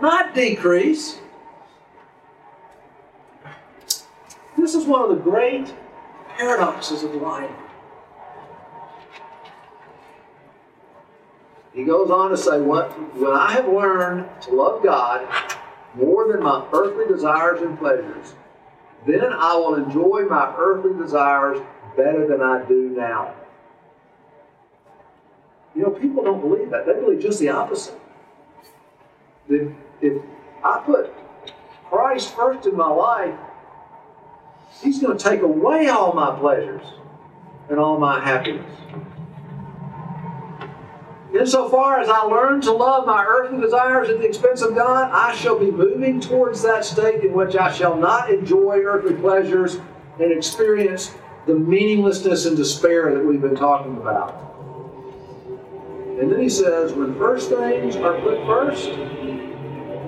not 0.00 0.34
decrease. 0.34 1.18
This 4.56 4.74
is 4.74 4.86
one 4.86 5.02
of 5.02 5.10
the 5.10 5.22
great 5.22 5.74
paradoxes 6.38 7.02
of 7.02 7.14
life. 7.16 7.50
He 11.74 11.84
goes 11.84 12.10
on 12.10 12.30
to 12.30 12.38
say, 12.38 12.58
When 12.58 13.32
I 13.32 13.52
have 13.52 13.68
learned 13.68 14.26
to 14.44 14.54
love 14.54 14.82
God 14.82 15.28
more 15.94 16.30
than 16.30 16.42
my 16.42 16.66
earthly 16.72 17.06
desires 17.06 17.60
and 17.62 17.78
pleasures, 17.78 18.34
then 19.06 19.32
I 19.32 19.54
will 19.56 19.74
enjoy 19.76 20.26
my 20.28 20.54
earthly 20.56 20.92
desires 20.94 21.60
better 21.96 22.26
than 22.26 22.40
I 22.42 22.64
do 22.66 22.90
now. 22.90 23.34
You 25.74 25.82
know, 25.82 25.90
people 25.90 26.24
don't 26.24 26.40
believe 26.40 26.70
that. 26.70 26.86
They 26.86 26.94
believe 26.94 27.20
just 27.20 27.38
the 27.38 27.48
opposite. 27.48 27.98
If, 29.48 29.72
if 30.00 30.22
I 30.64 30.82
put 30.84 31.12
Christ 31.88 32.34
first 32.34 32.66
in 32.66 32.76
my 32.76 32.88
life, 32.88 33.34
He's 34.82 34.98
going 34.98 35.16
to 35.16 35.22
take 35.22 35.42
away 35.42 35.88
all 35.88 36.12
my 36.14 36.34
pleasures 36.38 36.82
and 37.68 37.78
all 37.78 37.98
my 37.98 38.20
happiness. 38.20 38.70
Insofar 41.32 42.00
as 42.00 42.08
I 42.08 42.22
learn 42.22 42.60
to 42.62 42.72
love 42.72 43.06
my 43.06 43.24
earthly 43.24 43.60
desires 43.60 44.08
at 44.08 44.18
the 44.18 44.26
expense 44.26 44.62
of 44.62 44.74
God, 44.74 45.10
I 45.12 45.34
shall 45.36 45.58
be 45.58 45.70
moving 45.70 46.20
towards 46.20 46.60
that 46.62 46.84
state 46.84 47.22
in 47.22 47.32
which 47.32 47.54
I 47.54 47.72
shall 47.72 47.96
not 47.96 48.30
enjoy 48.30 48.80
earthly 48.80 49.14
pleasures 49.14 49.78
and 50.18 50.32
experience 50.32 51.14
the 51.46 51.54
meaninglessness 51.54 52.46
and 52.46 52.56
despair 52.56 53.14
that 53.14 53.24
we've 53.24 53.40
been 53.40 53.56
talking 53.56 53.96
about. 53.96 54.48
And 56.20 56.32
then 56.32 56.40
he 56.42 56.48
says, 56.48 56.92
when 56.92 57.16
first 57.16 57.48
things 57.48 57.94
are 57.96 58.20
put 58.20 58.44
first, 58.44 58.90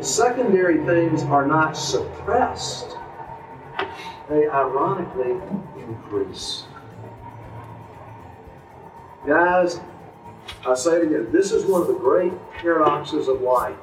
secondary 0.05 0.85
things 0.85 1.23
are 1.23 1.47
not 1.47 1.73
suppressed, 1.73 2.97
they 4.29 4.49
ironically 4.49 5.41
increase. 5.79 6.65
Guys, 9.27 9.81
I 10.65 10.75
say 10.75 10.99
it 10.99 11.03
again, 11.05 11.33
this 11.33 11.51
is 11.51 11.65
one 11.65 11.81
of 11.81 11.89
the 11.89 11.95
great 11.95 12.33
paradoxes 12.53 13.27
of 13.27 13.41
life. 13.41 13.77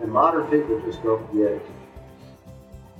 And 0.00 0.12
modern 0.12 0.46
people 0.50 0.80
just 0.80 1.02
don't 1.02 1.32
get 1.32 1.52
it. 1.52 1.66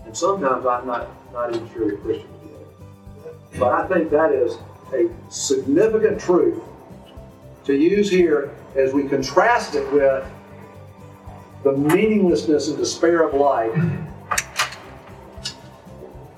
And 0.05 0.17
sometimes 0.17 0.65
I'm 0.65 0.87
not, 0.87 1.09
not 1.33 1.55
even 1.55 1.69
sure 1.73 1.91
the 1.91 1.97
Christians 1.97 2.33
get 2.43 2.53
it. 2.53 3.59
But 3.59 3.73
I 3.73 3.87
think 3.89 4.11
that 4.11 4.31
is 4.33 4.59
a 4.93 5.09
significant 5.29 6.21
truth 6.21 6.63
to 7.65 7.75
use 7.75 8.09
here 8.09 8.55
as 8.77 8.93
we 8.93 9.09
contrast 9.09 9.75
it 9.75 9.91
with 9.93 10.25
the 11.65 11.73
meaninglessness 11.73 12.69
and 12.69 12.79
despair 12.79 13.27
of 13.27 13.35
life 13.35 13.75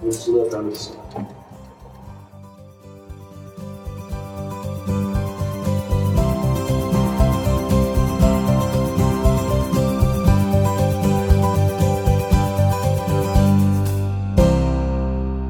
which 0.01 0.27
lived 0.27 0.55
under 0.55 0.71
the 0.71 0.77
sun. 0.77 0.97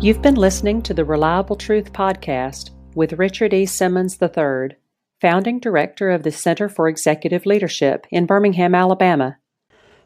You've 0.01 0.23
been 0.23 0.37
listening 0.37 0.81
to 0.83 0.95
the 0.95 1.05
Reliable 1.05 1.57
Truth 1.57 1.93
Podcast 1.93 2.71
with 2.95 3.15
Richard 3.15 3.53
E. 3.53 3.67
Simmons 3.67 4.17
III, 4.23 4.77
founding 5.21 5.59
director 5.59 6.11
of 6.11 6.23
the 6.23 6.31
Center 6.31 6.69
for 6.69 6.89
Executive 6.89 7.45
Leadership 7.45 8.07
in 8.13 8.25
Birmingham, 8.25 8.77
Alabama. 8.77 9.39